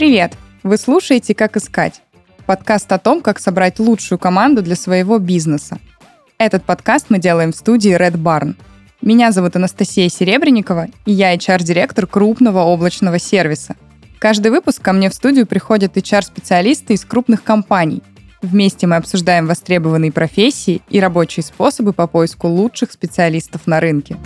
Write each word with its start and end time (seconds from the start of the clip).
Привет! 0.00 0.32
Вы 0.62 0.78
слушаете 0.78 1.34
«Как 1.34 1.58
искать»– 1.58 2.00
подкаст 2.46 2.90
о 2.90 2.98
том, 2.98 3.20
как 3.20 3.38
собрать 3.38 3.78
лучшую 3.78 4.18
команду 4.18 4.62
для 4.62 4.74
своего 4.74 5.18
бизнеса. 5.18 5.78
Этот 6.38 6.64
подкаст 6.64 7.10
мы 7.10 7.18
делаем 7.18 7.52
в 7.52 7.56
студии 7.56 7.94
Red 7.94 8.14
Barn. 8.14 8.54
Меня 9.02 9.30
зовут 9.30 9.56
Анастасия 9.56 10.08
Серебренникова, 10.08 10.86
и 11.04 11.12
я 11.12 11.34
HR-директор 11.34 12.06
крупного 12.06 12.60
облачного 12.60 13.18
сервиса. 13.18 13.76
Каждый 14.18 14.50
выпуск 14.52 14.80
ко 14.80 14.94
мне 14.94 15.10
в 15.10 15.14
студию 15.14 15.46
приходят 15.46 15.94
HR-специалисты 15.98 16.94
из 16.94 17.04
крупных 17.04 17.44
компаний. 17.44 18.02
Вместе 18.40 18.86
мы 18.86 18.96
обсуждаем 18.96 19.46
востребованные 19.46 20.12
профессии 20.12 20.80
и 20.88 20.98
рабочие 20.98 21.44
способы 21.44 21.92
по 21.92 22.06
поиску 22.06 22.48
лучших 22.48 22.90
специалистов 22.92 23.66
на 23.66 23.80
рынке. 23.80 24.16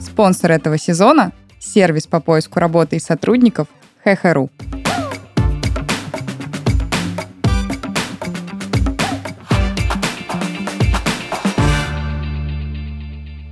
Спонсор 0.00 0.50
этого 0.50 0.76
сезона– 0.76 1.30
сервис 1.60 2.08
по 2.08 2.18
поиску 2.18 2.58
работы 2.58 2.96
и 2.96 2.98
сотрудников– 2.98 3.68
Хехеру. 4.04 4.50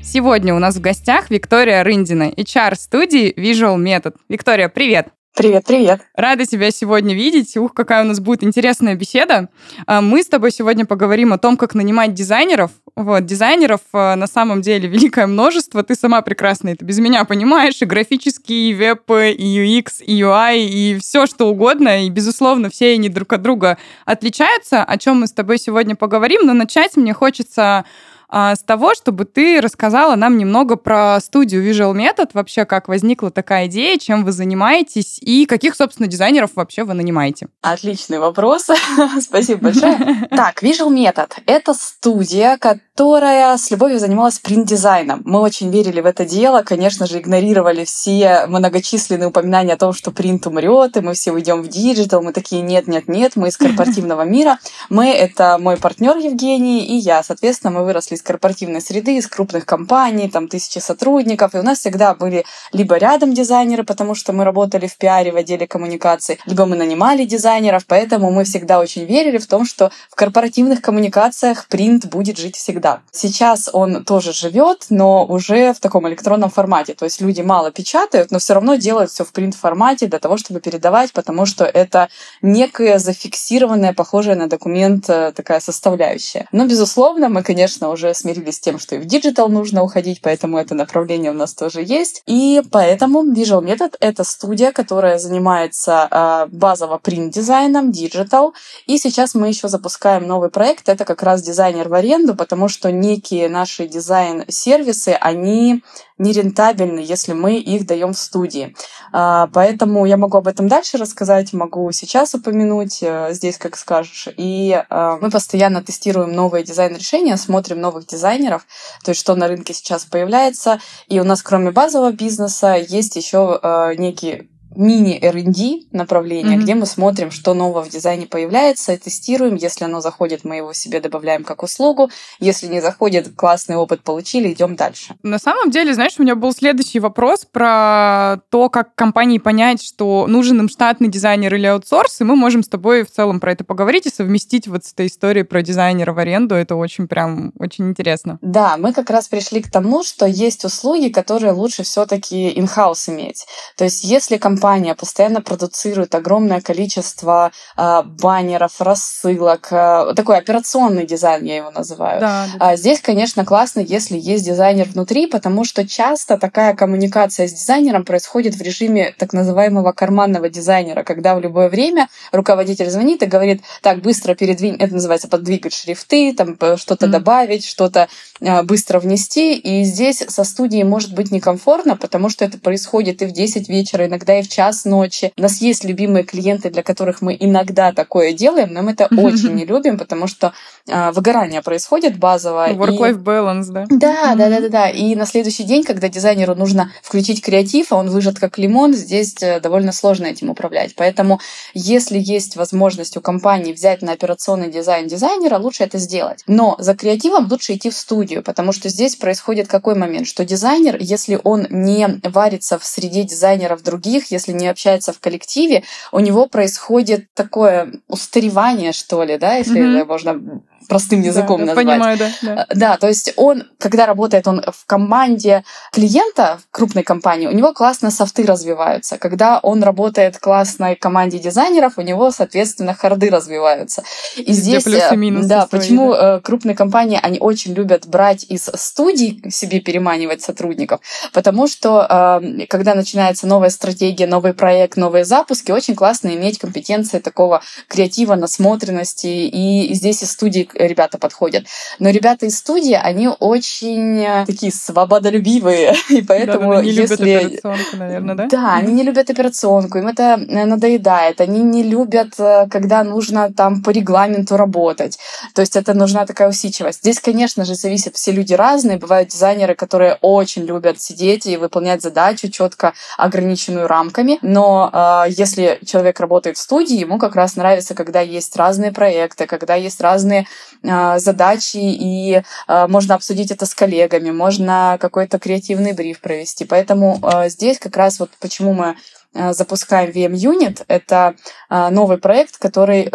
Сегодня 0.02 0.54
у 0.54 0.58
нас 0.58 0.76
в 0.76 0.80
гостях 0.80 1.30
Виктория 1.30 1.84
Рындина, 1.84 2.30
HR 2.30 2.74
студии 2.74 3.32
Visual 3.32 3.76
Method. 3.76 4.16
Виктория, 4.28 4.68
привет! 4.68 5.08
Привет, 5.36 5.64
привет. 5.64 6.00
Рада 6.16 6.44
тебя 6.44 6.72
сегодня 6.72 7.14
видеть. 7.14 7.56
Ух, 7.56 7.72
какая 7.72 8.02
у 8.02 8.06
нас 8.06 8.18
будет 8.18 8.42
интересная 8.42 8.96
беседа. 8.96 9.48
А, 9.86 10.00
мы 10.00 10.24
с 10.24 10.26
тобой 10.26 10.50
сегодня 10.50 10.84
поговорим 10.84 11.32
о 11.32 11.38
том, 11.38 11.56
как 11.56 11.74
нанимать 11.74 12.14
дизайнеров. 12.14 12.72
Вот, 12.96 13.24
дизайнеров 13.26 13.80
а, 13.92 14.16
на 14.16 14.26
самом 14.26 14.60
деле 14.60 14.88
великое 14.88 15.28
множество. 15.28 15.84
Ты 15.84 15.94
сама 15.94 16.20
прекрасно 16.22 16.70
это 16.70 16.84
без 16.84 16.98
меня 16.98 17.24
понимаешь. 17.24 17.80
И 17.80 17.86
графический, 17.86 18.70
и 18.70 18.74
веб, 18.74 19.08
и 19.08 19.78
UX, 19.78 20.02
и 20.04 20.20
UI, 20.20 20.66
и 20.66 20.98
все 21.00 21.26
что 21.26 21.48
угодно. 21.48 22.04
И, 22.04 22.10
безусловно, 22.10 22.68
все 22.68 22.94
они 22.94 23.08
друг 23.08 23.32
от 23.32 23.40
друга 23.40 23.78
отличаются, 24.04 24.82
о 24.82 24.98
чем 24.98 25.20
мы 25.20 25.28
с 25.28 25.32
тобой 25.32 25.58
сегодня 25.58 25.94
поговорим. 25.94 26.40
Но 26.44 26.54
начать 26.54 26.96
мне 26.96 27.14
хочется 27.14 27.84
с 28.30 28.62
того, 28.64 28.94
чтобы 28.94 29.24
ты 29.24 29.60
рассказала 29.60 30.14
нам 30.16 30.38
немного 30.38 30.76
про 30.76 31.18
студию 31.20 31.68
Visual 31.68 31.94
Method, 31.94 32.30
вообще 32.32 32.64
как 32.64 32.88
возникла 32.88 33.30
такая 33.30 33.66
идея, 33.66 33.98
чем 33.98 34.24
вы 34.24 34.32
занимаетесь 34.32 35.18
и 35.20 35.46
каких, 35.46 35.74
собственно, 35.74 36.08
дизайнеров 36.08 36.50
вообще 36.54 36.84
вы 36.84 36.94
нанимаете. 36.94 37.48
Отличный 37.62 38.18
вопрос. 38.18 38.68
Спасибо 39.20 39.62
большое. 39.62 40.28
Так, 40.30 40.62
Visual 40.62 40.90
Method— 40.90 41.32
это 41.46 41.74
студия, 41.74 42.56
которая 42.56 42.80
с 43.00 43.70
любовью 43.70 43.98
занималась 43.98 44.38
принт-дизайном. 44.38 45.22
Мы 45.24 45.40
очень 45.40 45.70
верили 45.70 46.00
в 46.00 46.06
это 46.06 46.24
дело, 46.24 46.62
конечно 46.62 47.06
же, 47.06 47.18
игнорировали 47.18 47.84
все 47.84 48.46
многочисленные 48.46 49.28
упоминания 49.28 49.74
о 49.74 49.76
том, 49.76 49.92
что 49.92 50.10
принт 50.10 50.46
умрет, 50.46 50.96
и 50.96 51.00
мы 51.00 51.14
все 51.14 51.32
уйдем 51.32 51.62
в 51.62 51.68
диджитал. 51.68 52.22
Мы 52.22 52.32
такие, 52.32 52.62
нет, 52.62 52.88
нет, 52.88 53.08
нет, 53.08 53.36
мы 53.36 53.48
из 53.48 53.56
корпоративного 53.58 54.22
мира. 54.22 54.58
Мы— 54.88 55.10
это 55.12 55.58
мой 55.58 55.76
партнер 55.76 56.16
Евгений 56.16 56.84
и 56.84 56.96
я. 56.96 57.22
Соответственно, 57.22 57.72
мы 57.72 57.84
выросли 57.84 58.16
из 58.16 58.22
корпоративной 58.22 58.80
среды, 58.80 59.16
из 59.16 59.26
крупных 59.26 59.66
компаний, 59.66 60.28
там 60.28 60.48
тысячи 60.48 60.78
сотрудников, 60.78 61.54
и 61.54 61.58
у 61.58 61.62
нас 61.62 61.78
всегда 61.78 62.14
были 62.14 62.44
либо 62.72 62.96
рядом 62.96 63.32
дизайнеры, 63.32 63.84
потому 63.84 64.14
что 64.14 64.32
мы 64.32 64.44
работали 64.44 64.86
в 64.86 64.96
пиаре, 64.96 65.32
в 65.32 65.36
отделе 65.36 65.66
коммуникаций, 65.66 66.38
либо 66.46 66.66
мы 66.66 66.76
нанимали 66.76 67.24
дизайнеров, 67.24 67.86
поэтому 67.86 68.30
мы 68.30 68.44
всегда 68.44 68.80
очень 68.80 69.04
верили 69.04 69.38
в 69.38 69.46
том, 69.46 69.64
что 69.64 69.90
в 70.10 70.14
корпоративных 70.14 70.82
коммуникациях 70.82 71.66
принт 71.68 72.06
будет 72.06 72.38
жить 72.38 72.56
всегда. 72.56 72.89
Сейчас 73.12 73.68
он 73.72 74.04
тоже 74.04 74.32
живет, 74.32 74.86
но 74.90 75.24
уже 75.24 75.72
в 75.72 75.80
таком 75.80 76.08
электронном 76.08 76.50
формате, 76.50 76.94
то 76.94 77.04
есть 77.04 77.20
люди 77.20 77.40
мало 77.40 77.70
печатают, 77.70 78.30
но 78.30 78.38
все 78.38 78.54
равно 78.54 78.74
делают 78.76 79.10
все 79.10 79.24
в 79.24 79.32
принт-формате 79.32 80.06
для 80.06 80.18
того, 80.18 80.36
чтобы 80.36 80.60
передавать, 80.60 81.12
потому 81.12 81.46
что 81.46 81.64
это 81.64 82.08
некая 82.42 82.98
зафиксированная, 82.98 83.92
похожая 83.92 84.36
на 84.36 84.48
документ 84.48 85.08
э, 85.08 85.32
такая 85.32 85.60
составляющая. 85.60 86.46
Но, 86.52 86.66
безусловно, 86.66 87.28
мы, 87.28 87.42
конечно, 87.42 87.90
уже 87.90 88.14
смирились 88.14 88.56
с 88.56 88.60
тем, 88.60 88.78
что 88.78 88.96
и 88.96 88.98
в 88.98 89.06
диджитал 89.06 89.48
нужно 89.48 89.82
уходить, 89.82 90.20
поэтому 90.22 90.58
это 90.58 90.74
направление 90.74 91.30
у 91.30 91.34
нас 91.34 91.54
тоже 91.54 91.82
есть. 91.82 92.22
И 92.26 92.62
поэтому 92.70 93.24
Visual 93.24 93.62
Method— 93.64 93.96
это 94.00 94.24
студия, 94.24 94.72
которая 94.72 95.18
занимается 95.18 96.08
э, 96.10 96.46
базово 96.50 96.98
принт-дизайном, 96.98 97.92
диджитал. 97.92 98.54
И 98.86 98.98
сейчас 98.98 99.34
мы 99.34 99.48
еще 99.48 99.68
запускаем 99.68 100.26
новый 100.26 100.50
проект. 100.50 100.88
Это 100.88 101.04
как 101.04 101.22
раз 101.22 101.42
дизайнер 101.42 101.88
в 101.88 101.94
аренду, 101.94 102.34
потому 102.34 102.68
что 102.68 102.79
некие 102.88 103.48
наши 103.48 103.86
дизайн-сервисы, 103.86 105.10
они 105.20 105.84
нерентабельны, 106.18 107.00
если 107.00 107.32
мы 107.32 107.56
их 107.56 107.86
даем 107.86 108.12
в 108.12 108.18
студии. 108.18 108.74
А, 109.12 109.48
поэтому 109.52 110.04
я 110.04 110.16
могу 110.16 110.38
об 110.38 110.48
этом 110.48 110.68
дальше 110.68 110.98
рассказать, 110.98 111.52
могу 111.52 111.90
сейчас 111.92 112.34
упомянуть, 112.34 112.98
э, 113.02 113.32
здесь 113.32 113.58
как 113.58 113.76
скажешь. 113.76 114.28
И 114.36 114.70
э, 114.70 115.18
мы 115.20 115.30
постоянно 115.30 115.82
тестируем 115.82 116.32
новые 116.32 116.62
дизайн-решения, 116.62 117.36
смотрим 117.36 117.80
новых 117.80 118.06
дизайнеров, 118.06 118.66
то 119.04 119.10
есть 119.10 119.20
что 119.20 119.34
на 119.34 119.48
рынке 119.48 119.72
сейчас 119.72 120.04
появляется. 120.04 120.80
И 121.08 121.20
у 121.20 121.24
нас 121.24 121.42
кроме 121.42 121.70
базового 121.70 122.12
бизнеса 122.12 122.76
есть 122.76 123.16
еще 123.16 123.58
э, 123.62 123.94
некий 123.96 124.50
мини 124.76 125.18
R&D 125.20 125.88
направление, 125.92 126.56
mm-hmm. 126.56 126.62
где 126.62 126.74
мы 126.74 126.86
смотрим, 126.86 127.30
что 127.30 127.54
нового 127.54 127.82
в 127.82 127.88
дизайне 127.88 128.26
появляется, 128.26 128.96
тестируем. 128.96 129.56
Если 129.56 129.84
оно 129.84 130.00
заходит, 130.00 130.44
мы 130.44 130.56
его 130.56 130.72
себе 130.72 131.00
добавляем 131.00 131.44
как 131.44 131.62
услугу. 131.62 132.10
Если 132.38 132.66
не 132.66 132.80
заходит, 132.80 133.34
классный 133.34 133.76
опыт 133.76 134.02
получили, 134.02 134.52
идем 134.52 134.76
дальше. 134.76 135.14
На 135.22 135.38
самом 135.38 135.70
деле, 135.70 135.94
знаешь, 135.94 136.14
у 136.18 136.22
меня 136.22 136.34
был 136.34 136.52
следующий 136.52 137.00
вопрос 137.00 137.44
про 137.50 138.38
то, 138.50 138.68
как 138.68 138.94
компании 138.94 139.38
понять, 139.38 139.82
что 139.82 140.26
нужен 140.28 140.60
им 140.60 140.68
штатный 140.68 141.08
дизайнер 141.08 141.54
или 141.54 141.66
аутсорс, 141.66 142.20
и 142.20 142.24
мы 142.24 142.36
можем 142.36 142.62
с 142.62 142.68
тобой 142.68 143.04
в 143.04 143.10
целом 143.10 143.40
про 143.40 143.52
это 143.52 143.64
поговорить 143.64 144.06
и 144.06 144.10
совместить 144.10 144.68
вот 144.68 144.84
с 144.84 144.92
этой 144.92 145.06
историей 145.06 145.44
про 145.44 145.62
дизайнера 145.62 146.12
в 146.12 146.18
аренду. 146.18 146.54
Это 146.54 146.76
очень 146.76 147.08
прям 147.08 147.52
очень 147.58 147.88
интересно. 147.88 148.38
Да, 148.40 148.76
мы 148.76 148.92
как 148.92 149.10
раз 149.10 149.28
пришли 149.28 149.62
к 149.62 149.70
тому, 149.70 150.04
что 150.04 150.26
есть 150.26 150.64
услуги, 150.64 151.08
которые 151.08 151.52
лучше 151.52 151.82
все-таки 151.82 152.50
in-house 152.52 153.10
иметь. 153.10 153.46
То 153.76 153.84
есть 153.84 154.04
если 154.04 154.36
компания 154.36 154.59
компания 154.60 154.94
постоянно 154.94 155.40
продуцирует 155.40 156.14
огромное 156.14 156.60
количество 156.60 157.50
э, 157.78 158.02
баннеров, 158.04 158.78
рассылок, 158.78 159.68
э, 159.70 160.12
такой 160.14 160.36
операционный 160.36 161.06
дизайн, 161.06 161.44
я 161.44 161.56
его 161.56 161.70
называю. 161.70 162.20
Да, 162.20 162.46
да. 162.58 162.66
А 162.70 162.76
здесь, 162.76 163.00
конечно, 163.00 163.46
классно, 163.46 163.80
если 163.80 164.18
есть 164.18 164.44
дизайнер 164.44 164.86
внутри, 164.86 165.26
потому 165.26 165.64
что 165.64 165.88
часто 165.88 166.36
такая 166.36 166.74
коммуникация 166.74 167.48
с 167.48 167.52
дизайнером 167.52 168.04
происходит 168.04 168.54
в 168.54 168.60
режиме 168.60 169.14
так 169.18 169.32
называемого 169.32 169.92
карманного 169.92 170.50
дизайнера, 170.50 171.04
когда 171.04 171.34
в 171.34 171.40
любое 171.40 171.70
время 171.70 172.08
руководитель 172.30 172.90
звонит 172.90 173.22
и 173.22 173.26
говорит, 173.26 173.62
так, 173.80 174.02
быстро 174.02 174.34
передвинь, 174.34 174.76
это 174.76 174.92
называется 174.92 175.28
подвигать 175.28 175.72
шрифты, 175.72 176.34
там 176.34 176.56
что-то 176.76 177.06
mm. 177.06 177.08
добавить, 177.08 177.64
что-то 177.64 178.08
э, 178.40 178.62
быстро 178.62 179.00
внести. 179.00 179.54
И 179.54 179.84
здесь 179.84 180.18
со 180.28 180.44
студией 180.44 180.84
может 180.84 181.14
быть 181.14 181.30
некомфортно, 181.30 181.96
потому 181.96 182.28
что 182.28 182.44
это 182.44 182.58
происходит 182.58 183.22
и 183.22 183.26
в 183.26 183.32
10 183.32 183.70
вечера, 183.70 184.06
иногда 184.06 184.38
и 184.38 184.42
в 184.42 184.49
час 184.50 184.84
ночи. 184.84 185.32
У 185.38 185.42
нас 185.42 185.60
есть 185.60 185.84
любимые 185.84 186.24
клиенты, 186.24 186.68
для 186.70 186.82
которых 186.82 187.22
мы 187.22 187.36
иногда 187.38 187.92
такое 187.92 188.32
делаем, 188.32 188.72
но 188.72 188.82
мы 188.82 188.92
это 188.92 189.06
очень 189.16 189.54
не 189.54 189.64
любим, 189.64 189.98
потому 189.98 190.26
что 190.26 190.52
э, 190.86 191.10
выгорание 191.12 191.62
происходит 191.62 192.18
базово. 192.18 192.70
Work-life 192.72 193.22
balance, 193.22 193.66
да? 193.70 193.86
Да, 193.88 194.34
да, 194.34 194.48
да, 194.48 194.60
да, 194.60 194.68
да. 194.68 194.90
И 194.90 195.14
на 195.14 195.26
следующий 195.26 195.64
день, 195.64 195.84
когда 195.84 196.08
дизайнеру 196.08 196.54
нужно 196.54 196.92
включить 197.02 197.42
креатив, 197.42 197.92
а 197.92 197.96
он 197.96 198.10
выжат 198.10 198.38
как 198.38 198.58
лимон, 198.58 198.92
здесь 198.94 199.36
э, 199.40 199.60
довольно 199.60 199.92
сложно 199.92 200.26
этим 200.26 200.50
управлять. 200.50 200.94
Поэтому, 200.96 201.40
если 201.74 202.18
есть 202.18 202.56
возможность 202.56 203.16
у 203.16 203.20
компании 203.20 203.72
взять 203.72 204.02
на 204.02 204.12
операционный 204.12 204.70
дизайн 204.70 205.06
дизайнера, 205.06 205.58
лучше 205.58 205.84
это 205.84 205.98
сделать. 205.98 206.42
Но 206.46 206.76
за 206.78 206.94
креативом 206.94 207.48
лучше 207.50 207.74
идти 207.74 207.90
в 207.90 207.94
студию, 207.94 208.42
потому 208.42 208.72
что 208.72 208.88
здесь 208.88 209.16
происходит 209.16 209.68
какой 209.68 209.94
момент, 209.94 210.26
что 210.26 210.44
дизайнер, 210.44 210.96
если 210.98 211.38
он 211.44 211.66
не 211.70 212.20
варится 212.24 212.78
в 212.78 212.84
среде 212.84 213.22
дизайнеров 213.22 213.82
других, 213.82 214.30
если 214.40 214.52
не 214.52 214.68
общается 214.68 215.12
в 215.12 215.20
коллективе, 215.20 215.84
у 216.12 216.20
него 216.20 216.46
происходит 216.46 217.26
такое 217.34 217.92
устаревание, 218.08 218.92
что 218.92 219.22
ли, 219.22 219.38
да, 219.38 219.56
если 219.56 219.80
mm-hmm. 219.80 220.04
можно 220.06 220.62
простым 220.88 221.22
языком 221.22 221.60
да, 221.60 221.66
назвать. 221.66 221.86
Понимаю, 221.86 222.18
да, 222.18 222.30
да. 222.42 222.66
Э, 222.68 222.74
да, 222.74 222.96
то 222.96 223.08
есть 223.08 223.32
он, 223.36 223.64
когда 223.78 224.06
работает 224.06 224.48
он 224.48 224.62
в 224.62 224.86
команде 224.86 225.64
клиента 225.92 226.58
в 226.62 226.70
крупной 226.74 227.02
компании, 227.02 227.46
у 227.46 227.52
него 227.52 227.72
классно 227.72 228.10
софты 228.10 228.44
развиваются. 228.44 229.18
Когда 229.18 229.58
он 229.60 229.82
работает 229.82 230.36
в 230.36 230.40
классной 230.40 230.96
команде 230.96 231.38
дизайнеров, 231.38 231.98
у 231.98 232.02
него, 232.02 232.30
соответственно, 232.30 232.94
харды 232.94 233.30
развиваются. 233.30 234.02
И 234.36 234.52
здесь, 234.52 234.84
плюсы, 234.84 235.08
э, 235.10 235.16
минусы 235.16 235.48
да, 235.48 235.66
свои, 235.66 235.80
почему 235.80 236.12
да. 236.12 236.36
Э, 236.36 236.40
крупные 236.40 236.74
компании, 236.74 237.20
они 237.22 237.38
очень 237.38 237.74
любят 237.74 238.06
брать 238.06 238.44
из 238.48 238.70
студий 238.74 239.42
себе 239.50 239.80
переманивать 239.80 240.42
сотрудников, 240.42 241.00
потому 241.32 241.66
что 241.66 242.40
когда 242.68 242.94
начинается 242.94 243.46
новая 243.46 243.70
стратегия, 243.70 244.26
новый 244.26 244.54
проект, 244.54 244.96
новые 244.96 245.24
запуски, 245.24 245.70
очень 245.70 245.94
классно 245.94 246.28
иметь 246.28 246.58
компетенции 246.58 247.18
такого 247.18 247.62
креатива, 247.88 248.34
насмотренности, 248.34 249.26
и 249.26 249.92
здесь 249.94 250.22
из 250.22 250.32
студии 250.32 250.68
ребята 250.74 251.18
подходят. 251.18 251.66
Но 251.98 252.10
ребята 252.10 252.46
из 252.46 252.58
студии, 252.58 252.94
они 252.94 253.28
очень 253.28 254.22
э, 254.22 254.44
такие 254.46 254.72
свободолюбивые, 254.72 255.94
и 256.08 256.22
поэтому 256.22 256.74
да, 256.74 256.80
да, 256.80 256.82
если... 256.82 257.32
операционку, 257.34 257.96
наверное, 257.96 258.34
да? 258.34 258.46
Да, 258.46 258.74
они 258.74 258.92
не 258.92 259.02
любят 259.02 259.30
операционку, 259.30 259.98
им 259.98 260.08
это 260.08 260.40
э, 260.48 260.64
надоедает. 260.64 261.40
Они 261.40 261.62
не 261.62 261.82
любят, 261.82 262.34
э, 262.38 262.66
когда 262.70 263.04
нужно 263.04 263.52
там 263.52 263.82
по 263.82 263.90
регламенту 263.90 264.56
работать. 264.56 265.18
То 265.54 265.60
есть 265.60 265.76
это 265.76 265.94
нужна 265.94 266.26
такая 266.26 266.48
усидчивость. 266.48 267.00
Здесь, 267.00 267.20
конечно 267.20 267.64
же, 267.64 267.74
зависит, 267.74 268.16
все 268.16 268.32
люди 268.32 268.54
разные. 268.54 268.98
Бывают 268.98 269.28
дизайнеры, 269.28 269.74
которые 269.74 270.18
очень 270.20 270.64
любят 270.64 271.00
сидеть 271.00 271.46
и 271.46 271.56
выполнять 271.56 272.02
задачу 272.02 272.50
четко 272.50 272.94
ограниченную 273.18 273.86
рамками. 273.86 274.38
Но 274.42 274.90
э, 274.92 275.30
если 275.30 275.78
человек 275.84 276.20
работает 276.20 276.56
в 276.56 276.60
студии, 276.60 276.96
ему 276.96 277.18
как 277.18 277.34
раз 277.34 277.56
нравится, 277.56 277.94
когда 277.94 278.20
есть 278.20 278.56
разные 278.56 278.92
проекты, 278.92 279.46
когда 279.46 279.74
есть 279.74 280.00
разные 280.00 280.46
задачи, 280.82 281.76
и 281.76 282.42
э, 282.68 282.86
можно 282.86 283.14
обсудить 283.14 283.50
это 283.50 283.66
с 283.66 283.74
коллегами, 283.74 284.30
можно 284.30 284.98
какой-то 285.00 285.38
креативный 285.38 285.92
бриф 285.92 286.20
провести. 286.20 286.64
Поэтому 286.64 287.18
э, 287.22 287.48
здесь 287.48 287.78
как 287.78 287.96
раз 287.96 288.18
вот 288.20 288.30
почему 288.40 288.72
мы 288.72 288.96
запускаем 289.32 290.10
VM 290.10 290.32
Unit. 290.32 290.82
Это 290.88 291.36
новый 291.68 292.18
проект, 292.18 292.56
который 292.56 293.08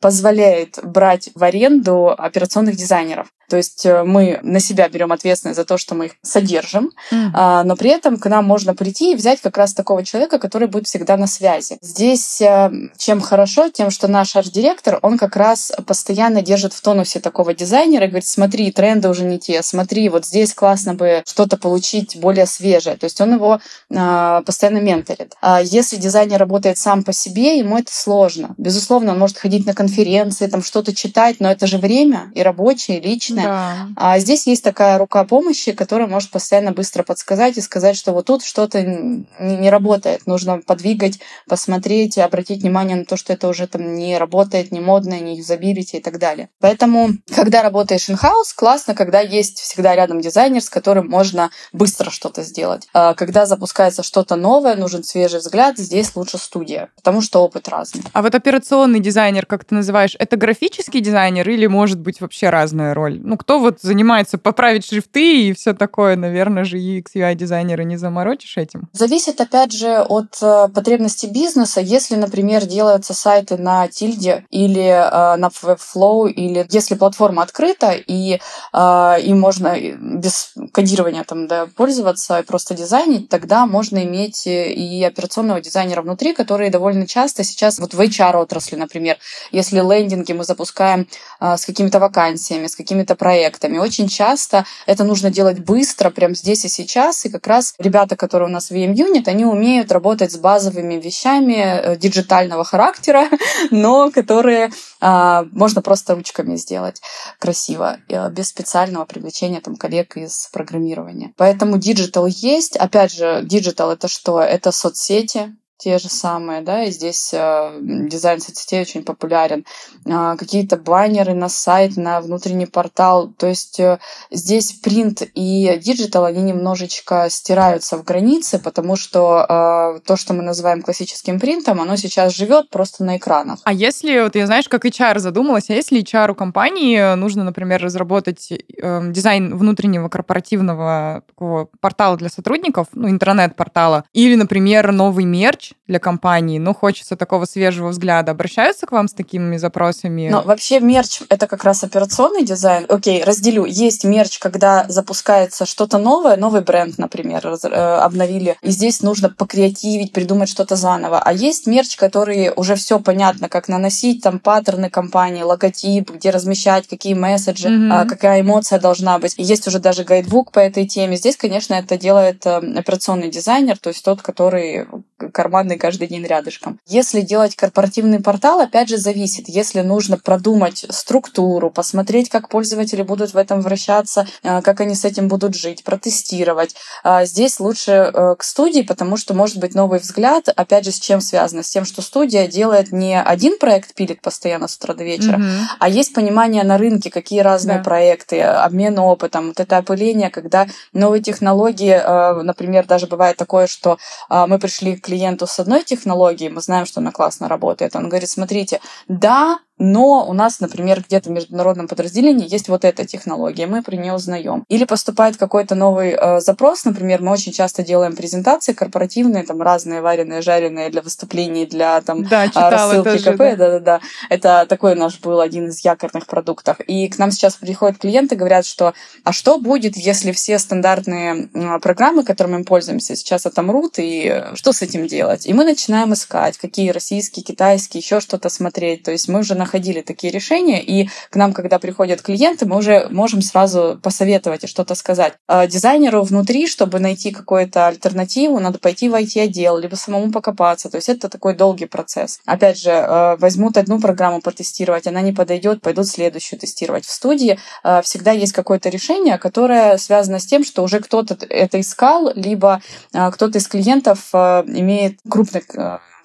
позволяет 0.00 0.80
брать 0.82 1.30
в 1.36 1.44
аренду 1.44 2.10
операционных 2.10 2.74
дизайнеров. 2.74 3.28
То 3.48 3.56
есть 3.56 3.86
э, 3.86 4.02
мы 4.04 4.40
на 4.42 4.60
себя 4.60 4.88
берем 4.88 5.12
ответственность 5.12 5.56
за 5.56 5.64
то, 5.64 5.78
что 5.78 5.94
мы 5.94 6.06
их 6.06 6.12
содержим, 6.22 6.90
mm. 7.12 7.62
но 7.64 7.76
при 7.76 7.90
этом 7.90 8.18
к 8.18 8.26
нам 8.28 8.44
можно 8.44 8.74
прийти 8.74 9.12
и 9.12 9.14
взять 9.14 9.40
как 9.40 9.56
раз 9.56 9.74
такого 9.74 10.04
человека, 10.04 10.38
который 10.38 10.68
будет 10.68 10.86
всегда 10.86 11.16
на 11.16 11.26
связи. 11.26 11.78
Здесь 11.80 12.40
э, 12.40 12.70
чем 12.96 13.20
хорошо, 13.20 13.68
тем, 13.68 13.90
что 13.90 14.08
наш 14.08 14.36
арт-директор, 14.36 14.98
он 15.02 15.18
как 15.18 15.36
раз 15.36 15.72
постоянно 15.86 16.42
держит 16.42 16.72
в 16.72 16.80
тонусе 16.80 17.20
такого 17.20 17.54
дизайнера 17.54 18.04
и 18.06 18.08
говорит, 18.08 18.26
смотри, 18.26 18.70
тренды 18.72 19.08
уже 19.08 19.24
не 19.24 19.38
те, 19.38 19.62
смотри, 19.62 20.08
вот 20.08 20.24
здесь 20.26 20.54
классно 20.54 20.94
бы 20.94 21.22
что-то 21.26 21.56
получить 21.56 22.16
более 22.16 22.46
свежее. 22.46 22.96
То 22.96 23.04
есть 23.04 23.20
он 23.20 23.34
его 23.34 23.60
а, 23.94 24.42
постоянно 24.42 24.78
менторит. 24.78 25.34
А 25.40 25.60
если 25.62 25.96
дизайнер 25.96 26.38
работает 26.38 26.78
сам 26.78 27.02
по 27.02 27.12
себе, 27.12 27.58
ему 27.58 27.78
это 27.78 27.92
сложно. 27.92 28.54
Безусловно, 28.56 29.12
он 29.12 29.18
может 29.18 29.38
ходить 29.38 29.66
на 29.66 29.74
конференции, 29.74 30.46
там 30.46 30.62
что-то 30.62 30.94
читать, 30.94 31.36
но 31.40 31.50
это 31.50 31.66
же 31.66 31.78
время 31.78 32.30
и 32.34 32.42
рабочее, 32.42 32.98
и 32.98 33.06
личное 33.06 33.35
личное. 33.36 33.44
Да. 33.44 33.88
А 33.96 34.18
здесь 34.18 34.46
есть 34.46 34.64
такая 34.64 34.98
рука 34.98 35.24
помощи, 35.24 35.72
которая 35.72 36.08
может 36.08 36.30
постоянно 36.30 36.72
быстро 36.72 37.02
подсказать 37.02 37.56
и 37.56 37.60
сказать, 37.60 37.96
что 37.96 38.12
вот 38.12 38.26
тут 38.26 38.44
что-то 38.44 38.82
не 38.82 39.70
работает. 39.70 40.26
Нужно 40.26 40.60
подвигать, 40.60 41.18
посмотреть, 41.48 42.18
обратить 42.18 42.62
внимание 42.62 42.96
на 42.96 43.04
то, 43.04 43.16
что 43.16 43.32
это 43.32 43.48
уже 43.48 43.66
там 43.66 43.94
не 43.94 44.18
работает, 44.18 44.72
не 44.72 44.80
модно, 44.80 45.18
не 45.20 45.36
юзабилити 45.36 45.98
и 45.98 46.00
так 46.00 46.18
далее. 46.18 46.48
Поэтому, 46.60 47.10
когда 47.34 47.62
работаешь 47.62 48.08
in-house, 48.08 48.54
классно, 48.54 48.94
когда 48.94 49.20
есть 49.20 49.58
всегда 49.60 49.94
рядом 49.94 50.20
дизайнер, 50.20 50.62
с 50.62 50.70
которым 50.70 51.08
можно 51.08 51.50
быстро 51.72 52.10
что-то 52.10 52.42
сделать. 52.42 52.88
А 52.92 53.14
когда 53.14 53.46
запускается 53.46 54.02
что-то 54.02 54.36
новое, 54.36 54.76
нужен 54.76 55.04
свежий 55.04 55.40
взгляд, 55.40 55.78
здесь 55.78 56.14
лучше 56.16 56.38
студия, 56.38 56.90
потому 56.96 57.20
что 57.20 57.42
опыт 57.42 57.68
разный. 57.68 58.02
А 58.12 58.22
вот 58.22 58.34
операционный 58.34 59.00
дизайнер, 59.00 59.46
как 59.46 59.64
ты 59.64 59.74
называешь, 59.74 60.16
это 60.18 60.36
графический 60.36 61.00
дизайнер 61.00 61.48
или 61.48 61.66
может 61.66 62.00
быть 62.00 62.20
вообще 62.20 62.50
разная 62.50 62.94
роль? 62.94 63.20
Ну, 63.26 63.36
кто 63.36 63.58
вот 63.58 63.80
занимается 63.82 64.38
поправить 64.38 64.86
шрифты 64.86 65.48
и 65.48 65.52
все 65.52 65.74
такое, 65.74 66.16
наверное 66.16 66.64
же, 66.64 66.78
UX, 66.78 67.06
UI-дизайнеры 67.14 67.84
не 67.84 67.96
заморочишь 67.96 68.56
этим? 68.56 68.88
Зависит, 68.92 69.40
опять 69.40 69.72
же, 69.72 69.98
от 70.00 70.38
э, 70.40 70.68
потребностей 70.72 71.26
бизнеса. 71.26 71.80
Если, 71.80 72.14
например, 72.14 72.64
делаются 72.66 73.14
сайты 73.14 73.56
на 73.56 73.88
Тильде 73.88 74.44
или 74.50 74.86
э, 74.86 75.36
на 75.36 75.48
Webflow, 75.48 76.30
или 76.30 76.66
если 76.70 76.94
платформа 76.94 77.42
открыта, 77.42 77.90
и 77.90 78.38
э, 78.72 79.16
им 79.22 79.40
можно 79.40 79.76
без 80.00 80.52
кодирования 80.72 81.24
там, 81.24 81.48
да, 81.48 81.66
пользоваться 81.76 82.38
и 82.38 82.44
просто 82.44 82.74
дизайнить, 82.74 83.28
тогда 83.28 83.66
можно 83.66 84.04
иметь 84.04 84.46
и 84.46 85.02
операционного 85.02 85.60
дизайнера 85.60 86.02
внутри, 86.02 86.32
которые 86.32 86.70
довольно 86.70 87.08
часто 87.08 87.42
сейчас, 87.42 87.80
вот 87.80 87.92
в 87.92 88.00
HR-отрасли, 88.00 88.76
например, 88.76 89.16
если 89.50 89.80
лендинги 89.80 90.32
мы 90.32 90.44
запускаем 90.44 91.08
э, 91.40 91.56
с 91.56 91.66
какими-то 91.66 91.98
вакансиями, 91.98 92.68
с 92.68 92.76
какими-то 92.76 93.15
проектами. 93.16 93.78
Очень 93.78 94.08
часто 94.08 94.64
это 94.86 95.04
нужно 95.04 95.30
делать 95.30 95.58
быстро, 95.58 96.10
прямо 96.10 96.34
здесь 96.34 96.64
и 96.64 96.68
сейчас. 96.68 97.24
И 97.24 97.28
как 97.28 97.46
раз 97.46 97.74
ребята, 97.78 98.16
которые 98.16 98.48
у 98.48 98.52
нас 98.52 98.70
в 98.70 98.72
VM 98.72 98.94
Unit, 98.94 99.28
они 99.28 99.44
умеют 99.44 99.92
работать 99.92 100.32
с 100.32 100.36
базовыми 100.36 100.94
вещами 100.94 101.56
э, 101.56 101.96
диджитального 101.96 102.64
характера, 102.64 103.28
но 103.70 104.10
которые 104.10 104.70
а, 105.00 105.44
можно 105.52 105.82
просто 105.82 106.14
ручками 106.14 106.56
сделать 106.56 107.00
красиво, 107.38 107.98
э, 108.08 108.30
без 108.30 108.48
специального 108.48 109.04
привлечения 109.04 109.60
там, 109.60 109.76
коллег 109.76 110.16
из 110.16 110.48
программирования. 110.52 111.32
Поэтому 111.36 111.78
диджитал 111.78 112.26
есть. 112.26 112.76
Опять 112.76 113.12
же, 113.12 113.40
диджитал 113.44 113.90
это 113.90 114.08
что? 114.08 114.40
Это 114.40 114.72
соцсети, 114.72 115.54
те 115.78 115.98
же 115.98 116.08
самые, 116.08 116.62
да, 116.62 116.84
и 116.84 116.90
здесь 116.90 117.30
э, 117.32 117.78
дизайн 117.80 118.40
соцсетей 118.40 118.80
очень 118.80 119.02
популярен. 119.02 119.64
Э, 120.06 120.36
какие-то 120.38 120.76
баннеры 120.76 121.34
на 121.34 121.48
сайт, 121.48 121.96
на 121.96 122.20
внутренний 122.20 122.66
портал. 122.66 123.28
То 123.28 123.46
есть 123.46 123.78
э, 123.80 123.98
здесь 124.30 124.72
принт 124.72 125.22
и 125.34 125.78
диджитал, 125.82 126.24
они 126.24 126.42
немножечко 126.42 127.28
стираются 127.30 127.98
в 127.98 128.04
границе, 128.04 128.58
потому 128.58 128.96
что 128.96 129.44
э, 129.48 130.00
то, 130.06 130.16
что 130.16 130.32
мы 130.32 130.42
называем 130.42 130.82
классическим 130.82 131.38
принтом, 131.38 131.80
оно 131.80 131.96
сейчас 131.96 132.34
живет 132.34 132.70
просто 132.70 133.04
на 133.04 133.18
экранах. 133.18 133.60
А 133.64 133.72
если, 133.72 134.20
вот 134.20 134.34
я 134.34 134.46
знаешь, 134.46 134.68
как 134.68 134.86
HR 134.86 135.18
задумалась, 135.18 135.68
а 135.68 135.74
если 135.74 136.02
HR 136.02 136.32
у 136.32 136.34
компании 136.34 137.14
нужно, 137.16 137.44
например, 137.44 137.82
разработать 137.82 138.50
э, 138.50 139.00
дизайн 139.10 139.56
внутреннего 139.56 140.08
корпоративного 140.08 141.22
такого 141.26 141.68
портала 141.80 142.16
для 142.16 142.30
сотрудников, 142.30 142.86
ну, 142.92 143.10
интернет-портала, 143.10 144.04
или, 144.12 144.34
например, 144.36 144.92
новый 144.92 145.24
мерч, 145.24 145.65
для 145.86 145.98
компании, 145.98 146.58
но 146.58 146.74
хочется 146.74 147.16
такого 147.16 147.44
свежего 147.44 147.88
взгляда. 147.88 148.32
Обращаются 148.32 148.86
к 148.86 148.92
вам 148.92 149.08
с 149.08 149.12
такими 149.12 149.56
запросами? 149.56 150.28
Ну, 150.30 150.42
вообще 150.42 150.80
мерч— 150.80 151.22
это 151.28 151.46
как 151.46 151.64
раз 151.64 151.84
операционный 151.84 152.44
дизайн. 152.44 152.86
Окей, 152.88 153.22
разделю. 153.24 153.64
Есть 153.64 154.04
мерч, 154.04 154.38
когда 154.38 154.84
запускается 154.88 155.66
что-то 155.66 155.98
новое, 155.98 156.36
новый 156.36 156.60
бренд, 156.60 156.98
например, 156.98 157.46
э, 157.46 157.68
обновили, 157.68 158.56
и 158.62 158.70
здесь 158.70 159.02
нужно 159.02 159.30
покреативить, 159.30 160.12
придумать 160.12 160.48
что-то 160.48 160.76
заново. 160.76 161.20
А 161.20 161.32
есть 161.32 161.66
мерч, 161.66 161.96
который 161.96 162.52
уже 162.54 162.74
все 162.74 163.00
понятно, 163.00 163.48
как 163.48 163.68
наносить, 163.68 164.22
там, 164.22 164.38
паттерны 164.38 164.90
компании, 164.90 165.42
логотип, 165.42 166.10
где 166.10 166.30
размещать, 166.30 166.86
какие 166.88 167.14
месседжи, 167.14 167.68
mm-hmm. 167.68 168.06
какая 168.06 168.40
эмоция 168.40 168.78
должна 168.78 169.18
быть. 169.18 169.34
И 169.38 169.42
есть 169.42 169.66
уже 169.66 169.78
даже 169.78 170.04
гайдбук 170.04 170.52
по 170.52 170.58
этой 170.58 170.86
теме. 170.86 171.16
Здесь, 171.16 171.36
конечно, 171.36 171.74
это 171.74 171.96
делает 171.96 172.44
э, 172.46 172.56
операционный 172.56 173.30
дизайнер, 173.30 173.78
то 173.78 173.88
есть 173.88 174.04
тот, 174.04 174.22
который 174.22 174.86
карман 175.32 175.55
командный 175.56 175.78
каждый 175.78 176.06
день 176.06 176.22
рядышком. 176.22 176.78
Если 176.86 177.22
делать 177.22 177.56
корпоративный 177.56 178.20
портал, 178.20 178.60
опять 178.60 178.90
же, 178.90 178.98
зависит. 178.98 179.48
Если 179.48 179.80
нужно 179.80 180.18
продумать 180.18 180.84
структуру, 180.90 181.70
посмотреть, 181.70 182.28
как 182.28 182.50
пользователи 182.50 183.00
будут 183.00 183.32
в 183.32 183.38
этом 183.38 183.62
вращаться, 183.62 184.26
э, 184.42 184.60
как 184.60 184.80
они 184.82 184.94
с 184.94 185.06
этим 185.06 185.28
будут 185.28 185.54
жить, 185.54 185.82
протестировать. 185.82 186.76
А 187.02 187.24
здесь 187.24 187.58
лучше 187.58 187.90
э, 187.90 188.34
к 188.38 188.42
студии, 188.42 188.82
потому 188.82 189.16
что 189.16 189.32
может 189.32 189.56
быть 189.56 189.74
новый 189.74 189.98
взгляд. 189.98 190.50
Опять 190.54 190.84
же, 190.84 190.92
с 190.92 191.00
чем 191.00 191.22
связано? 191.22 191.62
С 191.62 191.70
тем, 191.70 191.86
что 191.86 192.02
студия 192.02 192.46
делает 192.48 192.92
не 192.92 193.18
один 193.18 193.58
проект, 193.58 193.94
пилит 193.94 194.20
постоянно 194.20 194.68
с 194.68 194.76
утра 194.76 194.92
до 194.92 195.04
вечера, 195.04 195.38
mm-hmm. 195.38 195.60
а 195.78 195.88
есть 195.88 196.12
понимание 196.12 196.64
на 196.64 196.76
рынке, 196.76 197.10
какие 197.10 197.40
разные 197.40 197.78
да. 197.78 197.84
проекты, 197.84 198.42
обмен 198.42 198.98
опытом, 198.98 199.48
вот 199.48 199.60
это 199.60 199.78
опыление, 199.78 200.28
когда 200.28 200.66
новые 200.92 201.22
технологии, 201.22 201.98
э, 201.98 202.42
например, 202.42 202.84
даже 202.84 203.06
бывает 203.06 203.38
такое, 203.38 203.66
что 203.66 203.96
мы 204.28 204.58
пришли 204.58 204.96
к 204.96 205.06
клиенту 205.06 205.45
с 205.46 205.58
одной 205.60 205.82
технологией, 205.82 206.50
мы 206.50 206.60
знаем, 206.60 206.86
что 206.86 207.00
она 207.00 207.12
классно 207.12 207.48
работает. 207.48 207.96
Он 207.96 208.08
говорит, 208.08 208.28
смотрите, 208.28 208.80
да, 209.08 209.58
но 209.78 210.26
у 210.26 210.32
нас, 210.32 210.60
например, 210.60 211.04
где-то 211.06 211.28
в 211.28 211.32
международном 211.32 211.86
подразделении 211.86 212.50
есть 212.50 212.68
вот 212.68 212.84
эта 212.84 213.04
технология, 213.04 213.66
мы 213.66 213.82
про 213.82 213.94
нее 213.96 214.14
узнаем. 214.14 214.64
Или 214.68 214.84
поступает 214.84 215.36
какой-то 215.36 215.74
новый 215.74 216.12
э, 216.12 216.40
запрос, 216.40 216.84
например, 216.84 217.20
мы 217.22 217.32
очень 217.32 217.52
часто 217.52 217.82
делаем 217.82 218.16
презентации 218.16 218.72
корпоративные, 218.72 219.44
там 219.44 219.60
разные 219.60 220.00
вареные, 220.00 220.40
жареные 220.40 220.88
для 220.90 221.02
выступлений, 221.02 221.66
для 221.66 222.00
там 222.00 222.24
да, 222.24 222.50
а, 222.54 222.70
рассылки 222.70 223.18
тоже, 223.18 223.32
КП, 223.32 223.38
да. 223.38 223.56
да, 223.56 223.80
да, 223.80 224.00
Это 224.30 224.66
такой 224.68 224.94
наш 224.94 225.20
был 225.20 225.40
один 225.40 225.68
из 225.68 225.84
якорных 225.84 226.26
продуктов. 226.26 226.80
И 226.80 227.08
к 227.08 227.18
нам 227.18 227.30
сейчас 227.30 227.56
приходят 227.56 227.98
клиенты, 227.98 228.36
говорят, 228.36 228.64
что 228.64 228.94
а 229.24 229.32
что 229.32 229.58
будет, 229.58 229.96
если 229.96 230.32
все 230.32 230.58
стандартные 230.58 231.48
программы, 231.82 232.24
которыми 232.24 232.58
мы 232.58 232.64
пользуемся, 232.64 233.14
сейчас 233.14 233.44
отомрут, 233.44 233.98
и 233.98 234.44
что 234.54 234.72
с 234.72 234.80
этим 234.80 235.06
делать? 235.06 235.46
И 235.46 235.52
мы 235.52 235.64
начинаем 235.64 236.14
искать, 236.14 236.56
какие 236.56 236.90
российские, 236.90 237.44
китайские, 237.44 238.00
еще 238.00 238.20
что-то 238.20 238.48
смотреть. 238.48 239.02
То 239.02 239.10
есть 239.10 239.28
мы 239.28 239.40
уже 239.40 239.54
на 239.54 239.65
находили 239.66 240.00
такие 240.00 240.32
решения, 240.32 240.82
и 240.82 241.08
к 241.30 241.36
нам, 241.36 241.52
когда 241.52 241.78
приходят 241.78 242.22
клиенты, 242.22 242.66
мы 242.66 242.76
уже 242.76 243.08
можем 243.10 243.42
сразу 243.42 243.98
посоветовать 244.02 244.64
и 244.64 244.66
что-то 244.66 244.94
сказать. 244.94 245.34
А 245.48 245.66
дизайнеру 245.66 246.22
внутри, 246.22 246.68
чтобы 246.68 247.00
найти 247.00 247.32
какую-то 247.32 247.88
альтернативу, 247.88 248.60
надо 248.60 248.78
пойти 248.78 249.08
в 249.08 249.14
IT-отдел, 249.14 249.76
либо 249.78 249.96
самому 249.96 250.30
покопаться. 250.30 250.88
То 250.88 250.96
есть 250.96 251.08
это 251.08 251.28
такой 251.28 251.54
долгий 251.54 251.86
процесс. 251.86 252.38
Опять 252.46 252.78
же, 252.78 252.90
э, 252.90 253.36
возьмут 253.38 253.76
одну 253.76 254.00
программу 254.00 254.40
протестировать, 254.40 255.06
она 255.06 255.20
не 255.20 255.32
подойдет, 255.32 255.82
пойдут 255.82 256.06
следующую 256.06 256.60
тестировать. 256.60 257.04
В 257.04 257.10
студии 257.10 257.58
э, 257.84 258.02
всегда 258.02 258.30
есть 258.30 258.52
какое-то 258.52 258.88
решение, 258.88 259.38
которое 259.38 259.98
связано 259.98 260.38
с 260.38 260.46
тем, 260.46 260.64
что 260.64 260.82
уже 260.82 261.00
кто-то 261.00 261.36
это 261.48 261.80
искал, 261.80 262.32
либо 262.34 262.80
кто-то 263.12 263.58
из 263.58 263.66
клиентов 263.66 264.32
имеет 264.32 265.18
крупных 265.28 265.64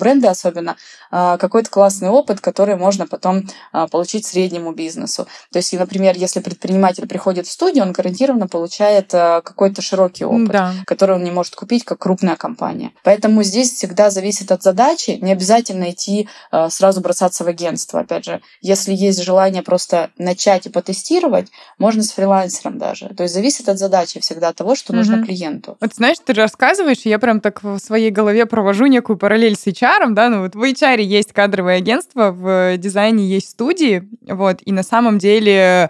бренды 0.01 0.27
особенно, 0.27 0.75
а, 1.11 1.37
какой-то 1.37 1.69
классный 1.69 2.09
опыт, 2.09 2.41
который 2.41 2.75
можно 2.75 3.05
потом 3.05 3.47
а, 3.71 3.87
получить 3.87 4.25
среднему 4.25 4.73
бизнесу. 4.73 5.27
То 5.51 5.57
есть, 5.57 5.71
например, 5.73 6.15
если 6.17 6.39
предприниматель 6.39 7.07
приходит 7.07 7.45
в 7.45 7.51
студию, 7.51 7.83
он 7.83 7.91
гарантированно 7.91 8.47
получает 8.47 9.13
а, 9.13 9.41
какой-то 9.41 9.81
широкий 9.81 10.25
опыт, 10.25 10.51
да. 10.51 10.73
который 10.85 11.15
он 11.15 11.23
не 11.23 11.31
может 11.31 11.55
купить, 11.55 11.85
как 11.85 11.99
крупная 11.99 12.35
компания. 12.35 12.91
Поэтому 13.03 13.43
здесь 13.43 13.71
всегда 13.73 14.09
зависит 14.09 14.51
от 14.51 14.63
задачи. 14.63 15.11
Не 15.21 15.33
обязательно 15.33 15.91
идти 15.91 16.27
сразу 16.69 17.01
бросаться 17.01 17.43
в 17.43 17.47
агентство. 17.47 17.99
Опять 17.99 18.25
же, 18.25 18.41
если 18.61 18.93
есть 18.93 19.21
желание 19.21 19.61
просто 19.61 20.09
начать 20.17 20.65
и 20.65 20.69
потестировать, 20.69 21.49
можно 21.77 22.01
с 22.01 22.11
фрилансером 22.11 22.79
даже. 22.79 23.09
То 23.09 23.23
есть 23.23 23.35
зависит 23.35 23.69
от 23.69 23.77
задачи 23.77 24.19
всегда 24.19 24.53
того, 24.53 24.75
что 24.75 24.93
угу. 24.93 24.97
нужно 24.97 25.23
клиенту. 25.23 25.77
Вот 25.79 25.93
знаешь, 25.93 26.17
ты 26.23 26.33
рассказываешь, 26.33 27.01
и 27.03 27.09
я 27.09 27.19
прям 27.19 27.41
так 27.41 27.63
в 27.63 27.77
своей 27.79 28.09
голове 28.09 28.45
провожу 28.45 28.85
некую 28.87 29.17
параллель 29.17 29.55
с 29.55 29.67
HR, 29.91 30.13
да, 30.13 30.29
ну 30.29 30.41
вот 30.41 30.55
в 30.55 30.61
HR 30.63 31.01
есть 31.01 31.33
кадровое 31.33 31.77
агентство, 31.77 32.31
в 32.31 32.77
дизайне 32.77 33.25
есть 33.25 33.49
студии, 33.49 34.07
вот, 34.27 34.59
и 34.65 34.71
на 34.71 34.83
самом 34.83 35.17
деле 35.17 35.89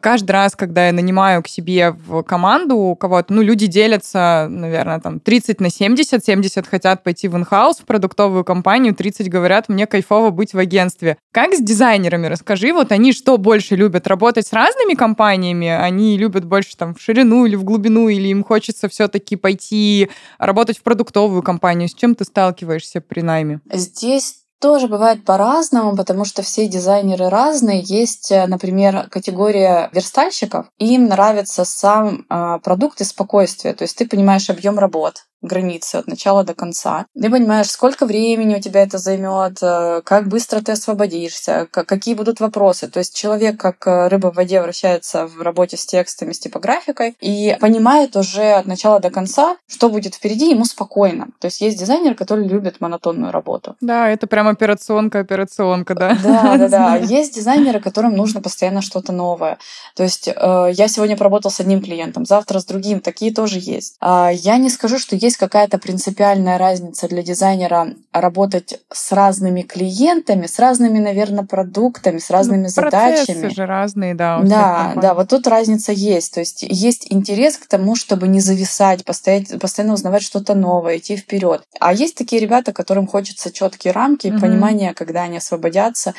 каждый 0.00 0.32
раз, 0.32 0.56
когда 0.56 0.86
я 0.86 0.92
нанимаю 0.92 1.42
к 1.42 1.48
себе 1.48 1.90
в 1.90 2.22
команду 2.22 2.96
кого-то, 2.98 3.32
ну, 3.32 3.42
люди 3.42 3.66
делятся, 3.66 4.46
наверное, 4.50 5.00
там 5.00 5.20
30 5.20 5.60
на 5.60 5.70
70, 5.70 6.24
70 6.24 6.66
хотят 6.66 7.02
пойти 7.02 7.28
в 7.28 7.36
инхаус, 7.36 7.78
в 7.78 7.84
продуктовую 7.84 8.44
компанию, 8.44 8.94
30 8.94 9.28
говорят, 9.28 9.68
мне 9.68 9.86
кайфово 9.86 10.30
быть 10.30 10.54
в 10.54 10.58
агентстве. 10.58 11.16
Как 11.32 11.54
с 11.54 11.60
дизайнерами? 11.60 12.26
Расскажи, 12.26 12.72
вот 12.72 12.92
они 12.92 13.12
что 13.12 13.36
больше 13.38 13.76
любят? 13.76 14.06
Работать 14.06 14.46
с 14.46 14.52
разными 14.52 14.94
компаниями? 14.94 15.68
Они 15.68 16.16
любят 16.16 16.44
больше 16.44 16.76
там 16.76 16.94
в 16.94 17.00
ширину 17.00 17.44
или 17.46 17.56
в 17.56 17.64
глубину, 17.64 18.08
или 18.08 18.28
им 18.28 18.44
хочется 18.44 18.88
все-таки 18.88 19.36
пойти 19.36 20.10
работать 20.38 20.78
в 20.78 20.82
продуктовую 20.82 21.42
компанию? 21.42 21.88
С 21.88 21.94
чем 21.94 22.14
ты 22.14 22.24
сталкиваешься 22.24 23.00
при 23.00 23.20
найме? 23.20 23.60
Здесь 23.70 24.43
тоже 24.60 24.88
бывает 24.88 25.24
по-разному, 25.24 25.96
потому 25.96 26.24
что 26.24 26.42
все 26.42 26.66
дизайнеры 26.68 27.28
разные. 27.28 27.80
Есть, 27.80 28.30
э, 28.30 28.46
например, 28.46 29.08
категория 29.10 29.90
верстальщиков. 29.92 30.66
Им 30.78 31.06
нравится 31.06 31.64
сам 31.64 32.24
э, 32.28 32.58
продукт 32.62 33.00
и 33.00 33.04
спокойствие. 33.04 33.74
То 33.74 33.84
есть 33.84 33.96
ты 33.96 34.06
понимаешь 34.08 34.50
объем 34.50 34.78
работ, 34.78 35.26
границы 35.44 35.96
от 35.96 36.06
начала 36.06 36.44
до 36.44 36.54
конца. 36.54 37.06
Ты 37.14 37.30
понимаешь, 37.30 37.70
сколько 37.70 38.06
времени 38.06 38.56
у 38.56 38.60
тебя 38.60 38.82
это 38.82 38.98
займет, 38.98 39.58
э, 39.62 40.02
как 40.04 40.28
быстро 40.28 40.60
ты 40.60 40.72
освободишься, 40.72 41.68
какие 41.70 42.14
будут 42.14 42.40
вопросы. 42.40 42.88
То 42.88 42.98
есть 42.98 43.14
человек 43.14 43.60
как 43.60 43.86
э, 43.86 44.08
рыба 44.08 44.32
в 44.32 44.36
воде 44.36 44.60
вращается 44.60 45.26
в 45.26 45.40
работе 45.42 45.76
с 45.76 45.86
текстами, 45.86 46.32
с 46.32 46.38
типографикой 46.38 47.16
и 47.20 47.56
понимает 47.60 48.16
уже 48.16 48.52
от 48.52 48.66
начала 48.66 49.00
до 49.00 49.10
конца, 49.10 49.56
что 49.68 49.88
будет 49.88 50.14
впереди, 50.14 50.50
ему 50.50 50.64
спокойно. 50.64 51.28
То 51.38 51.46
есть 51.46 51.60
есть 51.60 51.78
дизайнер, 51.78 52.14
который 52.14 52.46
любит 52.46 52.80
монотонную 52.80 53.32
работу. 53.32 53.76
Да, 53.80 54.08
это 54.08 54.26
прям 54.26 54.48
операционка, 54.48 55.20
операционка, 55.20 55.94
да. 55.94 56.18
Да, 56.22 56.56
да, 56.56 56.68
да. 56.68 56.96
Есть 57.02 57.34
дизайнеры, 57.34 57.80
которым 57.80 58.16
нужно 58.16 58.40
постоянно 58.40 58.82
что-то 58.82 59.12
новое. 59.12 59.58
То 59.94 60.02
есть 60.02 60.28
э, 60.28 60.70
я 60.72 60.88
сегодня 60.88 61.16
поработал 61.16 61.50
с 61.50 61.60
одним 61.60 61.82
клиентом, 61.82 62.24
завтра 62.24 62.58
с 62.58 62.64
другим. 62.64 63.00
Такие 63.00 63.32
тоже 63.32 63.58
есть. 63.60 63.96
А 64.00 64.30
я 64.32 64.56
не 64.56 64.70
скажу, 64.70 64.98
что 64.98 65.16
есть 65.16 65.33
есть 65.34 65.38
какая-то 65.38 65.78
принципиальная 65.78 66.58
разница 66.58 67.08
для 67.08 67.22
дизайнера 67.22 67.94
работать 68.12 68.80
с 68.92 69.12
разными 69.12 69.62
клиентами, 69.62 70.46
с 70.46 70.58
разными, 70.58 70.98
наверное, 71.00 71.44
продуктами, 71.44 72.18
с 72.18 72.30
разными 72.30 72.64
ну, 72.64 72.68
задачами. 72.68 73.48
же 73.48 73.66
разные, 73.66 74.14
да. 74.14 74.40
да, 74.44 74.92
да, 74.96 75.14
вот 75.14 75.28
тут 75.28 75.46
разница 75.48 75.92
есть. 75.92 76.34
То 76.34 76.40
есть 76.40 76.62
есть 76.62 77.06
интерес 77.10 77.56
к 77.56 77.66
тому, 77.66 77.96
чтобы 77.96 78.28
не 78.28 78.40
зависать, 78.40 79.04
постоять, 79.04 79.58
постоянно 79.58 79.94
узнавать 79.94 80.22
что-то 80.22 80.54
новое, 80.54 80.98
идти 80.98 81.16
вперед. 81.16 81.62
А 81.80 81.92
есть 81.92 82.16
такие 82.16 82.40
ребята, 82.40 82.72
которым 82.72 83.06
хочется 83.06 83.50
четкие 83.50 83.92
рамки, 83.92 84.28
угу. 84.28 84.40
понимание, 84.40 84.94
когда 84.94 85.22
они 85.22 85.38
освободятся. 85.38 86.14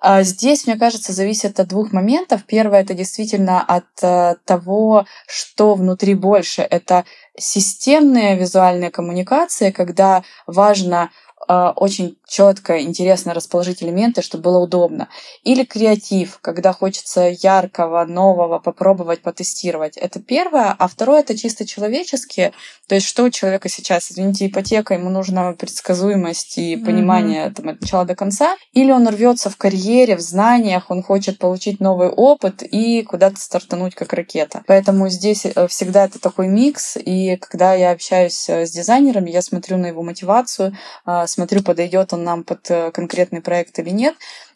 А 0.00 0.22
здесь, 0.22 0.66
мне 0.66 0.76
кажется, 0.76 1.12
зависит 1.12 1.58
от 1.58 1.68
двух 1.68 1.92
моментов. 1.92 2.44
Первое 2.46 2.80
это 2.82 2.92
действительно 2.94 3.62
от 3.62 3.86
э, 4.02 4.34
того, 4.44 5.06
что 5.26 5.74
внутри 5.74 6.14
больше. 6.14 6.62
Это 6.62 7.04
системная 7.38 8.34
визуальная 8.36 8.90
коммуникация, 8.90 9.72
когда 9.72 10.22
важно 10.46 11.10
э, 11.48 11.72
очень 11.76 12.17
четко, 12.28 12.80
интересно 12.80 13.34
расположить 13.34 13.82
элементы, 13.82 14.22
чтобы 14.22 14.44
было 14.44 14.58
удобно. 14.58 15.08
Или 15.42 15.64
креатив, 15.64 16.38
когда 16.40 16.72
хочется 16.72 17.34
яркого, 17.42 18.04
нового 18.04 18.58
попробовать, 18.58 19.22
потестировать. 19.22 19.96
Это 19.96 20.20
первое. 20.20 20.76
А 20.78 20.86
второе— 20.88 21.20
это 21.22 21.36
чисто 21.36 21.66
человеческие. 21.66 22.52
То 22.86 22.94
есть 22.94 23.06
что 23.06 23.24
у 23.24 23.30
человека 23.30 23.68
сейчас? 23.68 24.12
Извините, 24.12 24.46
ипотека, 24.46 24.94
ему 24.94 25.08
нужна 25.08 25.52
предсказуемость 25.52 26.58
и 26.58 26.76
понимание 26.76 27.46
mm-hmm. 27.46 27.54
там, 27.54 27.68
от 27.70 27.80
начала 27.80 28.04
до 28.04 28.14
конца. 28.14 28.56
Или 28.72 28.92
он 28.92 29.08
рвется 29.08 29.48
в 29.48 29.56
карьере, 29.56 30.16
в 30.16 30.20
знаниях, 30.20 30.90
он 30.90 31.02
хочет 31.02 31.38
получить 31.38 31.80
новый 31.80 32.08
опыт 32.08 32.62
и 32.62 33.02
куда-то 33.02 33.40
стартануть 33.40 33.94
как 33.94 34.12
ракета. 34.12 34.62
Поэтому 34.66 35.08
здесь 35.08 35.46
э, 35.46 35.66
всегда 35.68 36.04
это 36.04 36.20
такой 36.20 36.48
микс. 36.48 36.96
И 36.96 37.36
когда 37.36 37.72
я 37.72 37.92
общаюсь 37.92 38.48
э, 38.50 38.66
с 38.66 38.70
дизайнерами, 38.70 39.30
я 39.30 39.40
смотрю 39.40 39.78
на 39.78 39.86
его 39.86 40.02
мотивацию, 40.02 40.76
э, 41.06 41.26
смотрю, 41.26 41.62
подойдет 41.62 42.12
он 42.12 42.17
он 42.18 42.24
нам 42.24 42.44
под 42.44 42.70
э, 42.70 42.90
конкретный 42.90 43.40
проект 43.40 43.78
или 43.78 43.90
нет. 43.90 44.14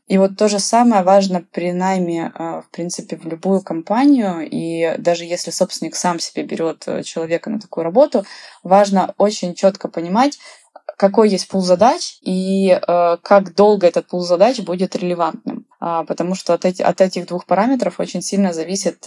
И 0.09 0.19
вот 0.19 0.37
то 0.37 0.49
же 0.49 0.59
самое 0.59 1.03
важно 1.03 1.43
при 1.53 1.73
найме, 1.73 2.33
э, 2.35 2.63
в 2.67 2.71
принципе, 2.71 3.17
в 3.17 3.25
любую 3.25 3.63
компанию. 3.63 4.47
И 4.51 4.97
даже 4.99 5.25
если 5.25 5.51
собственник 5.51 5.95
сам 5.95 6.19
себе 6.19 6.43
берет 6.43 6.85
э, 6.87 7.03
человека 7.03 7.51
на 7.51 7.61
такую 7.61 7.85
работу, 7.85 8.25
важно 8.63 9.15
очень 9.17 9.55
четко 9.55 9.89
понимать, 9.89 10.39
какой 10.99 11.31
есть 11.31 11.49
пул 11.49 11.63
задач 11.63 12.19
и 12.23 12.79
как 12.87 13.55
долго 13.55 13.87
этот 13.87 14.07
пул 14.09 14.21
задач 14.21 14.61
будет 14.61 14.95
релевантным. 14.95 15.67
А, 15.81 16.05
потому 16.05 16.35
что 16.35 16.55
от, 16.55 16.65
эти, 16.65 16.83
от 16.83 17.01
этих 17.01 17.27
двух 17.27 17.47
параметров 17.47 17.99
очень 17.99 18.23
сильно 18.23 18.53
зависит, 18.53 19.05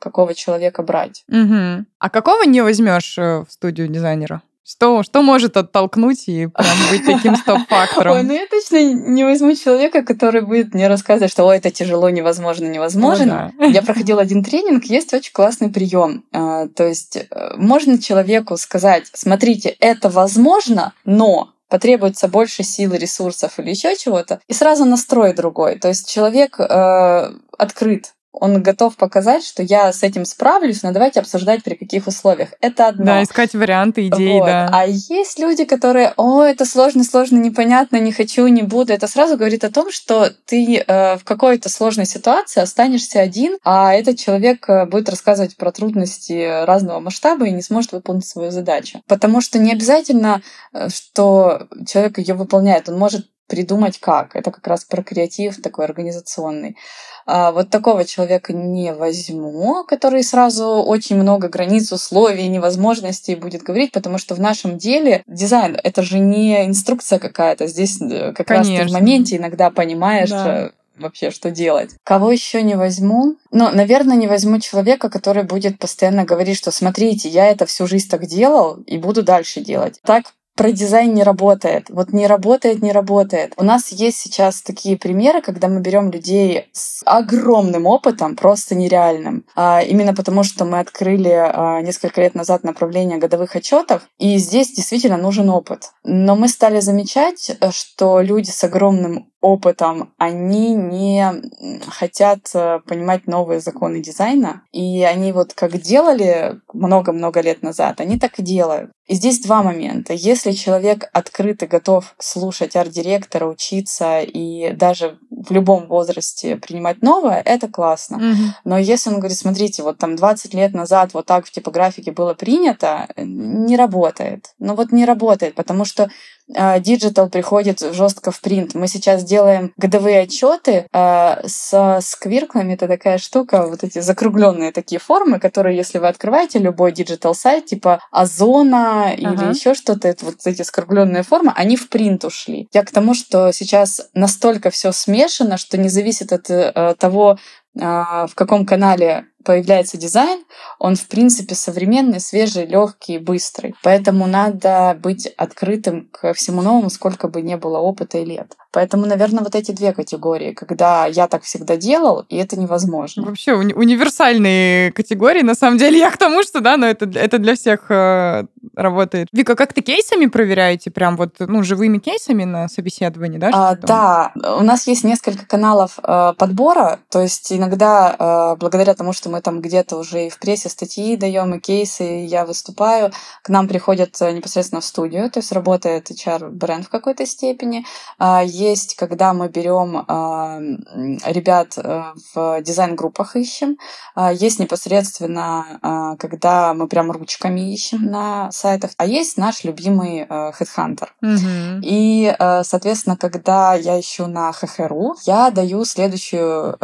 какого 0.00 0.34
человека 0.34 0.82
брать. 0.82 1.24
Угу. 1.28 1.84
А 1.98 2.10
какого 2.10 2.42
не 2.44 2.62
возьмешь 2.62 3.16
в 3.16 3.46
студию 3.48 3.88
дизайнера? 3.88 4.42
Что, 4.64 5.02
что 5.02 5.22
может 5.22 5.56
оттолкнуть 5.56 6.28
и 6.28 6.46
прям 6.46 6.76
быть 6.90 7.04
таким 7.04 7.34
стоп-фактором? 7.34 8.12
Ой, 8.16 8.22
ну 8.22 8.32
я 8.32 8.46
точно 8.46 8.92
не 8.92 9.24
возьму 9.24 9.54
человека, 9.54 10.02
который 10.02 10.42
будет 10.42 10.72
мне 10.72 10.86
рассказывать, 10.86 11.32
что 11.32 11.44
Ой, 11.44 11.56
это 11.56 11.70
тяжело, 11.72 12.08
невозможно, 12.10 12.66
невозможно. 12.66 13.52
О, 13.58 13.60
да. 13.60 13.66
Я 13.66 13.82
проходила 13.82 14.22
один 14.22 14.44
тренинг, 14.44 14.84
есть 14.84 15.12
очень 15.14 15.32
классный 15.32 15.68
прием. 15.68 16.24
А, 16.32 16.68
то 16.68 16.86
есть 16.86 17.16
э, 17.16 17.54
можно 17.56 18.00
человеку 18.00 18.56
сказать, 18.56 19.10
смотрите, 19.12 19.76
это 19.80 20.08
возможно, 20.08 20.92
но 21.04 21.52
потребуется 21.68 22.28
больше 22.28 22.62
сил, 22.62 22.92
ресурсов 22.92 23.58
или 23.58 23.70
еще 23.70 23.96
чего-то, 23.96 24.40
и 24.46 24.52
сразу 24.52 24.84
настрой 24.84 25.32
другой. 25.32 25.78
То 25.78 25.88
есть 25.88 26.08
человек 26.08 26.60
э, 26.60 27.32
открыт 27.58 28.12
он 28.32 28.62
готов 28.62 28.96
показать, 28.96 29.44
что 29.44 29.62
я 29.62 29.92
с 29.92 30.02
этим 30.02 30.24
справлюсь, 30.24 30.82
но 30.82 30.92
давайте 30.92 31.20
обсуждать 31.20 31.62
при 31.62 31.74
каких 31.74 32.06
условиях. 32.06 32.50
Это 32.60 32.88
одно. 32.88 33.04
Да, 33.04 33.22
искать 33.22 33.52
варианты, 33.52 34.08
идеи, 34.08 34.38
вот. 34.38 34.46
да. 34.46 34.70
А 34.72 34.86
есть 34.86 35.38
люди, 35.38 35.64
которые, 35.64 36.14
о, 36.16 36.42
это 36.42 36.64
сложно, 36.64 37.04
сложно, 37.04 37.36
непонятно, 37.36 37.98
не 37.98 38.10
хочу, 38.10 38.46
не 38.46 38.62
буду. 38.62 38.92
Это 38.92 39.06
сразу 39.06 39.36
говорит 39.36 39.64
о 39.64 39.70
том, 39.70 39.92
что 39.92 40.30
ты 40.46 40.78
э, 40.78 41.16
в 41.18 41.24
какой-то 41.24 41.68
сложной 41.68 42.06
ситуации 42.06 42.60
останешься 42.60 43.20
один, 43.20 43.58
а 43.64 43.94
этот 43.94 44.18
человек 44.18 44.68
э, 44.68 44.86
будет 44.86 45.10
рассказывать 45.10 45.56
про 45.56 45.70
трудности 45.70 46.64
разного 46.64 47.00
масштаба 47.00 47.46
и 47.46 47.52
не 47.52 47.62
сможет 47.62 47.92
выполнить 47.92 48.26
свою 48.26 48.50
задачу. 48.50 49.02
Потому 49.06 49.42
что 49.42 49.58
не 49.58 49.72
обязательно, 49.72 50.40
э, 50.72 50.88
что 50.88 51.68
человек 51.86 52.18
ее 52.18 52.34
выполняет. 52.34 52.88
Он 52.88 52.98
может 52.98 53.26
придумать 53.52 53.98
как. 53.98 54.34
Это 54.34 54.50
как 54.50 54.66
раз 54.66 54.84
про 54.84 55.02
креатив 55.02 55.60
такой 55.60 55.84
организационный. 55.84 56.78
А, 57.26 57.52
вот 57.52 57.70
такого 57.70 58.04
человека 58.04 58.52
не 58.52 58.92
возьму, 58.92 59.84
который 59.84 60.22
сразу 60.22 60.66
очень 60.66 61.16
много 61.16 61.48
границ, 61.48 61.92
условий, 61.92 62.48
невозможностей 62.48 63.34
будет 63.34 63.62
говорить, 63.62 63.92
потому 63.92 64.18
что 64.18 64.34
в 64.34 64.40
нашем 64.40 64.78
деле 64.78 65.22
дизайн— 65.26 65.78
это 65.82 66.02
же 66.02 66.18
не 66.18 66.66
инструкция 66.66 67.18
какая-то. 67.18 67.66
Здесь 67.66 68.00
э, 68.00 68.32
как 68.32 68.46
Конечно. 68.46 68.78
раз 68.78 68.82
ты 68.82 68.88
в 68.88 68.92
моменте 68.92 69.36
иногда 69.36 69.70
понимаешь, 69.70 70.30
да 70.30 70.66
э, 70.66 70.70
вообще, 70.98 71.30
что 71.30 71.50
делать. 71.50 71.90
Кого 72.04 72.32
еще 72.32 72.62
не 72.62 72.76
возьму? 72.76 73.36
Ну, 73.50 73.70
наверное, 73.70 74.16
не 74.16 74.26
возьму 74.26 74.58
человека, 74.60 75.08
который 75.08 75.44
будет 75.44 75.78
постоянно 75.78 76.24
говорить, 76.24 76.56
что 76.56 76.70
смотрите, 76.70 77.28
я 77.28 77.46
это 77.46 77.66
всю 77.66 77.86
жизнь 77.86 78.08
так 78.08 78.26
делал 78.26 78.76
и 78.86 78.98
буду 78.98 79.22
дальше 79.22 79.60
делать. 79.60 80.00
Так 80.04 80.32
про 80.56 80.72
дизайн 80.72 81.14
не 81.14 81.22
работает. 81.22 81.88
Вот 81.88 82.12
не 82.12 82.26
работает, 82.26 82.82
не 82.82 82.92
работает. 82.92 83.54
У 83.56 83.64
нас 83.64 83.88
есть 83.88 84.18
сейчас 84.18 84.62
такие 84.62 84.96
примеры, 84.96 85.40
когда 85.40 85.68
мы 85.68 85.80
берем 85.80 86.10
людей 86.10 86.68
с 86.72 87.02
огромным 87.06 87.86
опытом, 87.86 88.36
просто 88.36 88.74
нереальным. 88.74 89.44
А, 89.54 89.82
именно 89.82 90.14
потому, 90.14 90.44
что 90.44 90.64
мы 90.64 90.78
открыли 90.78 91.32
а, 91.32 91.80
несколько 91.80 92.20
лет 92.20 92.34
назад 92.34 92.64
направление 92.64 93.18
годовых 93.18 93.56
отчетов, 93.56 94.02
и 94.18 94.36
здесь 94.38 94.72
действительно 94.72 95.16
нужен 95.16 95.48
опыт. 95.48 95.92
Но 96.04 96.36
мы 96.36 96.48
стали 96.48 96.80
замечать, 96.80 97.56
что 97.70 98.20
люди 98.20 98.50
с 98.50 98.62
огромным 98.64 99.31
опытом, 99.42 100.14
они 100.18 100.74
не 100.74 101.42
хотят 101.88 102.48
э, 102.54 102.80
понимать 102.86 103.26
новые 103.26 103.60
законы 103.60 104.00
дизайна. 104.00 104.62
И 104.72 105.02
они 105.02 105.32
вот 105.32 105.52
как 105.52 105.78
делали 105.78 106.60
много-много 106.72 107.40
лет 107.40 107.62
назад, 107.62 108.00
они 108.00 108.18
так 108.18 108.38
и 108.38 108.42
делают. 108.42 108.90
И 109.08 109.14
здесь 109.14 109.40
два 109.40 109.62
момента. 109.62 110.14
Если 110.14 110.52
человек 110.52 111.10
открыт 111.12 111.62
и 111.62 111.66
готов 111.66 112.14
слушать 112.18 112.76
арт-директора, 112.76 113.46
учиться 113.46 114.20
и 114.20 114.72
даже 114.72 115.18
в 115.30 115.50
любом 115.50 115.88
возрасте 115.88 116.56
принимать 116.56 117.02
новое, 117.02 117.42
это 117.44 117.68
классно. 117.68 118.16
Mm-hmm. 118.16 118.48
Но 118.64 118.78
если 118.78 119.10
он 119.10 119.18
говорит, 119.18 119.36
смотрите, 119.36 119.82
вот 119.82 119.98
там 119.98 120.14
20 120.14 120.54
лет 120.54 120.72
назад 120.72 121.14
вот 121.14 121.26
так 121.26 121.46
в 121.46 121.50
типографике 121.50 122.12
было 122.12 122.34
принято, 122.34 123.08
не 123.16 123.76
работает. 123.76 124.54
Ну 124.60 124.76
вот 124.76 124.92
не 124.92 125.04
работает, 125.04 125.56
потому 125.56 125.84
что 125.84 126.08
диджитал 126.48 127.28
приходит 127.28 127.80
жестко 127.80 128.30
в 128.30 128.40
принт. 128.40 128.74
Мы 128.74 128.88
сейчас 128.88 129.24
делаем 129.24 129.72
годовые 129.76 130.20
отчеты 130.20 130.86
э, 130.92 131.46
с 131.46 132.00
сквирклами. 132.02 132.74
Это 132.74 132.88
такая 132.88 133.18
штука, 133.18 133.66
вот 133.66 133.84
эти 133.84 134.00
закругленные 134.00 134.72
такие 134.72 134.98
формы, 134.98 135.38
которые, 135.38 135.76
если 135.76 135.98
вы 135.98 136.08
открываете 136.08 136.58
любой 136.58 136.92
диджитал 136.92 137.34
сайт, 137.34 137.66
типа 137.66 138.00
Озона 138.10 139.06
ага. 139.06 139.14
или 139.14 139.54
еще 139.54 139.74
что-то, 139.74 140.08
это 140.08 140.26
вот 140.26 140.36
эти 140.44 140.62
скругленные 140.62 141.22
формы, 141.22 141.52
они 141.54 141.76
в 141.76 141.88
принт 141.88 142.24
ушли. 142.24 142.68
Я 142.72 142.84
к 142.84 142.90
тому, 142.90 143.14
что 143.14 143.52
сейчас 143.52 144.08
настолько 144.14 144.70
все 144.70 144.92
смешано, 144.92 145.56
что 145.56 145.78
не 145.78 145.88
зависит 145.88 146.32
от 146.32 146.50
э, 146.50 146.94
того, 146.98 147.38
а, 147.80 148.26
в 148.26 148.34
каком 148.34 148.66
канале 148.66 149.26
появляется 149.44 149.96
дизайн, 149.96 150.44
он, 150.78 150.96
в 150.96 151.06
принципе, 151.08 151.54
современный, 151.54 152.20
свежий, 152.20 152.66
легкий, 152.66 153.18
быстрый. 153.18 153.74
Поэтому 153.82 154.26
надо 154.26 154.98
быть 155.00 155.26
открытым 155.36 156.08
к 156.10 156.32
всему 156.34 156.62
новому, 156.62 156.90
сколько 156.90 157.28
бы 157.28 157.42
не 157.42 157.56
было 157.56 157.78
опыта 157.78 158.18
и 158.18 158.24
лет. 158.24 158.56
Поэтому, 158.72 159.06
наверное, 159.06 159.44
вот 159.44 159.54
эти 159.54 159.72
две 159.72 159.92
категории, 159.92 160.52
когда 160.52 161.06
я 161.06 161.28
так 161.28 161.42
всегда 161.42 161.76
делал, 161.76 162.24
и 162.30 162.36
это 162.36 162.58
невозможно. 162.58 163.22
Вообще 163.22 163.52
уни- 163.52 163.74
универсальные 163.74 164.92
категории, 164.92 165.42
на 165.42 165.54
самом 165.54 165.76
деле, 165.76 165.98
я 165.98 166.10
к 166.10 166.16
тому, 166.16 166.42
что, 166.42 166.60
да, 166.60 166.76
но 166.76 166.86
это, 166.86 167.06
это 167.14 167.38
для 167.38 167.54
всех 167.54 167.90
э, 167.90 168.44
работает. 168.74 169.28
Вика, 169.32 169.56
как 169.56 169.74
ты 169.74 169.82
кейсами 169.82 170.26
проверяете, 170.26 170.90
прям 170.90 171.16
вот, 171.16 171.36
ну, 171.38 171.62
живыми 171.62 171.98
кейсами 171.98 172.44
на 172.44 172.68
собеседовании, 172.68 173.38
да? 173.38 173.50
А, 173.52 173.76
да, 173.76 174.32
у 174.58 174.62
нас 174.62 174.86
есть 174.86 175.04
несколько 175.04 175.46
каналов 175.46 175.98
э, 176.02 176.32
подбора, 176.38 177.00
то 177.10 177.20
есть 177.20 177.52
иногда 177.52 178.16
э, 178.18 178.56
благодаря 178.58 178.94
тому, 178.94 179.12
что 179.12 179.28
мы 179.32 179.40
там 179.40 179.60
где-то 179.60 179.96
уже 179.96 180.26
и 180.26 180.30
в 180.30 180.38
прессе 180.38 180.68
статьи 180.68 181.16
даем, 181.16 181.54
и 181.54 181.58
кейсы, 181.58 182.22
и 182.22 182.24
я 182.26 182.44
выступаю, 182.44 183.12
к 183.42 183.48
нам 183.48 183.66
приходят 183.66 184.20
э, 184.20 184.32
непосредственно 184.32 184.80
в 184.80 184.84
студию, 184.84 185.30
то 185.30 185.40
есть 185.40 185.52
работает 185.52 186.10
HR-бренд 186.10 186.86
в 186.86 186.88
какой-то 186.90 187.26
степени, 187.26 187.84
э, 188.18 188.40
есть, 188.44 188.94
когда 188.96 189.32
мы 189.32 189.48
берем 189.48 189.96
э, 189.96 191.30
ребят 191.32 191.74
э, 191.76 192.02
в 192.34 192.60
дизайн-группах 192.60 193.36
ищем. 193.36 193.78
Э, 194.16 194.30
есть 194.34 194.58
непосредственно, 194.58 196.16
когда 196.18 196.74
мы 196.74 196.88
прям 196.88 197.10
ручками 197.10 197.72
ищем 197.72 198.04
на 198.04 198.50
сайтах. 198.52 198.90
А 198.96 199.06
есть 199.06 199.36
наш 199.36 199.64
любимый 199.64 200.24
Headhunter. 200.24 201.08
Mm-hmm. 201.22 201.80
И, 201.82 202.34
соответственно, 202.62 203.16
когда 203.16 203.74
я 203.74 203.98
ищу 203.98 204.26
на 204.26 204.52
ХХРУ, 204.52 205.16
я 205.24 205.50
даю 205.50 205.84
следующую 205.84 206.76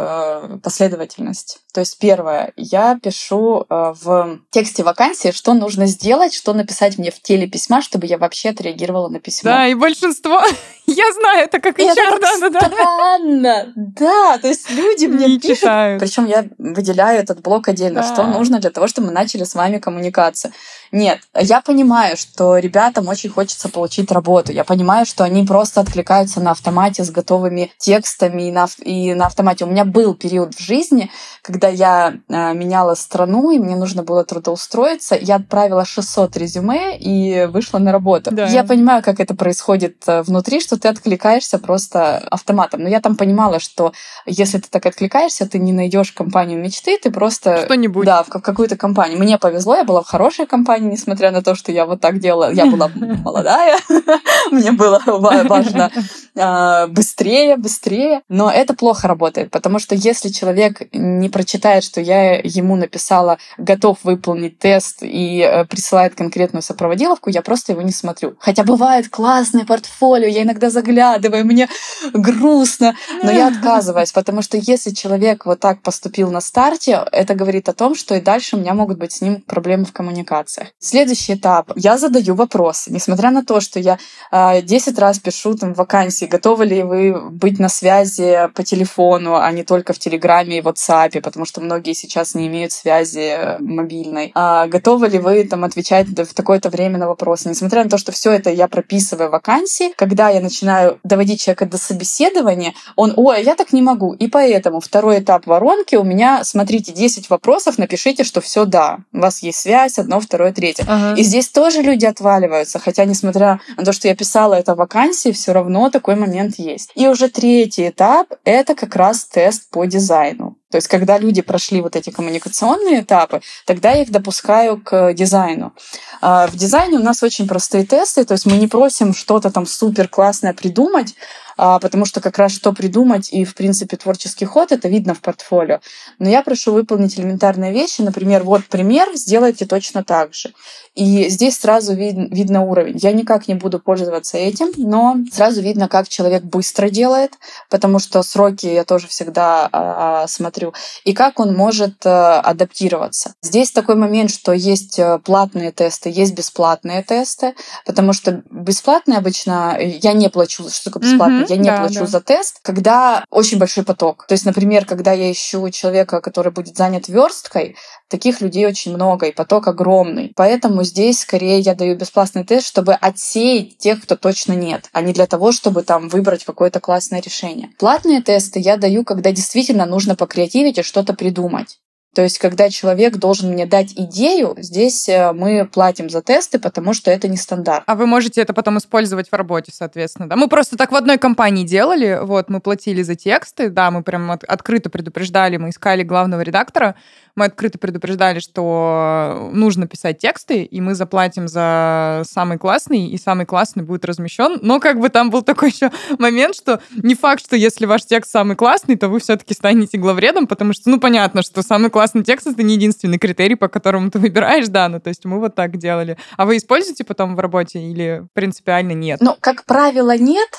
последовательность. 0.63 1.59
То 1.73 1.81
есть 1.81 1.99
первое, 1.99 2.38
я 2.55 2.97
пишу 3.01 3.65
в 3.69 4.39
тексте 4.49 4.83
вакансии, 4.83 5.31
что 5.31 5.53
нужно 5.53 5.85
сделать, 5.85 6.33
что 6.33 6.53
написать 6.53 6.97
мне 6.97 7.11
в 7.11 7.21
теле 7.21 7.47
письма, 7.47 7.81
чтобы 7.81 8.07
я 8.07 8.17
вообще 8.17 8.49
отреагировала 8.49 9.09
на 9.09 9.19
письмо. 9.19 9.51
Да, 9.51 9.67
и 9.67 9.73
большинство, 9.73 10.41
я 10.85 11.13
знаю, 11.13 11.45
это 11.45 11.59
как 11.59 11.79
HR, 11.79 11.91
это 11.91 12.19
да, 12.19 12.49
да, 12.49 12.59
странно. 12.59 13.73
Да, 13.75 14.37
то 14.37 14.47
есть 14.47 14.69
люди 14.69 15.05
мне 15.05 15.27
не 15.27 15.39
пишут. 15.39 15.59
Читают. 15.59 15.99
Причем 15.99 16.25
я 16.25 16.45
выделяю 16.57 17.19
этот 17.19 17.41
блок 17.41 17.67
отдельно, 17.67 18.01
да. 18.01 18.13
что 18.13 18.25
нужно 18.27 18.59
для 18.59 18.69
того, 18.69 18.87
чтобы 18.87 19.07
мы 19.07 19.13
начали 19.13 19.43
с 19.43 19.55
вами 19.55 19.77
коммуникацию. 19.77 20.53
Нет, 20.91 21.19
я 21.39 21.61
понимаю, 21.61 22.17
что 22.17 22.57
ребятам 22.57 23.07
очень 23.07 23.29
хочется 23.29 23.69
получить 23.69 24.11
работу. 24.11 24.51
Я 24.51 24.63
понимаю, 24.63 25.05
что 25.05 25.23
они 25.23 25.45
просто 25.45 25.81
откликаются 25.81 26.39
на 26.41 26.51
автомате 26.51 27.03
с 27.03 27.11
готовыми 27.11 27.71
текстами 27.77 28.47
и 28.47 28.51
на, 28.51 28.67
и 28.79 29.13
на 29.13 29.27
автомате. 29.27 29.65
У 29.65 29.67
меня 29.67 29.85
был 29.85 30.15
период 30.15 30.55
в 30.55 30.59
жизни, 30.59 31.11
когда 31.43 31.67
я 31.67 32.15
э, 32.27 32.28
меняла 32.29 32.95
страну, 32.95 33.51
и 33.51 33.59
мне 33.59 33.75
нужно 33.75 34.03
было 34.03 34.23
трудоустроиться. 34.23 35.15
Я 35.15 35.35
отправила 35.35 35.85
600 35.85 36.37
резюме 36.37 36.97
и 36.97 37.45
вышла 37.47 37.79
на 37.79 37.91
работу. 37.91 38.31
Да. 38.31 38.45
Я 38.45 38.63
понимаю, 38.63 39.01
как 39.03 39.19
это 39.19 39.35
происходит 39.35 40.03
э, 40.07 40.21
внутри, 40.21 40.59
что 40.59 40.79
ты 40.79 40.87
откликаешься 40.87 41.57
просто 41.57 42.17
автоматом. 42.29 42.83
Но 42.83 42.89
я 42.89 43.01
там 43.01 43.15
понимала, 43.15 43.59
что 43.59 43.93
если 44.25 44.59
ты 44.59 44.69
так 44.69 44.85
откликаешься, 44.85 45.47
ты 45.47 45.57
не 45.57 45.73
найдешь 45.73 46.11
компанию 46.11 46.59
мечты, 46.59 46.97
ты 47.01 47.09
просто... 47.09 47.65
Что-нибудь. 47.65 48.05
Да, 48.05 48.23
в 48.23 48.29
какую-то 48.29 48.77
компанию. 48.77 49.17
Мне 49.17 49.37
повезло, 49.37 49.75
я 49.75 49.83
была 49.83 50.03
в 50.03 50.07
хорошей 50.07 50.45
компании, 50.45 50.91
несмотря 50.91 51.31
на 51.31 51.41
то, 51.41 51.55
что 51.55 51.71
я 51.71 51.85
вот 51.85 51.99
так 51.99 52.19
делала. 52.19 52.51
Я 52.51 52.67
была 52.67 52.91
молодая, 52.95 53.79
мне 54.51 54.71
было 54.71 55.01
важно 55.05 55.91
а, 56.35 56.87
быстрее, 56.87 57.57
быстрее. 57.57 58.21
Но 58.29 58.51
это 58.51 58.73
плохо 58.73 59.07
работает, 59.07 59.49
потому 59.49 59.79
что 59.79 59.95
если 59.95 60.29
человек 60.29 60.81
не 60.93 61.29
прочитает, 61.29 61.83
что 61.83 62.01
я 62.01 62.18
ему 62.43 62.75
написала, 62.75 63.37
готов 63.57 63.99
выполнить 64.03 64.59
тест 64.59 64.99
и 65.01 65.41
э, 65.41 65.65
присылает 65.65 66.15
конкретную 66.15 66.61
сопроводиловку, 66.61 67.29
я 67.29 67.41
просто 67.41 67.71
его 67.73 67.81
не 67.81 67.91
смотрю. 67.91 68.35
Хотя 68.39 68.63
бывает 68.63 69.09
классное 69.09 69.65
портфолио, 69.65 70.27
я 70.27 70.43
иногда 70.43 70.69
заглядываю, 70.69 71.45
мне 71.45 71.67
грустно, 72.13 72.95
но 73.23 73.31
я 73.31 73.47
отказываюсь, 73.47 74.11
потому 74.11 74.41
что 74.41 74.57
если 74.57 74.91
человек 74.91 75.45
вот 75.45 75.59
так 75.59 75.81
поступил 75.81 76.31
на 76.31 76.41
старте, 76.41 77.05
это 77.11 77.35
говорит 77.35 77.69
о 77.69 77.73
том, 77.73 77.95
что 77.95 78.15
и 78.15 78.21
дальше 78.21 78.55
у 78.55 78.59
меня 78.59 78.73
могут 78.73 78.97
быть 78.97 79.11
с 79.11 79.21
ним 79.21 79.41
проблемы 79.41 79.85
в 79.85 79.93
коммуникациях. 79.93 80.69
Следующий 80.79 81.35
этап. 81.35 81.71
Я 81.75 81.97
задаю 81.97 82.35
вопросы. 82.35 82.91
Несмотря 82.91 83.31
на 83.31 83.43
то, 83.43 83.61
что 83.61 83.79
я 83.79 83.93
э, 83.93 83.97
а, 84.31 84.61
10 84.61 84.97
раз 84.99 85.19
пишу 85.19 85.55
там 85.55 85.73
вакансии, 85.73 86.25
готовы 86.25 86.65
ли 86.65 86.83
вы 86.83 87.29
быть 87.29 87.59
на 87.59 87.69
связи 87.69 88.49
по 88.55 88.63
телефону, 88.63 89.35
а 89.35 89.51
не 89.51 89.63
только 89.63 89.93
в 89.93 89.99
Телеграме 89.99 90.57
и 90.57 90.61
WhatsApp, 90.61 91.21
потому 91.21 91.45
что 91.45 91.61
многие 91.61 91.93
сейчас 91.93 92.08
не 92.35 92.47
имеют 92.47 92.71
связи 92.71 93.19
э, 93.19 93.57
мобильной. 93.59 94.31
А 94.35 94.67
готовы 94.67 95.07
ли 95.07 95.19
вы 95.19 95.43
там 95.43 95.63
отвечать 95.63 96.07
в 96.07 96.33
такое-то 96.33 96.69
время 96.69 96.97
на 96.97 97.07
вопросы? 97.07 97.49
Несмотря 97.49 97.83
на 97.83 97.89
то, 97.89 97.97
что 97.97 98.11
все 98.11 98.31
это 98.31 98.49
я 98.49 98.67
прописываю 98.67 99.29
в 99.29 99.31
вакансии, 99.31 99.93
когда 99.95 100.29
я 100.29 100.41
начинаю 100.41 100.99
доводить 101.03 101.41
человека 101.41 101.65
до 101.65 101.77
собеседования, 101.77 102.73
он, 102.95 103.13
ой, 103.15 103.43
я 103.43 103.55
так 103.55 103.73
не 103.73 103.81
могу. 103.81 104.13
И 104.13 104.27
поэтому 104.27 104.79
второй 104.79 105.19
этап 105.19 105.47
воронки 105.47 105.95
у 105.95 106.03
меня, 106.03 106.43
смотрите, 106.43 106.91
10 106.91 107.29
вопросов, 107.29 107.77
напишите, 107.77 108.23
что 108.23 108.41
все 108.41 108.65
да. 108.65 108.99
У 109.13 109.19
вас 109.19 109.41
есть 109.43 109.59
связь, 109.59 109.97
одно, 109.97 110.19
второе, 110.19 110.51
третье. 110.51 110.85
Ага. 110.87 111.19
И 111.19 111.23
здесь 111.23 111.49
тоже 111.49 111.81
люди 111.81 112.05
отваливаются, 112.05 112.79
хотя, 112.79 113.05
несмотря 113.05 113.59
на 113.77 113.85
то, 113.85 113.93
что 113.93 114.07
я 114.07 114.15
писала 114.15 114.55
это 114.55 114.75
в 114.75 114.77
вакансии, 114.77 115.31
все 115.31 115.53
равно 115.53 115.89
такой 115.89 116.15
момент 116.15 116.55
есть. 116.57 116.91
И 116.95 117.07
уже 117.07 117.29
третий 117.29 117.89
этап— 117.89 118.27
это 118.43 118.75
как 118.75 118.95
раз 118.95 119.25
тест 119.25 119.69
по 119.69 119.85
дизайну. 119.85 120.58
То 120.71 120.77
есть, 120.77 120.87
когда 120.87 121.17
люди 121.17 121.41
прошли 121.41 121.81
вот 121.81 121.95
эти 121.95 122.11
коммуникационные 122.11 123.01
этапы, 123.01 123.41
тогда 123.65 123.91
я 123.91 124.03
их 124.03 124.11
допускаю 124.11 124.79
к 124.79 125.13
дизайну. 125.13 125.73
А, 126.21 126.47
в 126.47 126.55
дизайне 126.55 126.97
у 126.97 127.03
нас 127.03 127.23
очень 127.23 127.47
простые 127.47 127.85
тесты, 127.85 128.23
то 128.23 128.33
есть 128.33 128.45
мы 128.45 128.57
не 128.57 128.67
просим 128.67 129.13
что-то 129.13 129.49
там 129.49 129.65
супер 129.65 130.07
классное 130.07 130.53
придумать, 130.53 131.15
потому 131.59 132.05
что 132.05 132.21
как 132.21 132.37
раз 132.37 132.51
что 132.51 132.73
придумать 132.73 133.31
и, 133.31 133.43
в 133.43 133.55
принципе, 133.55 133.97
творческий 133.97 134.45
ход, 134.45 134.71
это 134.71 134.87
видно 134.87 135.13
в 135.13 135.21
портфолио. 135.21 135.79
Но 136.17 136.29
я 136.29 136.41
прошу 136.41 136.71
выполнить 136.71 137.19
элементарные 137.19 137.73
вещи. 137.73 138.01
Например, 138.01 138.43
вот 138.43 138.65
пример, 138.65 139.09
сделайте 139.15 139.65
точно 139.65 140.03
так 140.03 140.33
же. 140.33 140.53
И 140.95 141.29
здесь 141.29 141.57
сразу 141.57 141.93
вид, 141.93 142.15
видно 142.31 142.61
уровень. 142.63 142.97
Я 142.97 143.11
никак 143.11 143.47
не 143.47 143.53
буду 143.53 143.79
пользоваться 143.79 144.37
этим, 144.37 144.71
но 144.77 145.17
сразу 145.31 145.61
видно, 145.61 145.87
как 145.87 146.09
человек 146.09 146.43
быстро 146.43 146.89
делает, 146.89 147.33
потому 147.69 147.99
что 147.99 148.23
сроки 148.23 148.65
я 148.65 148.83
тоже 148.83 149.07
всегда 149.07 149.69
а, 149.71 150.27
смотрю, 150.27 150.73
и 151.05 151.13
как 151.13 151.39
он 151.39 151.55
может 151.55 152.05
а, 152.05 152.41
адаптироваться. 152.41 153.33
Здесь 153.41 153.71
такой 153.71 153.95
момент, 153.95 154.31
что 154.31 154.51
есть 154.51 154.99
э, 154.99 155.19
платные 155.19 155.71
тесты, 155.71 156.09
есть 156.09 156.33
бесплатные 156.33 157.03
тесты, 157.03 157.55
потому 157.85 158.13
что 158.13 158.43
бесплатные 158.49 159.19
обычно 159.19 159.77
я 159.79 160.13
не 160.13 160.29
плачу, 160.29 160.69
что 160.69 160.91
такое 160.91 161.09
бесплатный 161.09 161.45
я 161.49 161.57
не 161.57 161.69
да, 161.69 161.77
плачу 161.79 162.01
да. 162.01 162.05
за 162.07 162.21
тест, 162.21 162.59
когда 162.61 163.25
очень 163.29 163.57
большой 163.57 163.83
поток. 163.83 164.25
То 164.27 164.33
есть, 164.33 164.45
например, 164.45 164.85
когда 164.85 165.13
я 165.13 165.31
ищу 165.31 165.69
человека, 165.69 166.21
который 166.21 166.51
будет 166.51 166.77
занят 166.77 167.07
версткой, 167.07 167.75
таких 168.07 168.41
людей 168.41 168.65
очень 168.65 168.93
много, 168.93 169.27
и 169.27 169.31
поток 169.31 169.67
огромный. 169.67 170.33
Поэтому 170.35 170.83
здесь 170.83 171.21
скорее 171.21 171.59
я 171.59 171.75
даю 171.75 171.95
бесплатный 171.95 172.43
тест, 172.43 172.67
чтобы 172.67 172.93
отсеять 172.93 173.77
тех, 173.77 174.01
кто 174.03 174.15
точно 174.15 174.53
нет, 174.53 174.89
а 174.93 175.01
не 175.01 175.13
для 175.13 175.27
того, 175.27 175.51
чтобы 175.51 175.83
там 175.83 176.09
выбрать 176.09 176.43
какое-то 176.43 176.79
классное 176.79 177.21
решение. 177.21 177.69
Платные 177.79 178.21
тесты 178.21 178.59
я 178.59 178.77
даю, 178.77 179.03
когда 179.03 179.31
действительно 179.31 179.85
нужно 179.85 180.15
покреативить 180.15 180.79
и 180.79 180.83
что-то 180.83 181.13
придумать. 181.13 181.79
То 182.15 182.23
есть, 182.23 182.39
когда 182.39 182.69
человек 182.69 183.17
должен 183.17 183.51
мне 183.51 183.67
дать 183.67 183.93
идею, 183.95 184.55
здесь 184.57 185.07
э, 185.07 185.31
мы 185.31 185.69
платим 185.71 186.09
за 186.09 186.23
тесты, 186.23 186.57
потому 186.57 186.93
что 186.93 187.11
это 187.11 187.27
не 187.27 187.37
стандарт. 187.37 187.83
А 187.85 187.93
вы 187.93 188.07
можете 188.07 188.41
это 188.41 188.51
потом 188.53 188.79
использовать 188.79 189.29
в 189.29 189.33
работе, 189.33 189.71
соответственно, 189.71 190.27
да? 190.27 190.35
Мы 190.35 190.49
просто 190.49 190.75
так 190.75 190.91
в 190.91 190.95
одной 190.95 191.19
компании 191.19 191.65
делали, 191.65 192.19
вот, 192.23 192.49
мы 192.49 192.61
платили 192.61 193.03
за 193.03 193.13
тексты, 193.13 193.69
да, 193.69 193.91
мы 193.91 194.01
прям 194.01 194.31
от, 194.31 194.43
открыто 194.43 194.89
предупреждали, 194.89 195.57
мы 195.57 195.69
искали 195.69 196.01
главного 196.01 196.41
редактора, 196.41 196.95
мы 197.35 197.45
открыто 197.45 197.77
предупреждали, 197.77 198.39
что 198.39 199.49
нужно 199.53 199.87
писать 199.87 200.17
тексты, 200.17 200.63
и 200.63 200.81
мы 200.81 200.95
заплатим 200.95 201.47
за 201.47 202.23
самый 202.25 202.57
классный, 202.57 203.05
и 203.05 203.17
самый 203.19 203.45
классный 203.45 203.83
будет 203.83 204.03
размещен. 204.03 204.57
Но 204.63 204.79
как 204.79 204.99
бы 204.99 205.09
там 205.09 205.29
был 205.29 205.43
такой 205.43 205.69
еще 205.69 205.91
момент, 206.17 206.55
что 206.55 206.81
не 207.03 207.13
факт, 207.13 207.45
что 207.45 207.55
если 207.55 207.85
ваш 207.85 208.03
текст 208.03 208.31
самый 208.31 208.55
классный, 208.55 208.97
то 208.97 209.09
вы 209.09 209.19
все-таки 209.19 209.53
станете 209.53 209.97
главредом, 209.97 210.47
потому 210.47 210.73
что, 210.73 210.89
ну, 210.89 210.99
понятно, 210.99 211.43
что 211.43 211.61
самый 211.61 211.89
классный 211.89 211.98
текст— 212.23 212.47
это 212.47 212.63
не 212.63 212.75
единственный 212.75 213.17
критерий, 213.17 213.55
по 213.55 213.67
которому 213.67 214.09
ты 214.11 214.19
выбираешь, 214.19 214.67
да, 214.67 214.89
ну, 214.89 214.99
то 214.99 215.09
есть 215.09 215.25
мы 215.25 215.39
вот 215.39 215.55
так 215.55 215.77
делали. 215.77 216.17
А 216.37 216.45
вы 216.45 216.57
используете 216.57 217.03
потом 217.03 217.35
в 217.35 217.39
работе 217.39 217.79
или 217.79 218.27
принципиально 218.33 218.93
нет? 218.93 219.19
Ну, 219.21 219.35
как 219.39 219.65
правило, 219.65 220.17
нет, 220.17 220.49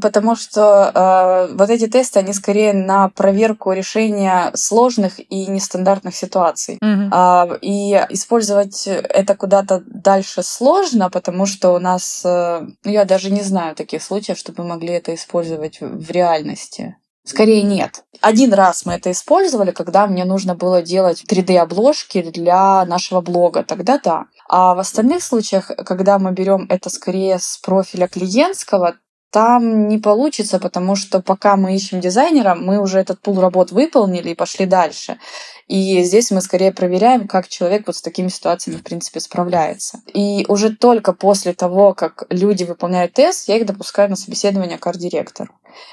потому 0.00 0.36
что 0.36 0.90
э, 0.94 1.54
вот 1.54 1.70
эти 1.70 1.86
тесты, 1.86 2.20
они 2.20 2.32
скорее 2.32 2.72
на 2.72 3.08
проверку 3.08 3.72
решения 3.72 4.50
сложных 4.54 5.18
и 5.18 5.46
нестандартных 5.46 6.14
ситуаций. 6.14 6.78
Mm-hmm. 6.82 7.10
Э, 7.12 7.58
и 7.60 7.92
использовать 8.10 8.86
это 8.86 9.34
куда-то 9.34 9.82
дальше 9.86 10.42
сложно, 10.42 11.10
потому 11.10 11.46
что 11.46 11.70
у 11.74 11.78
нас, 11.78 12.22
э, 12.24 12.60
ну, 12.84 12.90
я 12.90 13.04
даже 13.04 13.30
не 13.30 13.42
знаю 13.42 13.74
таких 13.74 14.02
случаев, 14.02 14.38
чтобы 14.38 14.62
мы 14.62 14.70
могли 14.70 14.90
это 14.90 15.14
использовать 15.14 15.78
в 15.80 16.10
реальности. 16.10 16.96
Скорее 17.26 17.64
нет. 17.64 18.04
Один 18.20 18.54
раз 18.54 18.86
мы 18.86 18.94
это 18.94 19.10
использовали, 19.10 19.72
когда 19.72 20.06
мне 20.06 20.24
нужно 20.24 20.54
было 20.54 20.80
делать 20.80 21.24
3D-обложки 21.28 22.22
для 22.22 22.84
нашего 22.84 23.20
блога. 23.20 23.64
Тогда 23.64 23.98
да. 23.98 24.26
А 24.48 24.76
в 24.76 24.78
остальных 24.78 25.24
случаях, 25.24 25.66
когда 25.66 26.20
мы 26.20 26.30
берем 26.30 26.66
это 26.70 26.88
скорее 26.88 27.40
с 27.40 27.58
профиля 27.58 28.06
клиентского, 28.06 28.94
там 29.32 29.88
не 29.88 29.98
получится, 29.98 30.60
потому 30.60 30.94
что 30.94 31.20
пока 31.20 31.56
мы 31.56 31.74
ищем 31.74 32.00
дизайнера, 32.00 32.54
мы 32.54 32.80
уже 32.80 33.00
этот 33.00 33.20
пул 33.20 33.40
работ 33.40 33.72
выполнили 33.72 34.30
и 34.30 34.34
пошли 34.34 34.64
дальше. 34.64 35.18
И 35.66 36.02
здесь 36.04 36.30
мы 36.30 36.40
скорее 36.40 36.72
проверяем, 36.72 37.26
как 37.26 37.48
человек 37.48 37.86
вот 37.86 37.96
с 37.96 38.02
такими 38.02 38.28
ситуациями, 38.28 38.78
в 38.78 38.84
принципе, 38.84 39.20
справляется. 39.20 40.00
И 40.14 40.44
уже 40.48 40.74
только 40.74 41.12
после 41.12 41.54
того, 41.54 41.92
как 41.94 42.24
люди 42.30 42.64
выполняют 42.64 43.14
тест, 43.14 43.48
я 43.48 43.56
их 43.56 43.66
допускаю 43.66 44.08
на 44.08 44.16
собеседование 44.16 44.78
к 44.78 44.86
арт-директору. 44.86 45.50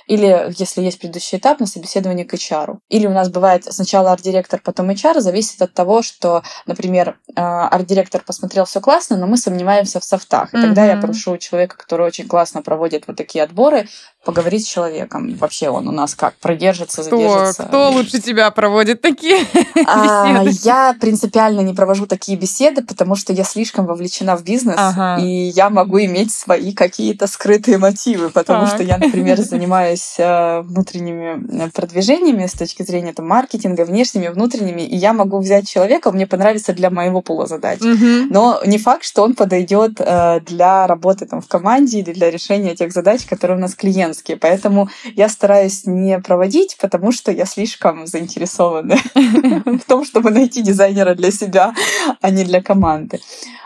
Или, 0.08 0.54
если 0.58 0.82
есть 0.82 1.00
предыдущий 1.00 1.38
этап, 1.38 1.60
на 1.60 1.66
собеседование 1.66 2.26
к 2.26 2.34
HR. 2.34 2.78
Или 2.90 3.08
у 3.08 3.12
нас 3.12 3.30
бывает 3.30 3.66
сначала 3.66 4.12
арт-директор, 4.12 4.62
потом 4.64 4.90
HR, 4.90 5.20
зависит 5.20 5.62
от 5.62 5.74
того, 5.74 6.02
что, 6.02 6.44
например, 6.66 7.18
а, 7.36 7.68
арт-директор 7.70 8.22
посмотрел 8.24 8.66
все 8.66 8.82
классно, 8.82 9.18
но 9.18 9.28
мы 9.28 9.38
сомневаемся 9.38 10.00
в 10.00 10.04
софтах. 10.04 10.54
И 10.54 10.58
mm-hmm. 10.58 10.62
тогда 10.62 10.86
я 10.86 10.98
прошу 10.98 11.38
человека, 11.38 11.78
который 11.78 12.08
очень 12.08 12.28
классно 12.28 12.62
проводит 12.62 13.08
вот 13.08 13.18
такие 13.18 13.44
отборы, 13.44 13.88
поговорить 14.24 14.66
с 14.66 14.70
человеком. 14.70 15.36
Вообще 15.36 15.70
он 15.70 15.88
у 15.88 15.92
нас 15.92 16.16
как, 16.16 16.36
продержится, 16.36 17.02
кто, 17.04 17.18
задержится. 17.18 17.64
Кто 17.64 17.92
лучше 17.92 18.22
тебя 18.22 18.50
проводит 18.52 19.02
такие 19.02 19.46
а, 19.86 20.44
беседы? 20.44 20.60
Я 20.64 20.96
принципиально 21.00 21.62
не 21.62 21.74
провожу 21.74 22.06
такие 22.06 22.38
беседы, 22.38 22.84
потому 22.84 23.16
что 23.16 23.34
я 23.34 23.44
слишком 23.44 23.86
вовлечена 23.86 24.38
в 24.38 24.44
бизнес, 24.44 24.78
ага. 24.78 25.22
и 25.22 25.28
я 25.28 25.70
могу 25.70 26.00
иметь 26.00 26.32
свои 26.32 26.74
какие-то 26.74 27.28
скрытые 27.28 27.78
мотивы, 27.78 28.30
потому 28.30 28.66
так. 28.66 28.76
что 28.76 28.84
я, 28.84 28.98
например, 28.98 29.42
занимаюсь 29.42 30.16
э, 30.18 30.62
внутренними 30.62 31.66
э, 31.66 31.70
продвижениями 31.72 32.46
с 32.46 32.54
точки 32.54 32.84
зрения 32.84 33.14
там, 33.14 33.28
маркетинга, 33.28 33.84
внешними, 33.84 34.30
внутренними, 34.30 34.82
и 34.82 34.96
я 34.96 35.12
могу 35.12 35.40
взять 35.40 35.68
человека, 35.68 36.12
мне 36.12 36.28
понравится 36.28 36.72
для 36.74 36.90
моего 36.90 37.22
пула 37.22 37.46
задач. 37.46 37.82
Угу. 37.82 38.30
Но 38.30 38.62
не 38.66 38.78
факт, 38.78 39.04
что 39.04 39.24
он 39.24 39.36
подойдет 39.36 40.00
э, 40.00 40.40
для 40.46 40.88
работы 40.88 41.26
там, 41.26 41.42
в 41.42 41.48
команде 41.48 42.00
или 42.00 42.14
для 42.14 42.32
решения 42.32 42.76
тех 42.76 42.94
задач, 42.94 43.26
которые 43.26 43.58
у 43.58 43.62
нас 43.62 43.76
клиент 43.76 44.13
женские. 44.14 44.38
Поэтому 44.38 44.90
я 45.16 45.30
стараюсь 45.30 45.86
не 45.86 46.20
проводить, 46.20 46.78
потому 46.80 47.12
что 47.12 47.32
я 47.32 47.46
слишком 47.46 48.08
заинтересована 48.08 48.96
в 49.16 49.86
том, 49.88 50.06
чтобы 50.06 50.30
найти 50.30 50.62
дизайнера 50.62 51.16
для 51.16 51.32
себя, 51.32 51.74
а 52.22 52.30
не 52.30 52.44
для 52.44 52.62
команды. 52.62 53.20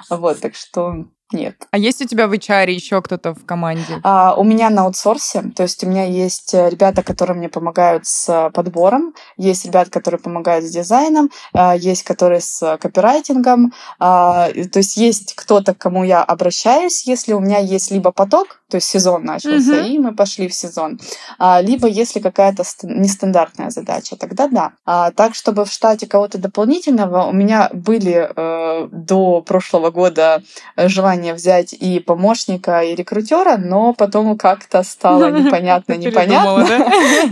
Вот, 0.09 0.39
так 0.39 0.55
что 0.55 1.05
нет. 1.33 1.55
А 1.71 1.77
есть 1.77 2.01
у 2.01 2.05
тебя 2.05 2.27
в 2.27 2.33
HR 2.33 2.71
еще 2.71 3.01
кто-то 3.01 3.33
в 3.33 3.45
команде? 3.45 3.99
А, 4.03 4.35
у 4.37 4.45
меня 4.45 4.69
на 4.69 4.83
аутсорсе, 4.83 5.43
то 5.55 5.63
есть 5.63 5.83
у 5.83 5.87
меня 5.87 6.05
есть 6.05 6.53
э, 6.53 6.69
ребята, 6.69 7.03
которые 7.03 7.35
мне 7.35 7.49
помогают 7.49 8.05
с 8.05 8.49
подбором, 8.53 9.13
есть 9.35 9.65
ребята, 9.65 9.91
которые 9.91 10.21
помогают 10.21 10.63
с 10.63 10.69
дизайном, 10.69 11.29
а, 11.51 11.75
есть 11.75 12.03
которые 12.03 12.39
с 12.39 12.77
копирайтингом, 12.77 13.73
а, 13.99 14.47
то 14.71 14.79
есть 14.79 14.95
есть 14.95 15.35
кто-то, 15.35 15.73
к 15.73 15.77
кому 15.77 16.05
я 16.05 16.23
обращаюсь, 16.23 17.05
если 17.05 17.33
у 17.33 17.41
меня 17.41 17.57
есть 17.57 17.91
либо 17.91 18.13
поток, 18.13 18.61
то 18.69 18.75
есть 18.75 18.87
сезон 18.87 19.23
начался, 19.23 19.81
mm-hmm. 19.81 19.89
и 19.89 19.99
мы 19.99 20.15
пошли 20.15 20.47
в 20.47 20.53
сезон, 20.53 20.99
а, 21.39 21.61
либо 21.61 21.87
если 21.87 22.19
какая-то 22.19 22.63
нестандартная 22.83 23.69
задача, 23.69 24.15
тогда 24.15 24.47
да. 24.47 24.71
А, 24.85 25.11
так, 25.11 25.35
чтобы 25.35 25.65
в 25.65 25.71
штате 25.71 26.07
кого-то 26.07 26.37
дополнительного, 26.37 27.25
у 27.25 27.33
меня 27.33 27.69
были 27.73 28.29
э, 28.35 28.87
до 28.91 29.41
прошлого 29.41 29.91
года 29.91 30.41
желания 30.77 31.07
желание 31.17 31.33
взять 31.33 31.73
и 31.73 31.99
помощника, 31.99 32.81
и 32.81 32.95
рекрутера, 32.95 33.57
но 33.57 33.93
потом 33.93 34.37
как-то 34.37 34.83
стало 34.83 35.31
непонятно, 35.39 35.93
непонятно. 35.93 36.67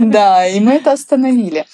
Да, 0.00 0.46
и 0.46 0.60
мы 0.60 0.72
это 0.72 0.92
остановили. 0.92 1.66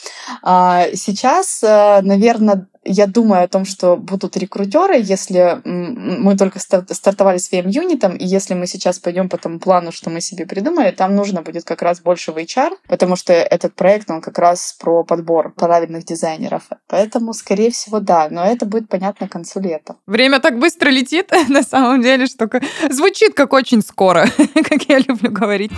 А, 0.43 0.87
сейчас, 0.95 1.63
э, 1.63 2.01
наверное, 2.03 2.67
я 2.85 3.07
думаю 3.07 3.45
о 3.45 3.49
том, 3.49 3.65
что 3.65 3.97
будут 3.97 4.37
рекрутеры, 4.37 4.97
если 4.99 5.61
мы 5.65 6.37
только 6.37 6.59
стартовали 6.59 7.39
с 7.39 7.53
VM-юнитом, 7.53 8.17
и 8.17 8.25
если 8.25 8.55
мы 8.55 8.67
сейчас 8.67 8.99
пойдем 8.99 9.29
по 9.29 9.39
тому 9.39 9.59
плану, 9.59 9.93
что 9.93 10.11
мы 10.11 10.21
себе 10.21 10.47
придумали, 10.47 10.91
там 10.91 11.15
нужно 11.15 11.43
будет 11.43 11.65
как 11.65 11.83
раз 11.83 12.01
больше 12.01 12.33
в 12.33 12.37
HR, 12.37 12.73
потому 12.89 13.17
что 13.17 13.33
этот 13.33 13.75
проект, 13.75 14.11
он 14.11 14.21
как 14.21 14.39
раз 14.39 14.77
про 14.81 15.05
подбор 15.05 15.53
правильных 15.53 16.05
дизайнеров. 16.05 16.63
Поэтому, 16.89 17.35
скорее 17.35 17.71
всего, 17.71 18.01
да, 18.01 18.29
но 18.31 18.45
это 18.45 18.67
будет 18.67 18.89
понятно 18.89 19.29
к 19.29 19.33
концу 19.33 19.61
лета. 19.61 19.97
Время 20.07 20.41
так 20.41 20.59
быстро 20.59 20.91
летит, 20.91 21.31
на 21.49 21.63
самом 21.63 22.03
деле, 22.03 22.27
что 22.27 22.49
звучит 22.91 23.35
как 23.35 23.53
очень 23.53 23.83
скоро, 23.83 24.27
как 24.55 24.83
я 24.89 24.99
люблю 24.99 25.31
говорить. 25.31 25.73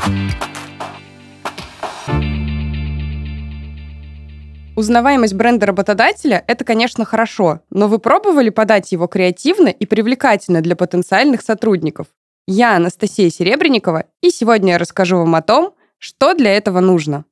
Узнаваемость 4.76 5.34
бренда 5.34 5.66
работодателя– 5.66 6.42
это, 6.48 6.64
конечно, 6.64 7.04
хорошо, 7.04 7.60
но 7.70 7.86
вы 7.86 8.00
пробовали 8.00 8.50
подать 8.50 8.90
его 8.90 9.06
креативно 9.06 9.68
и 9.68 9.86
привлекательно 9.86 10.62
для 10.62 10.74
потенциальных 10.74 11.42
сотрудников? 11.42 12.08
Я 12.48 12.74
Анастасия 12.74 13.30
Серебренникова, 13.30 14.06
и 14.20 14.30
сегодня 14.30 14.72
я 14.72 14.78
расскажу 14.78 15.18
вам 15.18 15.36
о 15.36 15.42
том, 15.42 15.74
что 15.98 16.34
для 16.34 16.56
этого 16.56 16.80
нужно. 16.80 17.24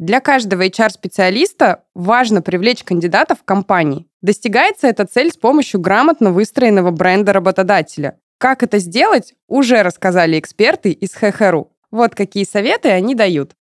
Для 0.00 0.18
каждого 0.18 0.66
HR-специалиста 0.66 1.84
важно 1.94 2.42
привлечь 2.42 2.82
кандидатов 2.82 3.40
в 3.40 3.44
компании. 3.44 4.06
Достигается 4.20 4.88
эта 4.88 5.06
цель 5.06 5.30
с 5.30 5.36
помощью 5.36 5.80
грамотно 5.80 6.32
выстроенного 6.32 6.90
бренда 6.90 7.32
работодателя. 7.32 8.18
Как 8.38 8.64
это 8.64 8.78
сделать, 8.78 9.34
уже 9.46 9.82
рассказали 9.82 10.38
эксперты 10.38 10.90
из 10.90 11.12
ХХРУ. 11.14 11.70
Вот 11.92 12.16
какие 12.16 12.44
советы 12.44 12.90
они 12.90 13.14
дают. 13.14 13.54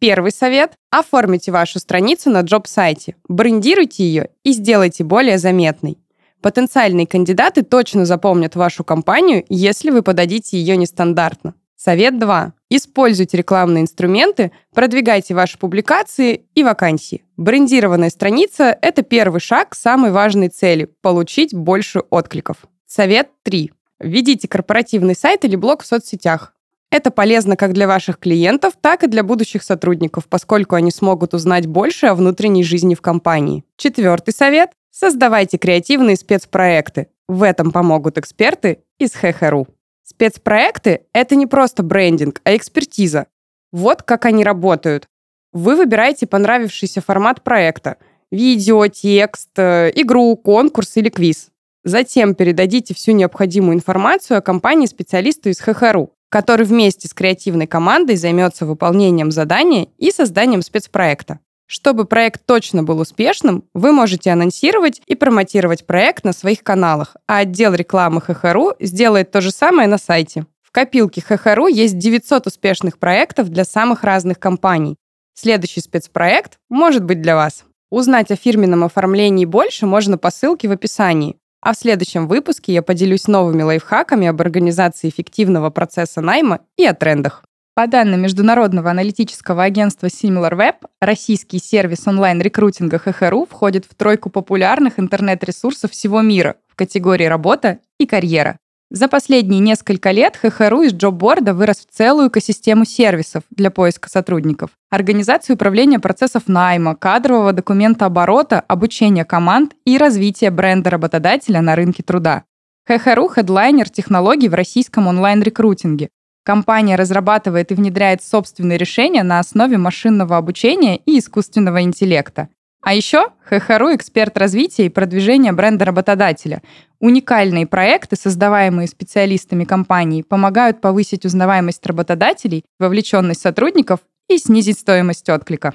Первый 0.00 0.32
совет– 0.32 0.72
оформите 0.90 1.52
вашу 1.52 1.78
страницу 1.78 2.30
на 2.30 2.40
джоб-сайте, 2.40 3.16
брендируйте 3.28 4.02
ее 4.02 4.30
и 4.44 4.52
сделайте 4.52 5.04
более 5.04 5.36
заметной. 5.36 5.98
Потенциальные 6.40 7.06
кандидаты 7.06 7.62
точно 7.62 8.06
запомнят 8.06 8.56
вашу 8.56 8.82
компанию, 8.82 9.44
если 9.50 9.90
вы 9.90 10.02
подадите 10.02 10.58
ее 10.58 10.78
нестандартно. 10.78 11.52
Совет 11.76 12.18
2. 12.18 12.54
Используйте 12.70 13.36
рекламные 13.36 13.82
инструменты, 13.82 14.52
продвигайте 14.74 15.34
ваши 15.34 15.58
публикации 15.58 16.46
и 16.54 16.64
вакансии. 16.64 17.24
Брендированная 17.36 18.08
страница– 18.08 18.76
это 18.82 19.02
первый 19.02 19.40
шаг 19.40 19.70
к 19.70 19.74
самой 19.74 20.12
важной 20.12 20.48
цели– 20.48 20.88
получить 21.02 21.54
больше 21.54 22.00
откликов. 22.08 22.56
Совет 22.86 23.28
3. 23.42 23.70
Введите 23.98 24.48
корпоративный 24.48 25.14
сайт 25.14 25.44
или 25.44 25.56
блог 25.56 25.82
в 25.82 25.86
соцсетях. 25.86 26.54
Это 26.90 27.12
полезно 27.12 27.56
как 27.56 27.72
для 27.72 27.86
ваших 27.86 28.18
клиентов, 28.18 28.74
так 28.80 29.04
и 29.04 29.06
для 29.06 29.22
будущих 29.22 29.62
сотрудников, 29.62 30.26
поскольку 30.28 30.74
они 30.74 30.90
смогут 30.90 31.34
узнать 31.34 31.66
больше 31.66 32.06
о 32.06 32.14
внутренней 32.14 32.64
жизни 32.64 32.94
в 32.94 33.00
компании. 33.00 33.64
Четвертый 33.76 34.34
совет– 34.34 34.70
создавайте 34.90 35.56
креативные 35.56 36.16
спецпроекты. 36.16 37.08
В 37.28 37.44
этом 37.44 37.70
помогут 37.70 38.18
эксперты 38.18 38.80
из 38.98 39.12
ХХРУ. 39.12 39.68
Спецпроекты– 40.02 41.02
это 41.12 41.36
не 41.36 41.46
просто 41.46 41.84
брендинг, 41.84 42.40
а 42.42 42.56
экспертиза. 42.56 43.28
Вот 43.70 44.02
как 44.02 44.24
они 44.24 44.42
работают. 44.42 45.06
Вы 45.52 45.76
выбираете 45.76 46.26
понравившийся 46.26 47.00
формат 47.00 47.42
проекта– 47.44 47.96
видео, 48.30 48.86
текст, 48.88 49.50
э, 49.56 49.90
игру, 49.94 50.36
конкурс 50.36 50.96
или 50.96 51.08
квиз. 51.08 51.50
Затем 51.84 52.34
передадите 52.34 52.94
всю 52.94 53.12
необходимую 53.12 53.74
информацию 53.74 54.38
о 54.38 54.42
компании 54.42 54.86
специалисту 54.86 55.48
из 55.48 55.60
ХХРУ, 55.60 56.12
который 56.30 56.64
вместе 56.64 57.06
с 57.06 57.12
креативной 57.12 57.66
командой 57.66 58.16
займется 58.16 58.64
выполнением 58.64 59.30
задания 59.30 59.88
и 59.98 60.10
созданием 60.10 60.62
спецпроекта. 60.62 61.40
Чтобы 61.66 62.04
проект 62.04 62.46
точно 62.46 62.82
был 62.82 62.98
успешным, 62.98 63.64
вы 63.74 63.92
можете 63.92 64.30
анонсировать 64.30 65.00
и 65.06 65.14
промотировать 65.14 65.86
проект 65.86 66.24
на 66.24 66.32
своих 66.32 66.64
каналах, 66.64 67.16
а 67.28 67.38
отдел 67.38 67.74
рекламы 67.74 68.20
ХХРУ 68.20 68.74
сделает 68.80 69.30
то 69.30 69.40
же 69.40 69.52
самое 69.52 69.86
на 69.86 69.98
сайте. 69.98 70.46
В 70.62 70.72
копилке 70.72 71.20
ХХРУ 71.20 71.68
есть 71.68 71.98
900 71.98 72.46
успешных 72.46 72.98
проектов 72.98 73.50
для 73.50 73.64
самых 73.64 74.02
разных 74.02 74.38
компаний. 74.38 74.96
Следующий 75.34 75.80
спецпроект 75.80 76.58
может 76.68 77.04
быть 77.04 77.22
для 77.22 77.36
вас. 77.36 77.64
Узнать 77.88 78.30
о 78.30 78.36
фирменном 78.36 78.84
оформлении 78.84 79.44
больше 79.44 79.86
можно 79.86 80.18
по 80.18 80.30
ссылке 80.30 80.68
в 80.68 80.72
описании. 80.72 81.36
А 81.62 81.74
в 81.74 81.76
следующем 81.76 82.26
выпуске 82.26 82.72
я 82.72 82.82
поделюсь 82.82 83.28
новыми 83.28 83.62
лайфхаками 83.62 84.26
об 84.26 84.40
организации 84.40 85.08
эффективного 85.08 85.70
процесса 85.70 86.20
найма 86.20 86.60
и 86.76 86.86
о 86.86 86.94
трендах. 86.94 87.44
По 87.74 87.86
данным 87.86 88.22
международного 88.22 88.90
аналитического 88.90 89.62
агентства 89.62 90.06
SimilarWeb, 90.06 90.86
российский 91.00 91.58
сервис 91.58 92.06
онлайн-рекрутинга 92.06 92.98
ХХРУ 92.98 93.46
входит 93.46 93.84
в 93.84 93.94
тройку 93.94 94.28
популярных 94.28 94.98
интернет-ресурсов 94.98 95.92
всего 95.92 96.20
мира 96.20 96.56
в 96.66 96.74
категории 96.74 97.24
«Работа» 97.24 97.78
и 97.98 98.06
«Карьера». 98.06 98.58
За 98.92 99.06
последние 99.06 99.60
несколько 99.60 100.10
лет 100.10 100.36
ХХРУ 100.36 100.82
из 100.82 100.92
джобборда 100.92 101.54
вырос 101.54 101.86
в 101.86 101.96
целую 101.96 102.28
экосистему 102.28 102.84
сервисов 102.84 103.44
для 103.50 103.70
поиска 103.70 104.08
сотрудников. 104.08 104.70
Организацию 104.90 105.54
управления 105.54 106.00
процессов 106.00 106.48
найма, 106.48 106.96
кадрового 106.96 107.52
документа 107.52 108.06
оборота, 108.06 108.58
обучения 108.66 109.24
команд 109.24 109.76
и 109.84 109.96
развития 109.96 110.50
бренда 110.50 110.90
работодателя 110.90 111.60
на 111.60 111.76
рынке 111.76 112.02
труда. 112.02 112.42
ХХРУ– 112.88 113.28
хедлайнер 113.34 113.88
технологий 113.88 114.48
в 114.48 114.54
российском 114.54 115.06
онлайн-рекрутинге. 115.06 116.08
Компания 116.42 116.96
разрабатывает 116.96 117.70
и 117.70 117.74
внедряет 117.74 118.24
собственные 118.24 118.76
решения 118.76 119.22
на 119.22 119.38
основе 119.38 119.78
машинного 119.78 120.36
обучения 120.36 120.96
и 120.96 121.20
искусственного 121.20 121.82
интеллекта. 121.82 122.48
А 122.82 122.94
еще 122.94 123.28
ХХРУ– 123.44 123.94
эксперт 123.96 124.38
развития 124.38 124.86
и 124.86 124.88
продвижения 124.88 125.52
бренда 125.52 125.84
работодателя. 125.84 126.62
Уникальные 126.98 127.66
проекты, 127.66 128.16
создаваемые 128.16 128.88
специалистами 128.88 129.64
компании, 129.64 130.22
помогают 130.22 130.80
повысить 130.80 131.26
узнаваемость 131.26 131.84
работодателей, 131.86 132.64
вовлеченность 132.78 133.42
сотрудников 133.42 134.00
и 134.28 134.38
снизить 134.38 134.78
стоимость 134.78 135.28
отклика. 135.28 135.74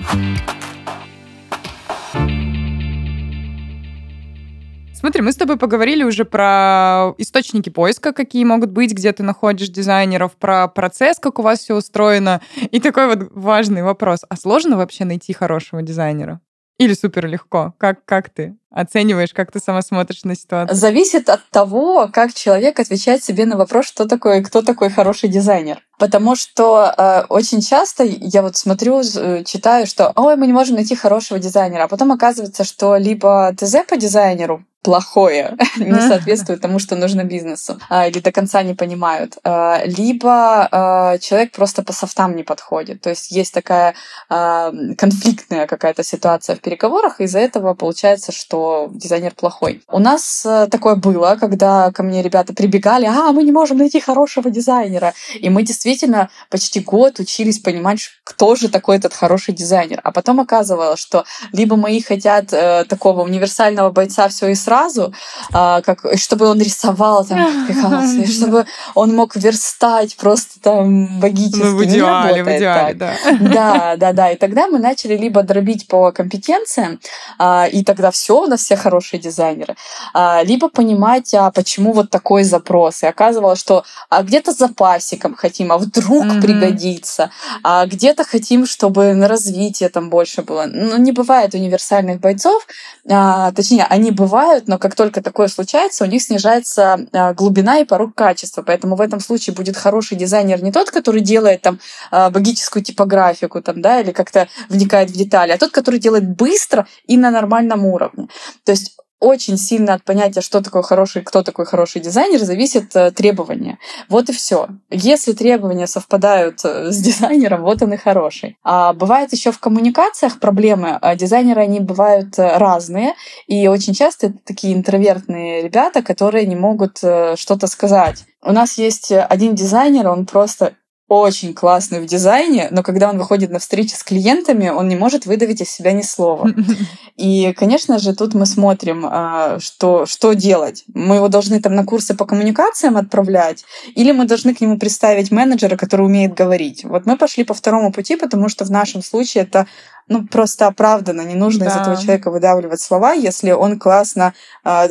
Смотри, 4.93 5.21
мы 5.21 5.31
с 5.31 5.35
тобой 5.35 5.57
поговорили 5.57 6.03
уже 6.03 6.25
про 6.25 7.13
источники 7.19 7.69
поиска, 7.69 8.11
какие 8.11 8.43
могут 8.43 8.71
быть, 8.71 8.91
где 8.91 9.13
ты 9.13 9.21
находишь 9.21 9.69
дизайнеров, 9.69 10.35
про 10.35 10.67
процесс, 10.67 11.19
как 11.19 11.37
у 11.37 11.43
вас 11.43 11.59
все 11.59 11.75
устроено. 11.75 12.41
И 12.71 12.79
такой 12.79 13.05
вот 13.05 13.29
важный 13.31 13.83
вопрос. 13.83 14.21
А 14.27 14.35
сложно 14.35 14.77
вообще 14.77 15.05
найти 15.05 15.31
хорошего 15.33 15.83
дизайнера? 15.83 16.41
Или 16.77 16.93
супер 16.93 17.27
легко? 17.27 17.73
Как, 17.77 18.03
как 18.03 18.29
ты 18.29 18.57
оцениваешь, 18.69 19.33
как 19.33 19.51
ты 19.51 19.59
сама 19.59 19.81
смотришь 19.81 20.25
на 20.25 20.35
ситуацию? 20.35 20.75
Зависит 20.75 21.29
от 21.29 21.41
того, 21.49 22.09
как 22.11 22.33
человек 22.33 22.77
отвечает 22.79 23.23
себе 23.23 23.45
на 23.45 23.55
вопрос, 23.55 23.85
что 23.85 24.05
такое, 24.05 24.43
кто 24.43 24.61
такой 24.61 24.89
хороший 24.89 25.29
дизайнер. 25.29 25.81
Потому 25.97 26.35
что 26.35 26.93
э, 26.97 27.23
очень 27.29 27.61
часто 27.61 28.03
я 28.03 28.41
вот 28.41 28.57
смотрю, 28.57 29.01
э, 29.01 29.43
читаю, 29.45 29.87
что 29.87 30.11
ой, 30.17 30.35
мы 30.35 30.47
не 30.47 30.53
можем 30.53 30.75
найти 30.75 30.95
хорошего 30.95 31.39
дизайнера, 31.39 31.83
а 31.83 31.87
потом 31.87 32.11
оказывается, 32.11 32.65
что 32.65 32.97
либо 32.97 33.55
ТЗ 33.57 33.77
по 33.87 33.95
дизайнеру 33.95 34.65
плохое, 34.85 35.57
не 35.77 35.99
соответствует 35.99 36.61
тому, 36.61 36.77
что 36.79 36.95
нужно 36.95 37.23
бизнесу, 37.23 37.79
а, 37.89 38.07
или 38.07 38.19
до 38.19 38.31
конца 38.31 38.61
не 38.61 38.75
понимают. 38.75 39.37
А, 39.43 39.81
либо 39.85 40.67
а, 40.71 41.17
человек 41.17 41.51
просто 41.51 41.81
по 41.81 41.91
софтам 41.91 42.35
не 42.35 42.43
подходит. 42.43 43.01
То 43.01 43.09
есть 43.09 43.31
есть 43.31 43.53
такая 43.53 43.95
конфликтная 44.29 45.65
какая-то 45.67 46.03
ситуация 46.03 46.55
в 46.55 46.59
переговорах, 46.59 47.19
и 47.19 47.23
из-за 47.23 47.39
этого 47.39 47.73
получается, 47.73 48.31
что 48.31 48.89
дизайнер 48.93 49.33
плохой. 49.33 49.81
У 49.89 49.99
нас 49.99 50.45
такое 50.69 50.95
было, 50.95 51.37
когда 51.39 51.91
ко 51.91 52.03
мне 52.03 52.21
ребята 52.21 52.53
прибегали, 52.53 53.05
а, 53.05 53.31
мы 53.31 53.43
не 53.43 53.51
можем 53.51 53.77
найти 53.77 53.99
хорошего 53.99 54.51
дизайнера. 54.51 55.13
И 55.39 55.49
мы 55.49 55.63
действительно 55.63 56.29
почти 56.49 56.79
год 56.79 57.19
учились 57.19 57.59
понимать, 57.59 58.09
кто 58.23 58.55
же 58.55 58.69
такой 58.69 58.97
этот 58.97 59.13
хороший 59.13 59.53
дизайнер. 59.53 59.99
А 60.03 60.11
потом 60.11 60.39
оказывалось, 60.39 60.99
что 60.99 61.25
либо 61.53 61.75
мои 61.75 62.01
хотят 62.01 62.53
э, 62.53 62.85
такого 62.85 63.23
универсального 63.23 63.89
бойца 63.89 64.27
все 64.27 64.49
и 64.49 64.55
сразу, 64.55 64.74
сразу, 64.75 65.13
а, 65.53 65.81
как, 65.81 66.05
чтобы 66.17 66.47
он 66.47 66.59
рисовал 66.59 67.25
там, 67.25 67.67
как 67.67 68.27
чтобы 68.27 68.65
он 68.93 69.15
мог 69.15 69.35
верстать 69.35 70.15
просто 70.17 70.59
там 70.61 71.19
богически. 71.19 71.63
Ну, 71.63 71.77
в 71.77 71.83
идеале, 71.85 72.43
в 72.43 72.47
идеале, 72.47 72.93
так. 72.93 72.97
да. 72.97 73.55
Да, 73.55 73.95
да, 73.97 74.13
да. 74.13 74.31
И 74.31 74.37
тогда 74.37 74.67
мы 74.67 74.79
начали 74.79 75.15
либо 75.17 75.43
дробить 75.43 75.87
по 75.87 76.11
компетенциям, 76.11 76.99
а, 77.37 77.67
и 77.71 77.83
тогда 77.83 78.11
все 78.11 78.41
у 78.41 78.47
нас 78.47 78.61
все 78.61 78.75
хорошие 78.75 79.19
дизайнеры, 79.19 79.75
а, 80.13 80.43
либо 80.43 80.69
понимать, 80.69 81.33
а 81.33 81.51
почему 81.51 81.93
вот 81.93 82.09
такой 82.09 82.43
запрос. 82.43 83.03
И 83.03 83.07
оказывалось, 83.07 83.59
что 83.59 83.83
а 84.09 84.23
где-то 84.23 84.51
запасиком 84.51 85.35
хотим, 85.35 85.71
а 85.71 85.77
вдруг 85.77 86.25
mm-hmm. 86.25 86.41
пригодится, 86.41 87.29
а 87.63 87.85
где-то 87.85 88.23
хотим, 88.23 88.65
чтобы 88.65 89.13
на 89.13 89.27
развитие 89.27 89.89
там 89.89 90.09
больше 90.09 90.41
было. 90.41 90.65
Ну, 90.67 90.97
не 90.97 91.11
бывает 91.11 91.53
универсальных 91.53 92.19
бойцов, 92.19 92.67
а, 93.09 93.51
точнее, 93.51 93.85
они 93.85 94.11
бывают, 94.11 94.64
но 94.67 94.77
как 94.77 94.95
только 94.95 95.21
такое 95.21 95.47
случается, 95.47 96.03
у 96.03 96.07
них 96.07 96.21
снижается 96.21 97.07
а, 97.11 97.33
глубина 97.33 97.79
и 97.79 97.85
порог 97.85 98.15
качества. 98.15 98.61
Поэтому 98.61 98.95
в 98.95 99.01
этом 99.01 99.19
случае 99.19 99.55
будет 99.55 99.77
хороший 99.77 100.17
дизайнер 100.17 100.63
не 100.63 100.71
тот, 100.71 100.91
который 100.91 101.21
делает 101.21 101.61
там 101.61 101.79
а, 102.11 102.29
богическую 102.29 102.83
типографику 102.83 103.61
там, 103.61 103.81
да, 103.81 104.01
или 104.01 104.11
как-то 104.11 104.47
вникает 104.69 105.09
в 105.09 105.13
детали, 105.13 105.51
а 105.51 105.57
тот, 105.57 105.71
который 105.71 105.99
делает 105.99 106.27
быстро 106.35 106.87
и 107.05 107.17
на 107.17 107.31
нормальном 107.31 107.85
уровне. 107.85 108.27
То 108.63 108.71
есть 108.71 108.97
очень 109.19 109.57
сильно 109.57 109.93
от 109.93 110.03
понятия, 110.03 110.41
что 110.41 110.61
такое 110.61 110.83
хороший, 110.83 111.21
кто 111.21 111.41
такой 111.41 111.65
хороший 111.65 112.01
дизайнер, 112.01 112.39
зависит 112.39 112.95
э, 112.95 113.11
требования. 113.11 113.79
Вот 114.09 114.29
и 114.29 114.33
все. 114.33 114.67
Если 114.89 115.33
требования 115.33 115.87
совпадают 115.87 116.59
э, 116.63 116.91
с 116.91 116.97
дизайнером, 117.01 117.61
вот 117.63 117.81
он 117.81 117.93
и 117.93 117.97
хороший. 117.97 118.57
А 118.63 118.93
бывает 118.93 119.31
еще 119.33 119.51
в 119.51 119.59
коммуникациях 119.59 120.39
проблемы. 120.39 120.97
А 121.01 121.15
дизайнеры, 121.15 121.61
они 121.61 121.79
бывают 121.79 122.37
э, 122.37 122.57
разные, 122.57 123.13
и 123.47 123.67
очень 123.67 123.93
часто 123.93 124.27
это 124.27 124.37
такие 124.45 124.73
интровертные 124.73 125.61
ребята, 125.63 126.01
которые 126.01 126.45
не 126.45 126.55
могут 126.55 126.97
что-то 126.97 127.67
сказать. 127.67 128.25
У 128.43 128.51
нас 128.51 128.77
есть 128.77 129.11
один 129.11 129.55
дизайнер, 129.55 130.07
он 130.07 130.25
просто 130.25 130.73
очень 131.07 131.53
классный 131.53 131.99
в 132.01 132.05
дизайне, 132.07 132.67
но 132.71 132.81
когда 132.81 133.09
он 133.09 133.17
выходит 133.17 133.51
на 133.51 133.59
встречи 133.59 133.93
с 133.93 134.03
клиентами, 134.03 134.69
он 134.69 134.87
не 134.87 134.95
может 134.95 135.27
выдавить 135.27 135.61
из 135.61 135.69
себя 135.69 135.91
ни 135.91 136.01
слова. 136.01 136.49
И, 137.15 137.53
конечно 137.53 137.99
же, 137.99 138.15
тут 138.15 138.33
мы 138.33 138.45
смотрим, 138.45 139.05
а, 139.07 139.59
что, 139.59 140.05
что 140.05 140.33
делать. 140.33 140.83
Мы 140.93 141.15
его 141.15 141.27
должны 141.27 141.61
там 141.61 141.75
на 141.75 141.85
курсы 141.85 142.15
по 142.15 142.25
коммуникациям 142.25 142.97
отправлять, 142.97 143.65
или 143.93 144.11
мы 144.11 144.25
должны 144.25 144.55
к 144.55 144.61
нему 144.61 144.79
представить 144.79 145.31
менеджера, 145.31 145.77
который 145.77 146.05
умеет 146.05 146.33
говорить. 146.33 146.83
Вот 146.83 147.05
мы 147.05 147.17
пошли 147.17 147.43
по 147.43 147.53
второму 147.53 147.91
пути, 147.91 148.15
потому 148.15 148.49
что 148.49 148.65
в 148.65 148.71
нашем 148.71 149.03
случае 149.03 149.43
это 149.43 149.67
ну, 150.07 150.27
просто 150.27 150.67
оправданно. 150.67 151.21
Не 151.21 151.35
нужно 151.35 151.65
да. 151.65 151.71
из 151.71 151.75
этого 151.75 151.95
человека 151.97 152.29
выдавливать 152.29 152.79
слова, 152.79 153.13
если 153.13 153.51
он 153.51 153.79
классно 153.79 154.33
э, 154.63 154.87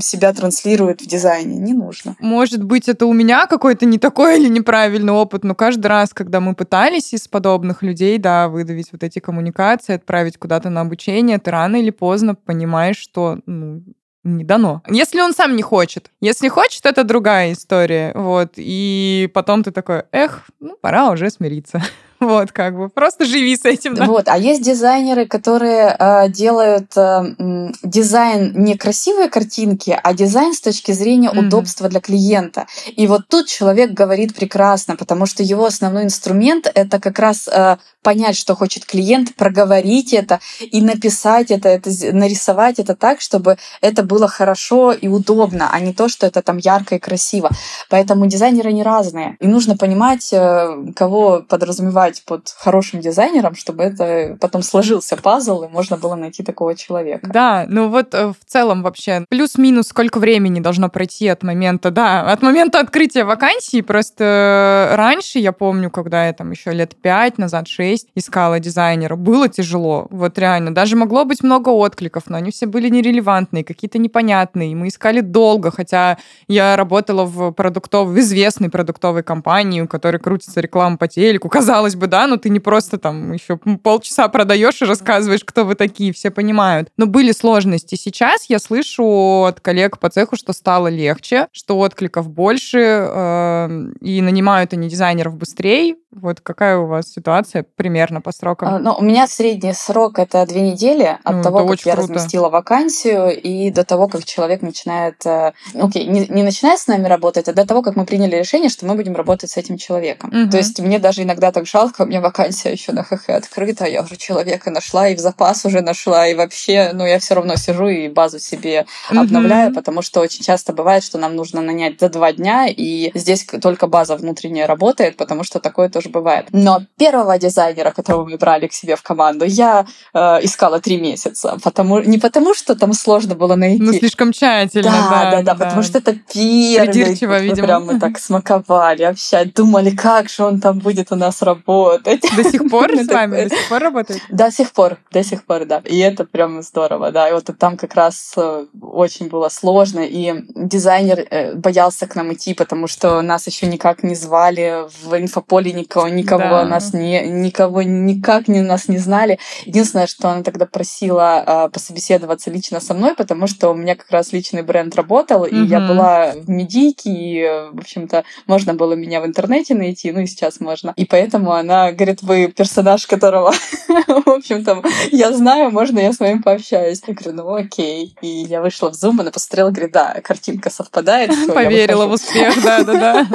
себя 0.00 0.32
транслирует 0.32 1.02
в 1.02 1.06
дизайне. 1.06 1.56
Не 1.58 1.72
нужно. 1.72 2.16
Может 2.20 2.62
быть, 2.62 2.88
это 2.88 3.06
у 3.06 3.12
меня 3.12 3.46
какой-то 3.46 3.86
не 3.86 3.98
такой 3.98 4.38
или 4.38 4.48
неправильный 4.48 5.12
опыт, 5.12 5.35
но 5.44 5.54
каждый 5.54 5.86
раз, 5.86 6.12
когда 6.14 6.40
мы 6.40 6.54
пытались 6.54 7.12
из 7.12 7.28
подобных 7.28 7.82
людей, 7.82 8.18
да, 8.18 8.48
выдавить 8.48 8.92
вот 8.92 9.02
эти 9.02 9.18
коммуникации, 9.18 9.94
отправить 9.94 10.38
куда-то 10.38 10.70
на 10.70 10.82
обучение, 10.82 11.38
ты 11.38 11.50
рано 11.50 11.76
или 11.76 11.90
поздно 11.90 12.34
понимаешь, 12.34 12.96
что 12.96 13.38
ну, 13.46 13.82
не 14.26 14.44
дано. 14.44 14.82
Если 14.88 15.20
он 15.20 15.32
сам 15.32 15.56
не 15.56 15.62
хочет. 15.62 16.10
Если 16.20 16.48
хочет, 16.48 16.84
это 16.86 17.04
другая 17.04 17.52
история. 17.52 18.12
Вот. 18.14 18.54
И 18.56 19.30
потом 19.32 19.62
ты 19.62 19.70
такой, 19.70 20.04
эх, 20.12 20.48
ну, 20.60 20.76
пора 20.80 21.10
уже 21.10 21.30
смириться. 21.30 21.82
Вот, 22.20 22.52
как 22.52 22.76
бы, 22.76 22.88
просто 22.88 23.24
живи 23.24 23.56
с 23.56 23.64
этим. 23.64 23.94
Да? 23.94 24.06
Вот, 24.06 24.28
а 24.28 24.38
есть 24.38 24.62
дизайнеры, 24.62 25.26
которые 25.26 25.96
э, 25.98 26.28
делают 26.28 26.96
э, 26.96 27.70
дизайн 27.82 28.52
не 28.54 28.76
красивые 28.76 29.28
картинки, 29.28 29.98
а 30.02 30.14
дизайн 30.14 30.54
с 30.54 30.60
точки 30.60 30.92
зрения 30.92 31.28
mm-hmm. 31.28 31.46
удобства 31.46 31.88
для 31.88 32.00
клиента. 32.00 32.66
И 32.96 33.06
вот 33.06 33.28
тут 33.28 33.46
человек 33.48 33.90
говорит 33.92 34.34
прекрасно, 34.34 34.96
потому 34.96 35.26
что 35.26 35.42
его 35.42 35.66
основной 35.66 36.04
инструмент 36.04 36.70
это 36.74 37.00
как 37.00 37.18
раз 37.18 37.48
э, 37.48 37.76
понять, 38.06 38.36
что 38.36 38.54
хочет 38.54 38.84
клиент, 38.84 39.34
проговорить 39.34 40.12
это 40.12 40.38
и 40.60 40.80
написать 40.80 41.50
это, 41.50 41.68
это, 41.68 41.90
нарисовать 42.12 42.78
это 42.78 42.94
так, 42.94 43.20
чтобы 43.20 43.56
это 43.80 44.04
было 44.04 44.28
хорошо 44.28 44.92
и 44.92 45.08
удобно, 45.08 45.70
а 45.72 45.80
не 45.80 45.92
то, 45.92 46.08
что 46.08 46.24
это 46.24 46.40
там 46.40 46.58
ярко 46.58 46.94
и 46.94 46.98
красиво. 47.00 47.50
Поэтому 47.90 48.26
дизайнеры 48.26 48.72
не 48.72 48.84
разные. 48.84 49.36
И 49.40 49.48
нужно 49.48 49.76
понимать, 49.76 50.32
э, 50.32 50.92
кого 50.94 51.42
подразумевать 51.48 52.15
подбирать 52.16 52.24
под 52.24 52.54
хорошим 52.56 53.00
дизайнером, 53.00 53.54
чтобы 53.54 53.84
это 53.84 54.36
потом 54.40 54.62
сложился 54.62 55.16
пазл, 55.16 55.64
и 55.64 55.68
можно 55.68 55.96
было 55.96 56.14
найти 56.14 56.42
такого 56.42 56.74
человека. 56.74 57.28
Да, 57.32 57.66
ну 57.68 57.88
вот 57.88 58.14
э, 58.14 58.28
в 58.28 58.44
целом 58.46 58.82
вообще 58.82 59.24
плюс-минус 59.28 59.88
сколько 59.88 60.18
времени 60.18 60.60
должно 60.60 60.88
пройти 60.88 61.28
от 61.28 61.42
момента, 61.42 61.90
да, 61.90 62.32
от 62.32 62.42
момента 62.42 62.80
открытия 62.80 63.24
вакансии. 63.24 63.80
Просто 63.80 64.92
раньше, 64.92 65.38
я 65.38 65.52
помню, 65.52 65.90
когда 65.90 66.26
я 66.26 66.32
там 66.32 66.50
еще 66.50 66.72
лет 66.72 66.94
пять 66.96 67.38
назад, 67.38 67.68
шесть 67.68 68.08
искала 68.14 68.60
дизайнера, 68.60 69.16
было 69.16 69.48
тяжело. 69.48 70.06
Вот 70.10 70.38
реально. 70.38 70.74
Даже 70.74 70.96
могло 70.96 71.24
быть 71.24 71.42
много 71.42 71.70
откликов, 71.70 72.24
но 72.28 72.36
они 72.36 72.50
все 72.50 72.66
были 72.66 72.88
нерелевантные, 72.88 73.64
какие-то 73.64 73.98
непонятные. 73.98 74.74
Мы 74.76 74.88
искали 74.88 75.20
долго, 75.20 75.70
хотя 75.70 76.18
я 76.48 76.76
работала 76.76 77.24
в 77.24 77.52
продуктов, 77.52 78.08
в 78.08 78.18
известной 78.18 78.70
продуктовой 78.70 79.22
компании, 79.22 79.80
у 79.80 79.88
которой 79.88 80.18
крутится 80.18 80.60
реклама 80.60 80.96
по 80.96 81.08
телеку. 81.08 81.48
Казалось 81.48 81.95
бы, 81.96 82.06
да, 82.06 82.26
но 82.26 82.36
ты 82.36 82.48
не 82.48 82.60
просто 82.60 82.98
там 82.98 83.32
еще 83.32 83.58
полчаса 83.82 84.28
продаешь 84.28 84.82
и 84.82 84.84
рассказываешь, 84.84 85.44
кто 85.44 85.64
вы 85.64 85.74
такие, 85.74 86.12
все 86.12 86.30
понимают. 86.30 86.88
Но 86.96 87.06
были 87.06 87.32
сложности. 87.32 87.94
Сейчас 87.94 88.46
я 88.48 88.58
слышу 88.58 89.44
от 89.44 89.60
коллег 89.60 89.98
по 89.98 90.10
цеху, 90.10 90.36
что 90.36 90.52
стало 90.52 90.88
легче, 90.88 91.48
что 91.52 91.78
откликов 91.78 92.28
больше, 92.28 92.78
э, 92.78 93.68
и 94.00 94.20
нанимают 94.20 94.72
они 94.72 94.88
дизайнеров 94.88 95.36
быстрее. 95.36 95.96
Вот 96.12 96.40
какая 96.40 96.78
у 96.78 96.86
вас 96.86 97.12
ситуация 97.12 97.64
примерно 97.76 98.20
по 98.22 98.32
срокам? 98.32 98.68
А, 98.68 98.78
ну, 98.78 98.96
у 98.98 99.02
меня 99.02 99.26
средний 99.26 99.74
срок 99.74 100.18
это 100.18 100.46
две 100.46 100.62
недели 100.62 101.18
от 101.22 101.36
ну, 101.36 101.42
того, 101.42 101.66
как 101.66 101.80
я 101.80 101.94
круто. 101.94 102.14
разместила 102.14 102.48
вакансию, 102.48 103.38
и 103.38 103.70
до 103.70 103.84
того, 103.84 104.08
как 104.08 104.24
человек 104.24 104.62
начинает, 104.62 105.24
э, 105.26 105.52
ну, 105.74 105.88
окей, 105.88 106.06
не, 106.06 106.26
не 106.26 106.42
начинает 106.42 106.80
с 106.80 106.86
нами 106.86 107.06
работать, 107.06 107.48
а 107.48 107.52
до 107.52 107.66
того, 107.66 107.82
как 107.82 107.96
мы 107.96 108.06
приняли 108.06 108.36
решение, 108.36 108.70
что 108.70 108.86
мы 108.86 108.94
будем 108.94 109.14
работать 109.14 109.50
с 109.50 109.56
этим 109.58 109.76
человеком. 109.76 110.30
Угу. 110.30 110.50
То 110.50 110.56
есть 110.56 110.80
мне 110.80 110.98
даже 110.98 111.22
иногда 111.22 111.52
так 111.52 111.66
жалко, 111.66 111.85
у 111.98 112.06
меня 112.06 112.20
вакансия 112.20 112.72
еще 112.72 112.92
на 112.92 113.02
ХХ 113.02 113.30
открыта, 113.30 113.84
я 113.84 114.02
уже 114.02 114.16
человека 114.16 114.70
нашла 114.70 115.08
и 115.08 115.14
в 115.14 115.18
запас 115.18 115.64
уже 115.64 115.82
нашла, 115.82 116.26
и 116.26 116.34
вообще, 116.34 116.92
ну, 116.94 117.04
я 117.04 117.18
все 117.18 117.34
равно 117.34 117.56
сижу 117.56 117.88
и 117.88 118.08
базу 118.08 118.38
себе 118.38 118.86
угу. 119.10 119.20
обновляю, 119.20 119.74
потому 119.74 120.02
что 120.02 120.20
очень 120.20 120.42
часто 120.42 120.72
бывает, 120.72 121.04
что 121.04 121.18
нам 121.18 121.36
нужно 121.36 121.60
нанять 121.60 122.00
за 122.00 122.08
два 122.08 122.32
дня, 122.32 122.66
и 122.68 123.10
здесь 123.14 123.46
только 123.60 123.86
база 123.86 124.16
внутренняя 124.16 124.66
работает, 124.66 125.16
потому 125.16 125.44
что 125.44 125.60
такое 125.60 125.88
тоже 125.90 126.06
тоже 126.06 126.12
бывает. 126.12 126.46
Но 126.52 126.82
первого 126.98 127.38
дизайнера, 127.38 127.90
которого 127.90 128.26
мы 128.28 128.36
брали 128.36 128.66
к 128.66 128.72
себе 128.72 128.96
в 128.96 129.02
команду, 129.02 129.44
я 129.44 129.86
э, 130.14 130.18
искала 130.42 130.80
три 130.80 131.00
месяца. 131.00 131.58
Потому, 131.62 132.00
не 132.00 132.18
потому, 132.18 132.54
что 132.54 132.74
там 132.74 132.92
сложно 132.92 133.34
было 133.34 133.56
найти. 133.56 133.82
Ну, 133.82 133.92
слишком 133.92 134.32
тщательно, 134.32 134.90
да. 134.90 135.10
Да, 135.10 135.30
да, 135.30 135.42
да, 135.42 135.54
потому 135.54 135.82
что 135.82 135.98
это 135.98 136.14
первый. 136.32 136.86
Придирчиво, 136.86 137.38
видимо. 137.38 137.66
Прям 137.66 137.86
мы 137.86 138.00
так 138.00 138.18
смаковали, 138.18 139.02
общались, 139.02 139.52
думали, 139.52 139.90
как 139.90 140.28
же 140.28 140.44
он 140.44 140.60
там 140.60 140.78
будет 140.78 141.12
у 141.12 141.16
нас 141.16 141.42
работать. 141.42 141.66
До 142.04 142.50
сих 142.50 142.68
пор 142.70 142.90
с 142.96 143.06
вами? 143.06 143.44
До 143.44 143.56
сих 143.56 143.68
пор 143.68 143.82
работает? 143.82 144.22
До 144.30 144.50
сих 144.50 144.72
пор, 144.72 144.98
до 145.10 145.22
сих 145.22 145.44
пор, 145.44 145.64
да. 145.64 145.82
И 145.84 145.98
это 145.98 146.24
прям 146.24 146.62
здорово, 146.62 147.10
да. 147.12 147.28
И 147.28 147.32
вот 147.32 147.50
там 147.58 147.76
как 147.76 147.94
раз 147.94 148.34
э, 148.36 148.66
очень 148.80 149.28
было 149.28 149.48
сложно, 149.48 150.00
и 150.00 150.44
дизайнер 150.54 151.26
э, 151.30 151.54
боялся 151.54 152.06
к 152.06 152.14
нам 152.14 152.32
идти, 152.32 152.54
потому 152.54 152.86
что 152.86 153.22
нас 153.22 153.46
еще 153.46 153.66
никак 153.66 154.02
не 154.02 154.14
звали 154.14 154.84
в 155.02 155.16
инфополе, 155.16 155.72
никого, 155.72 156.08
никого 156.08 156.42
да. 156.42 156.64
нас 156.64 156.92
не, 156.92 157.26
никого 157.26 157.82
никак 157.82 158.48
не 158.48 158.60
нас 158.60 158.88
не 158.88 158.98
знали. 158.98 159.38
Единственное, 159.64 160.06
что 160.06 160.28
она 160.30 160.42
тогда 160.42 160.66
просила 160.66 161.44
э, 161.46 161.68
пособеседоваться 161.70 162.50
лично 162.50 162.80
со 162.80 162.94
мной, 162.94 163.14
потому 163.14 163.46
что 163.46 163.70
у 163.70 163.74
меня 163.74 163.94
как 163.94 164.10
раз 164.10 164.32
личный 164.32 164.62
бренд 164.62 164.94
работал, 164.94 165.42
угу. 165.42 165.48
и 165.48 165.66
я 165.66 165.80
была 165.80 166.32
в 166.32 166.48
медийке, 166.48 167.10
и, 167.10 167.42
в 167.72 167.78
общем-то, 167.78 168.24
можно 168.46 168.74
было 168.74 168.94
меня 168.94 169.20
в 169.20 169.26
интернете 169.26 169.74
найти, 169.74 170.12
ну 170.12 170.20
и 170.20 170.26
сейчас 170.26 170.60
можно. 170.60 170.92
И 170.96 171.04
поэтому 171.04 171.52
она 171.52 171.65
говорит, 171.66 172.22
вы 172.22 172.48
персонаж, 172.48 173.06
которого, 173.06 173.52
в 173.88 174.28
общем-то, 174.28 174.82
я 175.12 175.32
знаю, 175.32 175.70
можно 175.70 175.98
я 175.98 176.12
с 176.12 176.20
вами 176.20 176.40
пообщаюсь. 176.42 177.02
Я 177.06 177.14
говорю, 177.14 177.32
ну 177.32 177.54
окей. 177.54 178.14
И 178.20 178.26
я 178.26 178.60
вышла 178.60 178.90
в 178.90 178.94
Zoom, 178.94 179.20
она 179.20 179.30
посмотрела, 179.30 179.70
говорит, 179.70 179.92
да, 179.92 180.20
картинка 180.22 180.70
совпадает. 180.70 181.30
Поверила 181.52 182.06
в 182.06 182.12
успех, 182.12 182.62
да-да-да. 182.62 183.26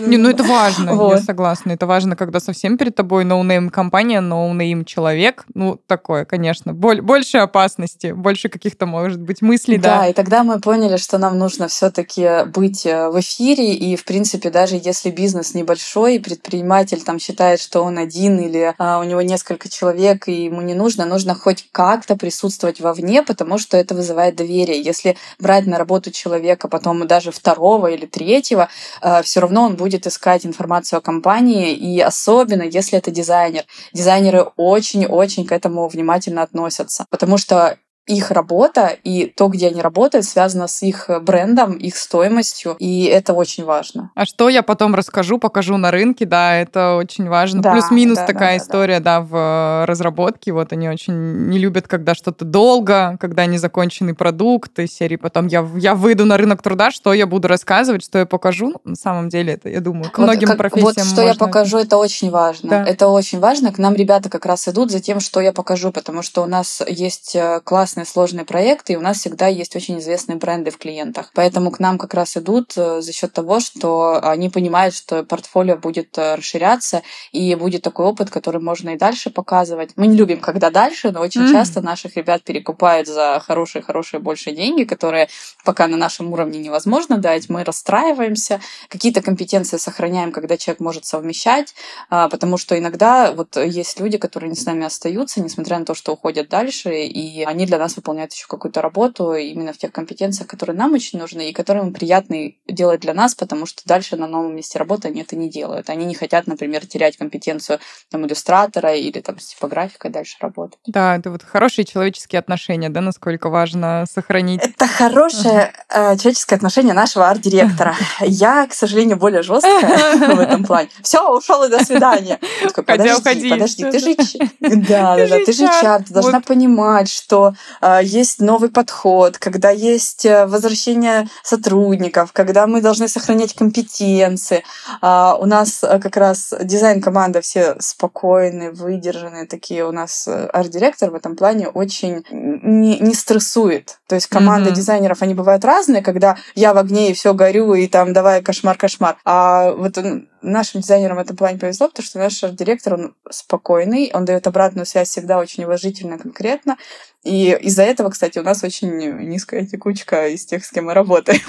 Не, 0.00 0.16
ну 0.16 0.30
это 0.30 0.44
важно, 0.44 0.90
я 1.10 1.18
согласна 1.18 1.72
это 1.80 1.86
важно, 1.86 2.14
когда 2.14 2.40
совсем 2.40 2.76
перед 2.76 2.94
тобой 2.94 3.24
ноунейм 3.24 3.70
компания, 3.70 4.20
ноунейм 4.20 4.84
человек. 4.84 5.46
Ну, 5.54 5.80
такое, 5.86 6.26
конечно. 6.26 6.74
Боль, 6.74 7.00
больше 7.00 7.38
опасности, 7.38 8.12
больше 8.12 8.50
каких-то, 8.50 8.84
может 8.84 9.18
быть, 9.18 9.40
мыслей, 9.40 9.78
да. 9.78 10.00
Да, 10.00 10.06
и 10.08 10.12
тогда 10.12 10.44
мы 10.44 10.60
поняли, 10.60 10.98
что 10.98 11.16
нам 11.16 11.38
нужно 11.38 11.68
все-таки 11.68 12.44
быть 12.44 12.84
э, 12.84 13.08
в 13.08 13.18
эфире, 13.20 13.74
и, 13.74 13.96
в 13.96 14.04
принципе, 14.04 14.50
даже 14.50 14.78
если 14.82 15.10
бизнес 15.10 15.54
небольшой, 15.54 16.20
предприниматель 16.20 17.00
там 17.00 17.18
считает, 17.18 17.49
что 17.58 17.82
он 17.82 17.98
один 17.98 18.38
или 18.38 18.74
а, 18.78 19.00
у 19.00 19.04
него 19.04 19.22
несколько 19.22 19.68
человек, 19.68 20.28
и 20.28 20.44
ему 20.44 20.60
не 20.60 20.74
нужно, 20.74 21.06
нужно 21.06 21.34
хоть 21.34 21.66
как-то 21.72 22.16
присутствовать 22.16 22.80
вовне, 22.80 23.22
потому 23.22 23.58
что 23.58 23.76
это 23.76 23.94
вызывает 23.94 24.36
доверие. 24.36 24.80
Если 24.80 25.16
брать 25.38 25.66
на 25.66 25.78
работу 25.78 26.10
человека, 26.10 26.68
потом 26.68 27.06
даже 27.06 27.32
второго 27.32 27.88
или 27.88 28.06
третьего, 28.06 28.68
а, 29.00 29.22
все 29.22 29.40
равно 29.40 29.64
он 29.64 29.76
будет 29.76 30.06
искать 30.06 30.46
информацию 30.46 30.98
о 30.98 31.00
компании, 31.00 31.74
и 31.74 32.00
особенно 32.00 32.62
если 32.62 32.98
это 32.98 33.10
дизайнер. 33.10 33.64
Дизайнеры 33.92 34.42
очень-очень 34.56 35.46
к 35.46 35.52
этому 35.52 35.88
внимательно 35.88 36.42
относятся, 36.42 37.06
потому 37.10 37.38
что 37.38 37.78
их 38.10 38.30
работа 38.30 38.96
и 39.04 39.26
то, 39.26 39.48
где 39.48 39.68
они 39.68 39.80
работают, 39.80 40.24
связано 40.26 40.66
с 40.66 40.82
их 40.82 41.08
брендом, 41.22 41.72
их 41.72 41.96
стоимостью, 41.96 42.76
и 42.78 43.04
это 43.04 43.32
очень 43.32 43.64
важно. 43.64 44.10
А 44.14 44.24
что 44.24 44.48
я 44.48 44.62
потом 44.62 44.94
расскажу, 44.94 45.38
покажу 45.38 45.76
на 45.76 45.90
рынке, 45.90 46.26
да, 46.26 46.56
это 46.56 46.96
очень 46.96 47.28
важно. 47.28 47.62
Да, 47.62 47.72
Плюс-минус 47.72 48.18
да, 48.18 48.26
такая 48.26 48.58
да, 48.58 48.64
история, 48.64 49.00
да. 49.00 49.20
да, 49.20 49.20
в 49.20 49.36
э, 49.36 49.84
разработке. 49.86 50.52
Вот 50.52 50.72
они 50.72 50.88
очень 50.88 51.48
не 51.48 51.58
любят, 51.58 51.88
когда 51.88 52.14
что-то 52.14 52.44
долго, 52.44 53.16
когда 53.20 53.46
незаконченный 53.46 54.14
продукт, 54.14 54.78
и 54.78 54.86
серии 54.86 55.16
потом 55.16 55.46
я, 55.46 55.66
я 55.76 55.94
выйду 55.94 56.24
на 56.24 56.36
рынок 56.36 56.62
труда, 56.62 56.90
что 56.90 57.12
я 57.12 57.26
буду 57.26 57.48
рассказывать, 57.48 58.04
что 58.04 58.18
я 58.18 58.26
покажу. 58.26 58.70
Ну, 58.70 58.80
на 58.84 58.96
самом 58.96 59.28
деле 59.28 59.54
это, 59.54 59.68
я 59.68 59.80
думаю, 59.80 60.10
к 60.10 60.18
вот 60.18 60.24
многим 60.24 60.48
как, 60.48 60.58
профессиям 60.58 60.84
Вот 60.84 60.94
что 60.94 61.22
можно... 61.22 61.28
я 61.28 61.34
покажу, 61.34 61.78
это 61.78 61.96
очень 61.96 62.30
важно. 62.30 62.70
Да. 62.70 62.84
Это 62.84 63.08
очень 63.08 63.40
важно. 63.40 63.72
К 63.72 63.78
нам 63.78 63.94
ребята 63.94 64.28
как 64.28 64.46
раз 64.46 64.66
идут 64.68 64.90
за 64.90 65.00
тем, 65.00 65.20
что 65.20 65.40
я 65.40 65.52
покажу, 65.52 65.92
потому 65.92 66.22
что 66.22 66.42
у 66.42 66.46
нас 66.46 66.82
есть 66.86 67.36
э, 67.36 67.60
классные 68.00 68.20
сложные 68.20 68.44
проекты, 68.44 68.92
и 68.92 68.96
у 68.96 69.00
нас 69.00 69.18
всегда 69.18 69.46
есть 69.46 69.76
очень 69.76 69.98
известные 69.98 70.36
бренды 70.36 70.70
в 70.70 70.78
клиентах. 70.78 71.30
Поэтому 71.34 71.70
к 71.70 71.80
нам 71.80 71.98
как 71.98 72.14
раз 72.14 72.36
идут 72.36 72.72
э, 72.76 73.00
за 73.00 73.12
счет 73.12 73.32
того, 73.32 73.60
что 73.60 74.20
они 74.22 74.50
понимают, 74.50 74.94
что 74.94 75.24
портфолио 75.24 75.76
будет 75.76 76.18
э, 76.18 76.34
расширяться, 76.36 77.02
и 77.32 77.54
будет 77.54 77.82
такой 77.82 78.06
опыт, 78.06 78.30
который 78.30 78.60
можно 78.60 78.90
и 78.90 78.98
дальше 78.98 79.30
показывать. 79.30 79.90
Мы 79.96 80.06
не 80.06 80.16
любим, 80.16 80.40
когда 80.40 80.70
дальше, 80.70 81.10
но 81.10 81.20
очень 81.20 81.42
mm. 81.42 81.52
часто 81.52 81.80
наших 81.80 82.16
ребят 82.16 82.42
перекупают 82.42 83.08
за 83.08 83.42
хорошие-хорошие 83.46 84.20
больше 84.20 84.52
деньги, 84.52 84.84
которые 84.84 85.28
пока 85.64 85.86
на 85.86 85.96
нашем 85.96 86.32
уровне 86.32 86.58
невозможно 86.58 87.16
дать. 87.16 87.48
Мы 87.48 87.64
расстраиваемся, 87.64 88.60
какие-то 88.88 89.22
компетенции 89.22 89.78
сохраняем, 89.78 90.32
когда 90.32 90.56
человек 90.56 90.80
может 90.80 91.04
совмещать, 91.04 91.74
а, 92.10 92.28
потому 92.28 92.58
что 92.58 92.78
иногда 92.78 93.32
вот 93.32 93.56
есть 93.56 94.00
люди, 94.00 94.18
которые 94.18 94.54
с 94.54 94.66
нами 94.66 94.84
остаются, 94.84 95.40
несмотря 95.40 95.78
на 95.78 95.84
то, 95.84 95.94
что 95.94 96.12
уходят 96.12 96.48
дальше, 96.48 96.90
и 97.04 97.42
они 97.44 97.66
для 97.66 97.78
нас 97.80 97.96
выполняют 97.96 98.32
еще 98.32 98.46
какую-то 98.46 98.80
работу 98.82 99.34
именно 99.34 99.72
в 99.72 99.78
тех 99.78 99.92
компетенциях, 99.92 100.48
которые 100.48 100.76
нам 100.76 100.92
очень 100.92 101.18
нужны 101.18 101.50
и 101.50 101.52
которые 101.52 101.84
им 101.84 101.92
приятно 101.92 102.52
делать 102.68 103.00
для 103.00 103.14
нас, 103.14 103.34
потому 103.34 103.66
что 103.66 103.82
дальше 103.84 104.16
на 104.16 104.26
новом 104.26 104.54
месте 104.54 104.78
работы 104.78 105.08
они 105.08 105.22
это 105.22 105.36
не 105.36 105.50
делают. 105.50 105.90
Они 105.90 106.04
не 106.04 106.14
хотят, 106.14 106.46
например, 106.46 106.86
терять 106.86 107.16
компетенцию 107.16 107.80
там, 108.10 108.26
иллюстратора 108.26 108.94
или 108.94 109.20
там, 109.20 109.38
с 109.38 109.54
типографикой 109.54 110.10
дальше 110.10 110.36
работать. 110.40 110.78
Да, 110.86 111.16
это 111.16 111.30
вот 111.30 111.42
хорошие 111.42 111.84
человеческие 111.84 112.38
отношения, 112.38 112.88
да, 112.88 113.00
насколько 113.00 113.48
важно 113.48 114.04
сохранить. 114.10 114.62
Это 114.62 114.86
хорошее 114.86 115.72
uh-huh. 115.88 116.18
человеческое 116.18 116.56
отношение 116.56 116.94
нашего 116.94 117.28
арт-директора. 117.28 117.96
Я, 118.20 118.66
к 118.66 118.72
сожалению, 118.72 119.16
более 119.16 119.42
жесткая 119.42 120.16
в 120.34 120.40
этом 120.40 120.64
плане. 120.64 120.88
Все, 121.02 121.36
ушел 121.36 121.64
и 121.64 121.68
до 121.68 121.84
свидания. 121.84 122.38
Подожди, 122.74 123.50
подожди, 123.50 123.84
ты 123.90 123.98
же 123.98 124.14
да, 124.60 125.16
да, 125.16 125.28
да, 125.28 125.44
ты 125.44 125.52
же 125.52 125.66
чар, 125.80 126.02
ты 126.02 126.12
должна 126.12 126.40
понимать, 126.40 127.10
что 127.10 127.54
есть 128.02 128.40
новый 128.40 128.70
подход, 128.70 129.38
когда 129.38 129.70
есть 129.70 130.24
э, 130.24 130.46
возвращение 130.46 131.28
сотрудников, 131.42 132.32
когда 132.32 132.66
мы 132.66 132.80
должны 132.80 133.08
сохранять 133.08 133.54
компетенции. 133.54 134.64
А, 135.00 135.36
у 135.36 135.46
нас 135.46 135.82
э, 135.82 135.98
как 135.98 136.16
раз 136.16 136.54
дизайн-команда 136.60 137.40
все 137.40 137.76
спокойные, 137.78 138.70
выдержанные 138.70 139.46
такие. 139.46 139.86
У 139.86 139.92
нас 139.92 140.28
э, 140.28 140.46
арт-директор 140.46 141.10
в 141.10 141.14
этом 141.14 141.36
плане 141.36 141.68
очень 141.68 142.24
не, 142.30 142.98
не 142.98 143.14
стрессует. 143.14 143.98
То 144.06 144.14
есть 144.14 144.26
команда 144.26 144.70
mm-hmm. 144.70 144.74
дизайнеров, 144.74 145.22
они 145.22 145.34
бывают 145.34 145.64
разные, 145.64 146.02
когда 146.02 146.36
я 146.54 146.74
в 146.74 146.78
огне 146.78 147.10
и 147.10 147.14
все 147.14 147.34
горю, 147.34 147.74
и 147.74 147.86
там 147.86 148.12
давай 148.12 148.42
кошмар-кошмар. 148.42 149.16
А 149.24 149.72
вот 149.72 149.96
нашим 150.42 150.80
дизайнерам 150.80 151.16
в 151.16 151.20
этом 151.20 151.36
плане 151.36 151.58
повезло, 151.58 151.88
потому 151.88 152.04
что 152.04 152.18
наш 152.18 152.40
директор, 152.40 152.94
он 152.94 153.14
спокойный, 153.30 154.10
он 154.14 154.24
дает 154.24 154.46
обратную 154.46 154.86
связь 154.86 155.08
всегда 155.08 155.38
очень 155.38 155.64
уважительно, 155.64 156.18
конкретно. 156.18 156.76
И 157.22 157.54
из-за 157.60 157.82
этого, 157.82 158.08
кстати, 158.08 158.38
у 158.38 158.42
нас 158.42 158.64
очень 158.64 158.96
низкая 159.28 159.66
текучка 159.66 160.28
из 160.28 160.46
тех, 160.46 160.64
с 160.64 160.70
кем 160.70 160.86
мы 160.86 160.94
работаем. 160.94 161.42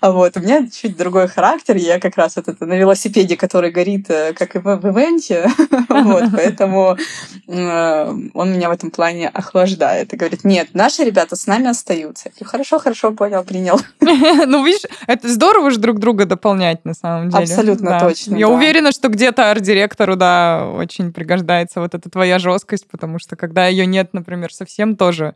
а 0.00 0.12
вот 0.12 0.36
у 0.36 0.40
меня 0.40 0.68
чуть 0.70 0.96
другой 0.96 1.26
характер. 1.26 1.74
Я 1.74 1.98
как 1.98 2.16
раз 2.16 2.36
вот 2.36 2.46
это 2.46 2.64
на 2.64 2.74
велосипеде, 2.74 3.36
который 3.36 3.72
горит, 3.72 4.08
э, 4.08 4.34
как 4.34 4.54
и 4.54 4.60
в, 4.60 4.76
в 4.76 4.86
ивенте. 4.88 5.50
вот, 5.88 6.24
поэтому 6.32 6.96
э, 7.48 8.14
он 8.34 8.52
меня 8.52 8.68
в 8.68 8.72
этом 8.72 8.92
плане 8.92 9.28
охлаждает 9.28 10.14
и 10.14 10.16
говорит, 10.16 10.44
нет, 10.44 10.68
наши 10.74 11.02
ребята 11.02 11.34
с 11.34 11.48
нами 11.48 11.66
остаются. 11.66 12.30
И 12.38 12.44
хорошо, 12.44 12.78
хорошо, 12.78 13.10
понял, 13.10 13.42
принял. 13.42 13.80
ну, 14.00 14.64
видишь, 14.64 14.88
это 15.08 15.28
здорово 15.28 15.72
же 15.72 15.80
друг 15.80 15.98
друга 15.98 16.24
дополнять 16.24 16.84
на 16.84 16.94
самом 16.94 17.30
деле. 17.30 17.42
Абсолютно 17.42 17.98
точно. 17.98 18.19
Я 18.26 18.48
уверена, 18.48 18.92
что 18.92 19.08
где-то 19.08 19.50
арт-директору, 19.50 20.16
да, 20.16 20.68
очень 20.74 21.12
пригождается 21.12 21.80
вот 21.80 21.94
эта 21.94 22.10
твоя 22.10 22.38
жесткость, 22.38 22.86
потому 22.90 23.18
что 23.18 23.36
когда 23.36 23.66
ее 23.66 23.86
нет, 23.86 24.10
например, 24.12 24.52
совсем 24.52 24.96
тоже, 24.96 25.34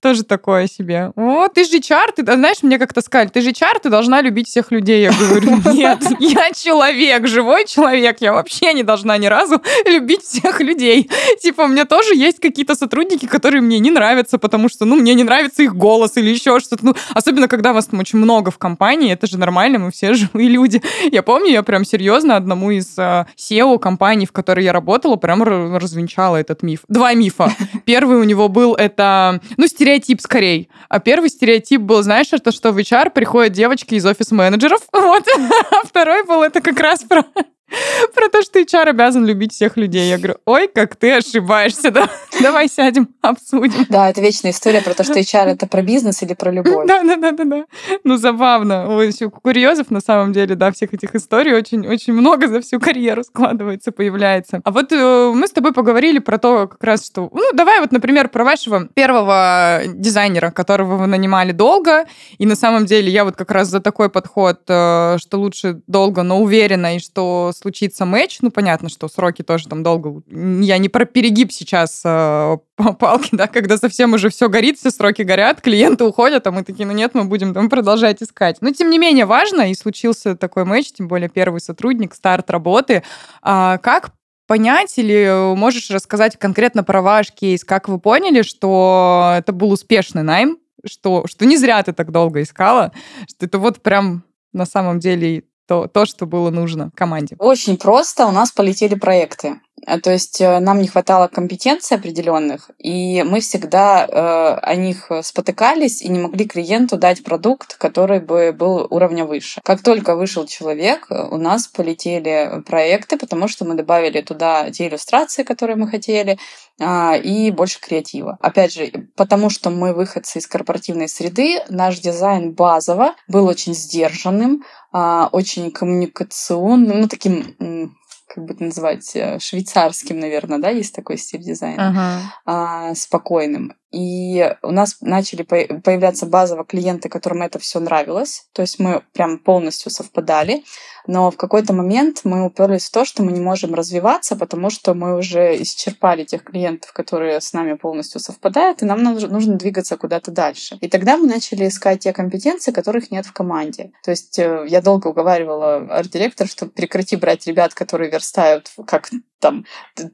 тоже 0.00 0.24
такое 0.24 0.66
себе. 0.66 1.12
О, 1.16 1.48
ты 1.48 1.64
же 1.64 1.80
чар, 1.80 2.12
ты, 2.12 2.22
знаешь, 2.24 2.62
мне 2.62 2.78
как-то 2.78 3.00
сказали, 3.00 3.28
ты 3.28 3.40
же 3.40 3.52
чар, 3.52 3.78
ты 3.78 3.90
должна 3.90 4.20
любить 4.20 4.48
всех 4.48 4.70
людей. 4.70 5.02
Я 5.02 5.12
говорю, 5.12 5.56
нет, 5.72 6.00
я 6.20 6.52
человек, 6.52 7.26
живой 7.26 7.66
человек, 7.66 8.18
я 8.20 8.32
вообще 8.32 8.74
не 8.74 8.82
должна 8.82 9.18
ни 9.18 9.26
разу 9.26 9.62
любить 9.86 10.22
всех 10.22 10.60
людей. 10.60 11.10
Типа, 11.42 11.62
у 11.62 11.68
меня 11.68 11.84
тоже 11.84 12.14
есть 12.14 12.40
какие-то 12.40 12.74
сотрудники, 12.74 13.26
которые 13.26 13.60
мне 13.60 13.78
не 13.78 13.90
нравятся, 13.90 14.38
потому 14.38 14.68
что, 14.68 14.84
ну, 14.84 14.96
мне 14.96 15.14
не 15.14 15.24
нравится 15.24 15.62
их 15.62 15.74
голос 15.74 16.16
или 16.16 16.30
еще 16.30 16.60
что-то. 16.60 16.84
Ну, 16.84 16.94
особенно, 17.14 17.48
когда 17.48 17.72
вас 17.72 17.86
там 17.86 18.00
очень 18.00 18.18
много 18.18 18.50
в 18.50 18.58
компании, 18.58 19.12
это 19.12 19.26
же 19.26 19.38
нормально, 19.38 19.78
мы 19.78 19.90
все 19.90 20.14
живые 20.14 20.48
люди. 20.48 20.82
Я 21.10 21.22
помню, 21.22 21.50
я 21.50 21.62
прям 21.62 21.84
серьезно 21.84 22.17
одному 22.36 22.70
из 22.70 22.98
uh, 22.98 23.26
SEO 23.36 23.78
компаний, 23.78 24.26
в 24.26 24.32
которой 24.32 24.64
я 24.64 24.72
работала, 24.72 25.16
прям 25.16 25.42
развенчала 25.42 26.36
этот 26.36 26.62
миф. 26.62 26.80
Два 26.88 27.14
мифа. 27.14 27.50
Первый 27.84 28.18
у 28.18 28.24
него 28.24 28.48
был 28.48 28.74
это 28.74 28.98
это, 28.98 29.40
ну, 29.56 29.66
стереотип 29.66 30.20
скорее. 30.20 30.68
А 30.88 30.98
первый 30.98 31.30
стереотип 31.30 31.80
был, 31.80 32.02
знаешь, 32.02 32.28
это 32.32 32.52
что 32.52 32.72
в 32.72 32.78
HR 32.78 33.10
приходят 33.10 33.52
девочки 33.52 33.94
из 33.94 34.04
офис-менеджеров, 34.04 34.80
вот. 34.92 35.24
А 35.70 35.86
второй 35.86 36.24
был 36.24 36.42
это 36.42 36.60
как 36.60 36.78
раз 36.80 37.04
про 37.04 37.24
про 38.14 38.28
то, 38.28 38.42
что 38.42 38.60
HR 38.60 38.88
обязан 38.88 39.26
любить 39.26 39.52
всех 39.52 39.76
людей. 39.76 40.08
Я 40.08 40.18
говорю, 40.18 40.36
ой, 40.44 40.68
как 40.68 40.96
ты 40.96 41.12
ошибаешься, 41.12 41.90
да? 41.90 42.08
Давай 42.40 42.68
сядем, 42.68 43.08
обсудим. 43.20 43.86
Да, 43.88 44.10
это 44.10 44.20
вечная 44.20 44.52
история 44.52 44.80
про 44.80 44.94
то, 44.94 45.04
что 45.04 45.18
HR 45.18 45.46
это 45.46 45.66
про 45.66 45.82
бизнес 45.82 46.22
или 46.22 46.34
про 46.34 46.50
любовь. 46.50 46.86
Да, 46.86 47.02
да, 47.02 47.16
да, 47.16 47.32
да, 47.32 47.44
да. 47.44 47.64
Ну, 48.04 48.16
забавно. 48.16 48.96
Ой, 48.96 49.12
курьезов 49.42 49.90
на 49.90 50.00
самом 50.00 50.32
деле, 50.32 50.54
да, 50.54 50.72
всех 50.72 50.94
этих 50.94 51.14
историй 51.14 51.54
очень, 51.54 51.86
очень 51.86 52.12
много 52.12 52.48
за 52.48 52.60
всю 52.60 52.80
карьеру 52.80 53.24
складывается, 53.24 53.92
появляется. 53.92 54.60
А 54.64 54.70
вот 54.70 54.92
э, 54.92 55.32
мы 55.34 55.46
с 55.46 55.50
тобой 55.50 55.72
поговорили 55.72 56.18
про 56.18 56.38
то, 56.38 56.68
как 56.68 56.82
раз, 56.82 57.06
что... 57.06 57.28
Ну, 57.32 57.52
давай 57.52 57.80
вот, 57.80 57.92
например, 57.92 58.28
про 58.28 58.44
вашего 58.44 58.88
первого 58.88 59.82
дизайнера, 59.86 60.50
которого 60.50 60.96
вы 60.96 61.06
нанимали 61.06 61.52
долго. 61.52 62.06
И 62.38 62.46
на 62.46 62.56
самом 62.56 62.86
деле 62.86 63.10
я 63.10 63.24
вот 63.24 63.36
как 63.36 63.50
раз 63.50 63.68
за 63.68 63.80
такой 63.80 64.08
подход, 64.08 64.60
э, 64.68 65.16
что 65.18 65.38
лучше 65.38 65.80
долго, 65.86 66.22
но 66.22 66.40
уверенно, 66.40 66.96
и 66.96 66.98
что 66.98 67.52
случится 67.58 68.04
матч, 68.04 68.38
ну, 68.40 68.50
понятно, 68.50 68.88
что 68.88 69.08
сроки 69.08 69.42
тоже 69.42 69.68
там 69.68 69.82
долго... 69.82 70.22
Я 70.28 70.78
не 70.78 70.88
про 70.88 71.04
перегиб 71.04 71.52
сейчас 71.52 72.02
э, 72.04 72.56
палки, 72.98 73.30
да, 73.32 73.46
когда 73.46 73.76
совсем 73.76 74.14
уже 74.14 74.30
все 74.30 74.48
горит, 74.48 74.78
все 74.78 74.90
сроки 74.90 75.22
горят, 75.22 75.60
клиенты 75.60 76.04
уходят, 76.04 76.46
а 76.46 76.52
мы 76.52 76.64
такие, 76.64 76.86
ну 76.86 76.92
нет, 76.92 77.14
мы 77.14 77.24
будем 77.24 77.52
там 77.54 77.68
продолжать 77.68 78.22
искать. 78.22 78.58
Но, 78.60 78.70
тем 78.70 78.90
не 78.90 78.98
менее, 78.98 79.26
важно, 79.26 79.70
и 79.70 79.74
случился 79.74 80.36
такой 80.36 80.64
матч, 80.64 80.92
тем 80.92 81.08
более 81.08 81.28
первый 81.28 81.60
сотрудник, 81.60 82.14
старт 82.14 82.50
работы. 82.50 83.02
А 83.42 83.78
как 83.78 84.12
понять 84.46 84.98
или 84.98 85.54
можешь 85.54 85.90
рассказать 85.90 86.38
конкретно 86.38 86.82
про 86.82 87.02
ваш 87.02 87.30
кейс, 87.30 87.64
как 87.64 87.88
вы 87.88 88.00
поняли, 88.00 88.42
что 88.42 89.34
это 89.36 89.52
был 89.52 89.70
успешный 89.70 90.22
найм, 90.22 90.58
что, 90.84 91.26
что 91.26 91.44
не 91.44 91.56
зря 91.56 91.82
ты 91.82 91.92
так 91.92 92.10
долго 92.10 92.42
искала, 92.42 92.92
что 93.28 93.46
это 93.46 93.58
вот 93.58 93.82
прям 93.82 94.24
на 94.52 94.64
самом 94.64 94.98
деле 94.98 95.44
то, 95.68 95.86
то, 95.86 96.06
что 96.06 96.26
было 96.26 96.50
нужно 96.50 96.90
команде? 96.96 97.36
Очень 97.38 97.76
просто. 97.76 98.26
У 98.26 98.30
нас 98.30 98.50
полетели 98.50 98.94
проекты. 98.94 99.60
Э, 99.86 99.98
то 100.00 100.10
есть 100.10 100.40
э, 100.40 100.58
нам 100.60 100.80
не 100.80 100.88
хватало 100.88 101.28
компетенций 101.28 101.96
определенных, 101.96 102.70
и 102.78 103.22
мы 103.22 103.40
всегда 103.40 104.06
э, 104.06 104.58
о 104.62 104.74
них 104.76 105.10
спотыкались 105.22 106.02
и 106.02 106.08
не 106.08 106.18
могли 106.18 106.46
клиенту 106.46 106.96
дать 106.96 107.24
продукт, 107.24 107.76
который 107.76 108.20
бы 108.20 108.52
был 108.52 108.86
уровня 108.90 109.24
выше. 109.24 109.60
Как 109.64 109.82
только 109.82 110.16
вышел 110.16 110.46
человек, 110.46 111.06
у 111.10 111.36
нас 111.36 111.66
полетели 111.66 112.62
проекты, 112.66 113.16
потому 113.16 113.48
что 113.48 113.64
мы 113.64 113.74
добавили 113.74 114.20
туда 114.20 114.70
те 114.70 114.88
иллюстрации, 114.88 115.42
которые 115.42 115.76
мы 115.76 115.88
хотели, 115.88 116.38
э, 116.78 117.20
и 117.20 117.50
больше 117.50 117.80
креатива. 117.80 118.38
Опять 118.40 118.74
же, 118.74 118.90
потому 119.16 119.50
что 119.50 119.70
мы 119.70 119.92
выходцы 119.92 120.38
из 120.38 120.46
корпоративной 120.46 121.08
среды, 121.08 121.60
наш 121.68 121.98
дизайн 121.98 122.52
базово 122.52 123.14
был 123.26 123.46
очень 123.46 123.74
сдержанным, 123.74 124.64
а, 124.90 125.28
очень 125.32 125.70
коммуникационным, 125.70 127.00
ну, 127.00 127.08
таким 127.08 127.97
как 128.28 128.44
бы 128.44 128.54
это 128.54 128.64
называть, 128.64 129.16
э, 129.16 129.38
швейцарским, 129.38 130.20
наверное, 130.20 130.58
да, 130.58 130.68
есть 130.68 130.94
такой 130.94 131.16
стиль 131.16 131.42
дизайна, 131.42 131.94
uh-huh. 131.94 132.42
а, 132.44 132.94
спокойным. 132.94 133.74
И 133.90 134.54
у 134.62 134.70
нас 134.70 134.98
начали 135.00 135.42
появляться 135.42 136.26
базово 136.26 136.64
клиенты, 136.64 137.08
которым 137.08 137.42
это 137.42 137.58
все 137.58 137.80
нравилось. 137.80 138.48
То 138.52 138.62
есть 138.62 138.78
мы 138.78 139.02
прям 139.12 139.38
полностью 139.38 139.90
совпадали. 139.90 140.62
Но 141.06 141.30
в 141.30 141.36
какой-то 141.36 141.72
момент 141.72 142.20
мы 142.24 142.44
уперлись 142.44 142.88
в 142.88 142.92
то, 142.92 143.06
что 143.06 143.22
мы 143.22 143.32
не 143.32 143.40
можем 143.40 143.74
развиваться, 143.74 144.36
потому 144.36 144.68
что 144.68 144.92
мы 144.92 145.16
уже 145.16 145.60
исчерпали 145.62 146.24
тех 146.24 146.44
клиентов, 146.44 146.92
которые 146.92 147.40
с 147.40 147.54
нами 147.54 147.72
полностью 147.72 148.20
совпадают, 148.20 148.82
и 148.82 148.84
нам 148.84 149.02
нужно 149.02 149.56
двигаться 149.56 149.96
куда-то 149.96 150.30
дальше. 150.30 150.76
И 150.82 150.88
тогда 150.88 151.16
мы 151.16 151.26
начали 151.26 151.66
искать 151.66 152.00
те 152.00 152.12
компетенции, 152.12 152.72
которых 152.72 153.10
нет 153.10 153.24
в 153.24 153.32
команде. 153.32 153.92
То 154.04 154.10
есть 154.10 154.38
э, 154.38 154.66
я 154.68 154.82
долго 154.82 155.08
уговаривала 155.08 155.76
арт-директора, 155.76 156.46
что 156.46 156.66
прекрати 156.66 157.16
брать 157.16 157.46
ребят, 157.46 157.72
которые 157.72 158.10
верстают 158.10 158.70
как 158.86 159.08
там 159.40 159.64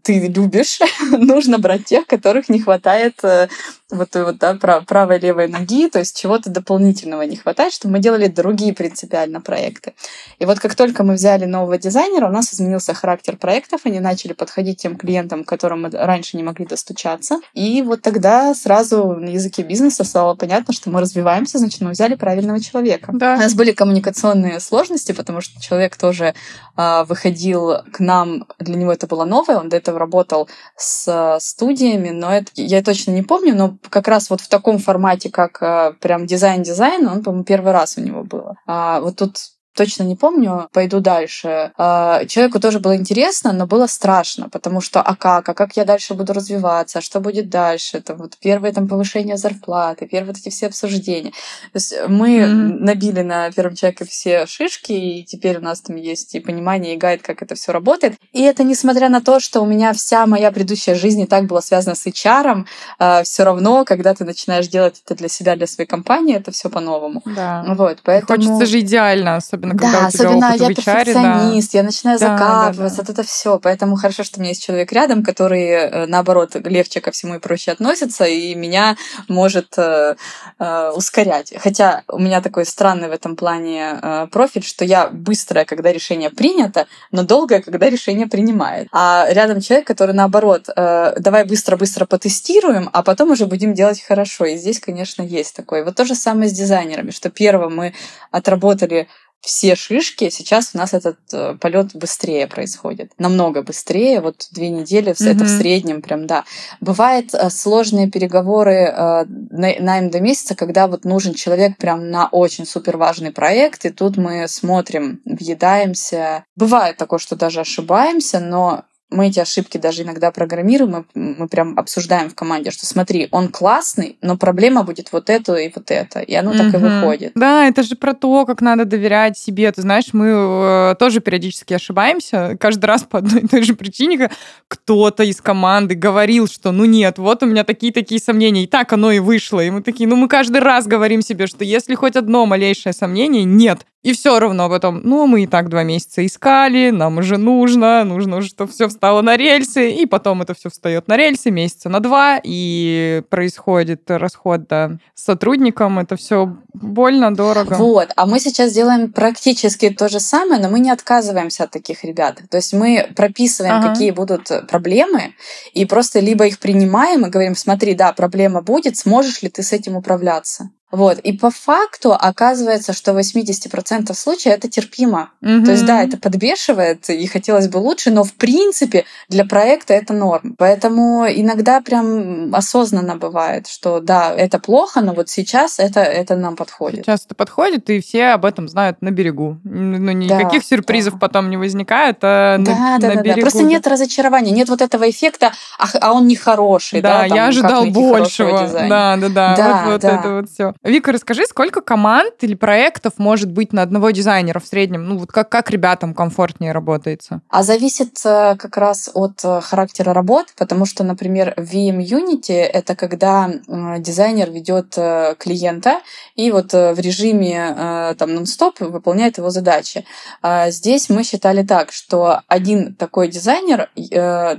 ты 0.03 0.29
любишь, 0.29 0.81
нужно 1.11 1.59
брать 1.59 1.87
тех, 1.87 2.07
которых 2.07 2.49
не 2.49 2.61
хватает 2.61 3.15
э, 3.23 3.49
вот, 3.91 4.15
вот 4.15 4.39
да, 4.39 4.55
правой 4.55 5.19
левой 5.19 5.49
ноги, 5.49 5.89
то 5.89 5.99
есть 5.99 6.21
чего-то 6.21 6.51
дополнительного 6.51 7.23
не 7.23 7.37
хватает, 7.37 7.73
чтобы 7.73 7.95
мы 7.95 7.99
делали 8.01 8.27
другие 8.27 8.73
принципиально 8.75 9.41
проекты. 9.41 9.95
И 10.39 10.47
вот 10.47 10.59
как 10.59 10.75
только 10.75 11.05
мы 11.05 11.15
взяли 11.15 11.45
нового 11.45 11.79
дизайнера, 11.79 12.27
у 12.27 12.33
нас 12.33 12.53
изменился 12.53 12.95
характер 12.95 13.37
проектов, 13.37 13.83
они 13.85 14.01
начали 14.01 14.33
подходить 14.33 14.79
тем 14.79 14.97
клиентам, 14.97 15.45
к 15.45 15.49
которым 15.49 15.83
мы 15.83 15.91
раньше 15.91 16.37
не 16.37 16.43
могли 16.43 16.67
достучаться. 16.67 17.41
И 17.53 17.83
вот 17.83 18.03
тогда 18.03 18.55
сразу 18.55 19.15
на 19.15 19.29
языке 19.29 19.63
бизнеса 19.63 20.05
стало 20.05 20.35
понятно, 20.35 20.75
что 20.75 20.91
мы 20.91 21.01
развиваемся, 21.01 21.59
значит, 21.59 21.81
мы 21.81 21.91
взяли 21.91 22.15
правильного 22.15 22.61
человека. 22.61 23.13
Да. 23.13 23.35
У 23.35 23.39
нас 23.39 23.55
были 23.55 23.73
коммуникационные 23.73 24.61
сложности, 24.61 25.13
потому 25.13 25.41
что 25.41 25.61
человек 25.61 25.97
тоже 25.97 26.35
э, 26.77 27.05
выходил 27.05 27.83
к 27.93 28.01
нам, 28.01 28.47
для 28.59 28.77
него 28.77 28.93
это 28.93 29.07
было 29.07 29.25
новое, 29.25 29.59
он 29.59 29.69
до 29.69 29.77
этого 29.77 29.99
работал 29.99 30.49
с 30.77 31.39
студиями, 31.41 32.11
но 32.11 32.35
это, 32.35 32.51
я 32.55 32.83
точно 32.83 33.13
не 33.13 33.23
помню, 33.23 33.54
но 33.55 33.77
как 33.89 34.09
раз 34.09 34.31
вот 34.31 34.41
в 34.41 34.49
таком 34.49 34.79
формате, 34.79 35.31
как 35.31 35.63
э, 35.63 35.95
прям 36.01 36.27
дизайн-дизайн, 36.27 37.07
он, 37.07 37.23
по-моему, 37.23 37.45
первый 37.45 37.73
раз 37.73 37.97
у 37.97 38.01
него 38.01 38.23
было. 38.25 38.57
А 38.67 39.01
вот 39.01 39.17
тут 39.17 39.37
точно 39.75 40.05
не 40.05 40.17
помню, 40.17 40.69
пойду 40.73 41.01
дальше. 41.01 41.73
А, 41.77 42.25
человеку 42.27 42.61
тоже 42.61 42.81
было 42.81 42.97
интересно, 42.97 43.53
но 43.53 43.67
было 43.67 43.87
страшно, 43.87 44.49
потому 44.49 44.81
что 44.81 45.03
а 45.03 45.17
как, 45.17 45.49
а 45.49 45.55
как 45.55 45.77
я 45.77 45.85
дальше 45.85 46.15
буду 46.15 46.33
развиваться, 46.33 46.99
а 46.99 47.03
что 47.03 47.21
будет 47.21 47.49
дальше, 47.49 47.99
это 47.99 48.15
вот 48.15 48.37
первое 48.41 48.73
там 48.73 48.89
повышение 48.89 49.37
зарплаты, 49.37 50.07
первые 50.07 50.33
вот 50.33 50.39
эти 50.39 50.49
все 50.49 50.67
обсуждения. 50.67 51.31
То 51.31 51.77
есть 51.77 51.95
мы 52.09 52.39
mm-hmm. 52.39 52.79
набили 52.81 53.21
на 53.23 53.51
первом 53.51 53.75
человеке 53.75 54.05
все 54.05 54.47
шишки, 54.47 54.93
и 54.93 55.25
теперь 55.25 55.59
у 55.59 55.61
нас 55.61 55.81
там 55.81 55.97
есть 55.97 56.35
и 56.35 56.41
понимание, 56.41 56.95
и 56.95 56.99
гайд, 56.99 57.23
как 57.23 57.43
это 57.43 57.55
все 57.55 57.73
работает. 57.73 58.15
И 58.33 58.43
это 58.43 58.63
несмотря 58.65 59.09
на 59.09 59.21
то, 59.21 59.41
что 59.41 59.61
у 59.61 59.67
меня 59.67 59.93
вся 59.93 60.27
моя 60.27 60.53
предыдущая 60.53 60.95
жизнь 60.95 61.21
и 61.21 61.27
так 61.27 61.47
была 61.47 61.61
связана 61.61 61.97
с 61.97 62.07
HR, 62.07 62.65
а, 62.99 63.23
все 63.23 63.45
равно, 63.45 63.85
когда 63.85 64.15
ты 64.15 64.25
начинаешь 64.25 64.69
делать 64.69 65.03
это 65.05 65.15
для 65.15 65.29
себя, 65.29 65.57
для 65.57 65.67
своей 65.67 65.89
компании, 65.89 66.37
это 66.37 66.53
все 66.53 66.71
по-новому. 66.71 67.23
Да. 67.25 67.65
Вот, 67.67 67.99
поэтому... 68.05 68.39
Хочется 68.39 68.67
же 68.67 68.81
идеально, 68.81 69.37
особенно 69.37 69.64
особенно 69.65 69.79
когда 69.79 70.01
да, 70.01 70.07
у 70.07 70.11
тебя 70.11 70.25
особенно 70.25 70.49
опыт 70.49 70.61
я 70.61 70.67
в 70.67 70.71
HR, 70.71 71.05
перфекционист, 71.05 71.73
да. 71.73 71.79
я 71.79 71.85
начинаю 71.85 72.19
да, 72.19 72.29
закапываться, 72.29 73.03
да, 73.03 73.07
да. 73.07 73.13
это 73.13 73.23
все. 73.23 73.59
Поэтому 73.59 73.97
хорошо, 73.97 74.25
что 74.25 74.39
у 74.39 74.41
меня 74.41 74.51
есть 74.51 74.63
человек 74.63 74.93
рядом, 74.93 75.23
который, 75.23 75.69
э, 75.69 76.07
наоборот, 76.07 76.55
легче 76.55 77.01
ко 77.01 77.11
всему 77.11 77.37
и 77.37 77.39
проще 77.39 77.73
относится, 77.73 78.25
и 78.25 78.55
меня 78.55 78.97
может 79.29 79.75
э, 79.77 80.17
э, 80.59 80.91
ускорять. 80.91 81.53
Хотя 81.59 82.03
у 82.09 82.19
меня 82.19 82.41
такой 82.41 82.67
странный 82.67 83.09
в 83.09 83.13
этом 83.13 83.37
плане 83.37 83.99
э, 84.01 84.27
профиль, 84.31 84.65
что 84.65 84.85
я 84.85 85.09
быстрая, 85.09 85.65
когда 85.65 85.93
решение 85.93 86.31
принято, 86.31 86.87
но 87.11 87.23
долгая, 87.23 87.63
когда 87.63 87.89
решение 87.89 88.27
принимает. 88.27 88.89
А 88.93 89.27
рядом 89.31 89.61
человек, 89.61 89.87
который, 89.87 90.15
наоборот, 90.15 90.69
э, 90.75 91.15
давай 91.19 91.45
быстро-быстро 91.45 92.07
потестируем, 92.07 92.91
а 92.93 93.03
потом 93.03 93.31
уже 93.31 93.47
будем 93.47 93.75
делать 93.75 94.03
хорошо. 94.03 94.45
И 94.45 94.57
здесь, 94.57 94.81
конечно, 94.81 95.23
есть 95.23 95.55
такое. 95.55 95.85
Вот 95.85 95.95
то 95.95 96.05
же 96.05 96.15
самое 96.15 96.49
с 96.49 96.53
дизайнерами, 96.53 97.11
что 97.11 97.31
первым 97.31 97.77
мы 97.77 97.95
отработали 98.31 99.09
все 99.45 99.75
шишки, 99.77 100.31
сейчас 100.31 100.71
у 100.75 100.79
нас 100.79 100.95
этот 100.95 101.19
э, 101.33 101.57
полет 101.61 101.95
быстрее 101.95 102.47
происходит. 102.47 103.13
Намного 103.19 103.63
быстрее. 103.63 104.21
Вот 104.21 104.49
две 104.53 104.71
недели, 104.71 105.13
mm-hmm. 105.13 105.31
это 105.31 105.45
в 105.45 105.49
среднем 105.49 106.03
прям, 106.03 106.27
да. 106.27 106.45
Бывает 106.81 107.35
э, 107.35 107.51
сложные 107.51 108.11
переговоры 108.11 108.87
э, 108.87 109.25
на, 109.27 109.75
найм 109.79 110.11
до 110.11 110.21
месяца, 110.21 110.55
когда 110.55 110.87
вот 110.87 111.05
нужен 111.05 111.35
человек 111.35 111.77
прям 111.77 112.11
на 112.11 112.29
очень 112.29 112.67
супер 112.67 112.97
важный 112.97 113.33
проект, 113.33 113.85
и 113.85 113.91
тут 113.91 114.17
мы 114.17 114.49
смотрим, 114.49 115.21
въедаемся. 115.25 116.45
Бывает 116.57 116.97
такое, 116.97 117.19
что 117.19 117.37
даже 117.37 117.61
ошибаемся, 117.61 118.41
но 118.41 118.85
мы 119.11 119.29
эти 119.29 119.39
ошибки 119.39 119.79
даже 119.79 120.03
иногда 120.03 120.31
программируем, 120.31 121.07
мы, 121.15 121.37
мы 121.39 121.49
прям 121.49 121.79
обсуждаем 121.79 122.31
в 122.31 122.35
команде, 122.35 122.71
что 122.71 122.87
смотри, 122.87 123.29
он 123.31 123.49
классный, 123.49 124.19
но 124.23 124.37
проблема 124.37 124.83
будет 124.83 125.13
вот 125.13 125.31
это 125.31 125.55
и 125.55 125.71
вот 125.75 125.91
это, 125.91 126.21
и 126.21 126.35
оно 126.35 126.53
так 126.53 126.75
и 126.75 126.77
выходит. 126.77 127.33
Да, 127.35 127.67
это 127.67 127.83
же 127.83 127.97
про 127.97 128.15
то, 128.15 128.45
как 128.47 128.61
надо 128.61 128.85
доверять 128.85 129.39
себе. 129.39 129.71
Ты 129.73 129.83
знаешь, 129.83 130.13
мы 130.13 130.27
э, 130.29 130.95
тоже 130.99 131.21
периодически 131.21 131.75
ошибаемся, 131.75 132.57
каждый 132.59 132.87
раз 132.87 133.03
по 133.03 133.19
одной 133.19 133.43
и 133.43 133.47
той 133.47 133.63
же 133.63 133.75
причине. 133.75 134.31
Кто-то 134.69 135.23
из 135.23 135.41
команды 135.41 135.95
говорил, 135.95 136.49
что 136.49 136.73
ну 136.73 136.85
нет, 136.85 137.19
вот 137.19 137.43
у 137.43 137.47
меня 137.47 137.65
такие-такие 137.65 138.21
сомнения, 138.21 138.65
и 138.65 138.67
так 138.67 138.93
оно 138.93 139.11
и 139.13 139.19
вышло. 139.19 139.61
И 139.61 139.71
мы 139.71 139.83
такие, 139.83 140.09
ну 140.09 140.17
мы 140.17 140.29
каждый 140.29 140.61
раз 140.61 140.87
говорим 140.87 141.23
себе, 141.23 141.47
что 141.47 141.65
если 141.65 141.95
хоть 141.95 142.17
одно 142.17 142.47
малейшее 142.47 142.93
сомнение, 142.93 143.45
нет, 143.45 143.87
и 144.05 144.13
все 144.13 144.39
равно 144.39 144.69
потом, 144.69 145.01
ну, 145.03 145.27
мы 145.27 145.45
и 145.45 145.47
так 145.47 145.71
два 145.71 145.83
месяца 145.83 146.25
искали, 146.25 146.91
нам 146.91 147.17
уже 147.17 147.39
нужно, 147.39 148.05
нужно, 148.05 148.43
чтобы 148.43 148.71
все 148.71 148.87
встало 148.95 149.23
на 149.23 149.37
рельсы, 149.37 149.91
и 149.91 150.07
потом 150.07 150.43
это 150.43 150.55
все 150.55 150.71
встает 150.71 151.09
на 151.09 151.17
рельсы 151.17 151.51
месяца 151.51 151.89
на 151.89 152.01
два, 152.01 152.41
и 152.43 153.23
происходит 153.29 154.11
расход 154.11 154.67
да, 154.69 154.99
с 155.15 155.25
сотрудником, 155.25 155.99
это 155.99 156.17
все 156.17 156.57
больно, 156.73 157.35
дорого. 157.35 157.75
Вот, 157.75 158.11
а 158.17 158.27
мы 158.27 158.41
сейчас 158.41 158.73
делаем 158.73 159.13
практически 159.13 159.91
то 159.91 160.09
же 160.09 160.21
самое, 160.21 160.63
но 160.63 160.71
мы 160.71 160.81
не 160.81 160.91
отказываемся 160.91 161.65
от 161.65 161.71
таких 161.71 162.05
ребят. 162.05 162.41
То 162.51 162.57
есть 162.57 162.73
мы 162.73 163.09
прописываем, 163.15 163.77
ага. 163.77 163.91
какие 163.91 164.11
будут 164.11 164.51
проблемы, 164.69 165.35
и 165.73 165.85
просто 165.85 166.21
либо 166.21 166.47
их 166.47 166.59
принимаем 166.59 167.27
и 167.27 167.31
говорим, 167.31 167.55
смотри, 167.55 167.95
да, 167.95 168.13
проблема 168.13 168.63
будет, 168.63 168.97
сможешь 168.97 169.43
ли 169.43 169.49
ты 169.49 169.63
с 169.63 169.73
этим 169.73 169.97
управляться? 169.97 170.71
Вот. 170.91 171.19
И 171.19 171.33
по 171.33 171.51
факту 171.51 172.13
оказывается, 172.13 172.93
что 172.93 173.13
в 173.13 173.19
80% 173.19 174.15
случаев 174.15 174.55
это 174.55 174.69
терпимо. 174.69 175.31
Угу. 175.43 175.65
То 175.65 175.71
есть, 175.73 175.85
да, 175.87 176.05
это 176.05 176.17
подбешивает, 176.19 177.11
и 177.11 177.27
хотелось 177.27 177.69
бы 177.69 177.79
лучше, 177.79 178.13
но 178.13 178.23
в 178.23 178.35
принципе 178.35 179.05
для 179.29 179.45
проекта 179.45 179.95
это 179.95 180.13
норм. 180.13 180.55
Поэтому 180.57 181.27
иногда 181.27 181.81
прям 181.81 182.55
осознанно 182.55 183.17
бывает, 183.17 183.67
что 183.67 183.99
да, 183.99 184.33
это 184.33 184.61
плохо, 184.61 185.01
но 185.01 185.15
вот 185.15 185.29
сейчас 185.29 185.81
это, 185.81 186.01
это 186.01 186.37
нам 186.37 186.55
подходит. 186.55 187.05
Сейчас 187.05 187.25
это 187.27 187.35
подходит, 187.35 187.91
и 187.91 188.01
все 188.01 188.27
об 188.27 188.45
этом 188.45 188.69
знают 188.69 189.03
на 189.03 189.11
берегу. 189.11 189.59
Ну, 189.65 190.13
никаких 190.13 190.63
да, 190.63 190.69
сюрпризов 190.69 191.15
да. 191.15 191.19
потом 191.19 191.51
не 191.51 191.57
возникает, 191.57 192.19
а 192.23 192.59
да, 192.59 192.73
на, 192.73 192.99
да, 192.99 193.09
на 193.09 193.15
да, 193.17 193.23
берегу. 193.23 193.41
Да. 193.41 193.41
Просто 193.41 193.63
нет 193.65 193.87
разочарования, 193.87 194.53
нет 194.53 194.69
вот 194.69 194.81
этого 194.81 195.11
эффекта, 195.11 195.53
а, 195.79 195.87
а 196.01 196.13
он 196.13 196.29
нехороший. 196.29 197.01
Да, 197.01 197.23
да 197.23 197.29
там, 197.29 197.37
я 197.37 197.47
ожидал 197.47 197.87
большего. 197.87 198.69
Да, 198.69 199.17
да, 199.17 199.29
да. 199.29 199.57
да 199.57 199.83
вот, 199.85 199.93
вот 199.93 200.01
да. 200.03 200.21
это 200.21 200.35
вот 200.35 200.51
все. 200.51 200.74
Вика, 200.83 201.13
расскажи, 201.13 201.45
сколько 201.47 201.81
команд 201.81 202.35
или 202.41 202.55
проектов 202.55 203.15
может 203.19 203.51
быть 203.51 203.73
на 203.73 203.83
одного 203.83 204.11
дизайнера 204.11 204.61
в 204.61 204.67
среднем? 204.67 205.05
Ну, 205.09 205.19
вот 205.19 205.33
как, 205.33 205.49
как 205.49 205.71
ребятам 205.71 206.15
комфортнее 206.15 206.73
работается? 206.73 207.41
А 207.49 207.63
зависит 207.63 208.19
э, 208.25 208.57
как 208.57 208.77
раз 208.77 209.11
от 209.15 209.45
э, 209.45 209.61
характера 209.61 210.13
работы, 210.13 210.53
потому 210.57 210.87
что, 210.87 211.05
например, 211.05 211.55
VM 211.57 211.99
Unity 211.99 212.63
это 212.63 212.95
когда 212.97 213.51
дизайнер 213.99 214.51
ведет 214.51 214.95
э, 214.97 215.35
клиента 215.39 216.01
и 216.35 216.51
вот 216.51 216.73
в 216.73 216.99
режиме 216.99 218.15
там 218.19 218.35
нон-стоп 218.35 218.81
выполняет 218.81 219.39
его 219.39 219.51
задачи. 219.51 220.05
А 220.43 220.71
здесь 220.71 221.09
мы 221.09 221.23
считали 221.25 221.63
так, 221.63 221.93
что 221.93 222.41
один 222.49 222.95
такой 222.95 223.29
дизайнер, 223.29 223.89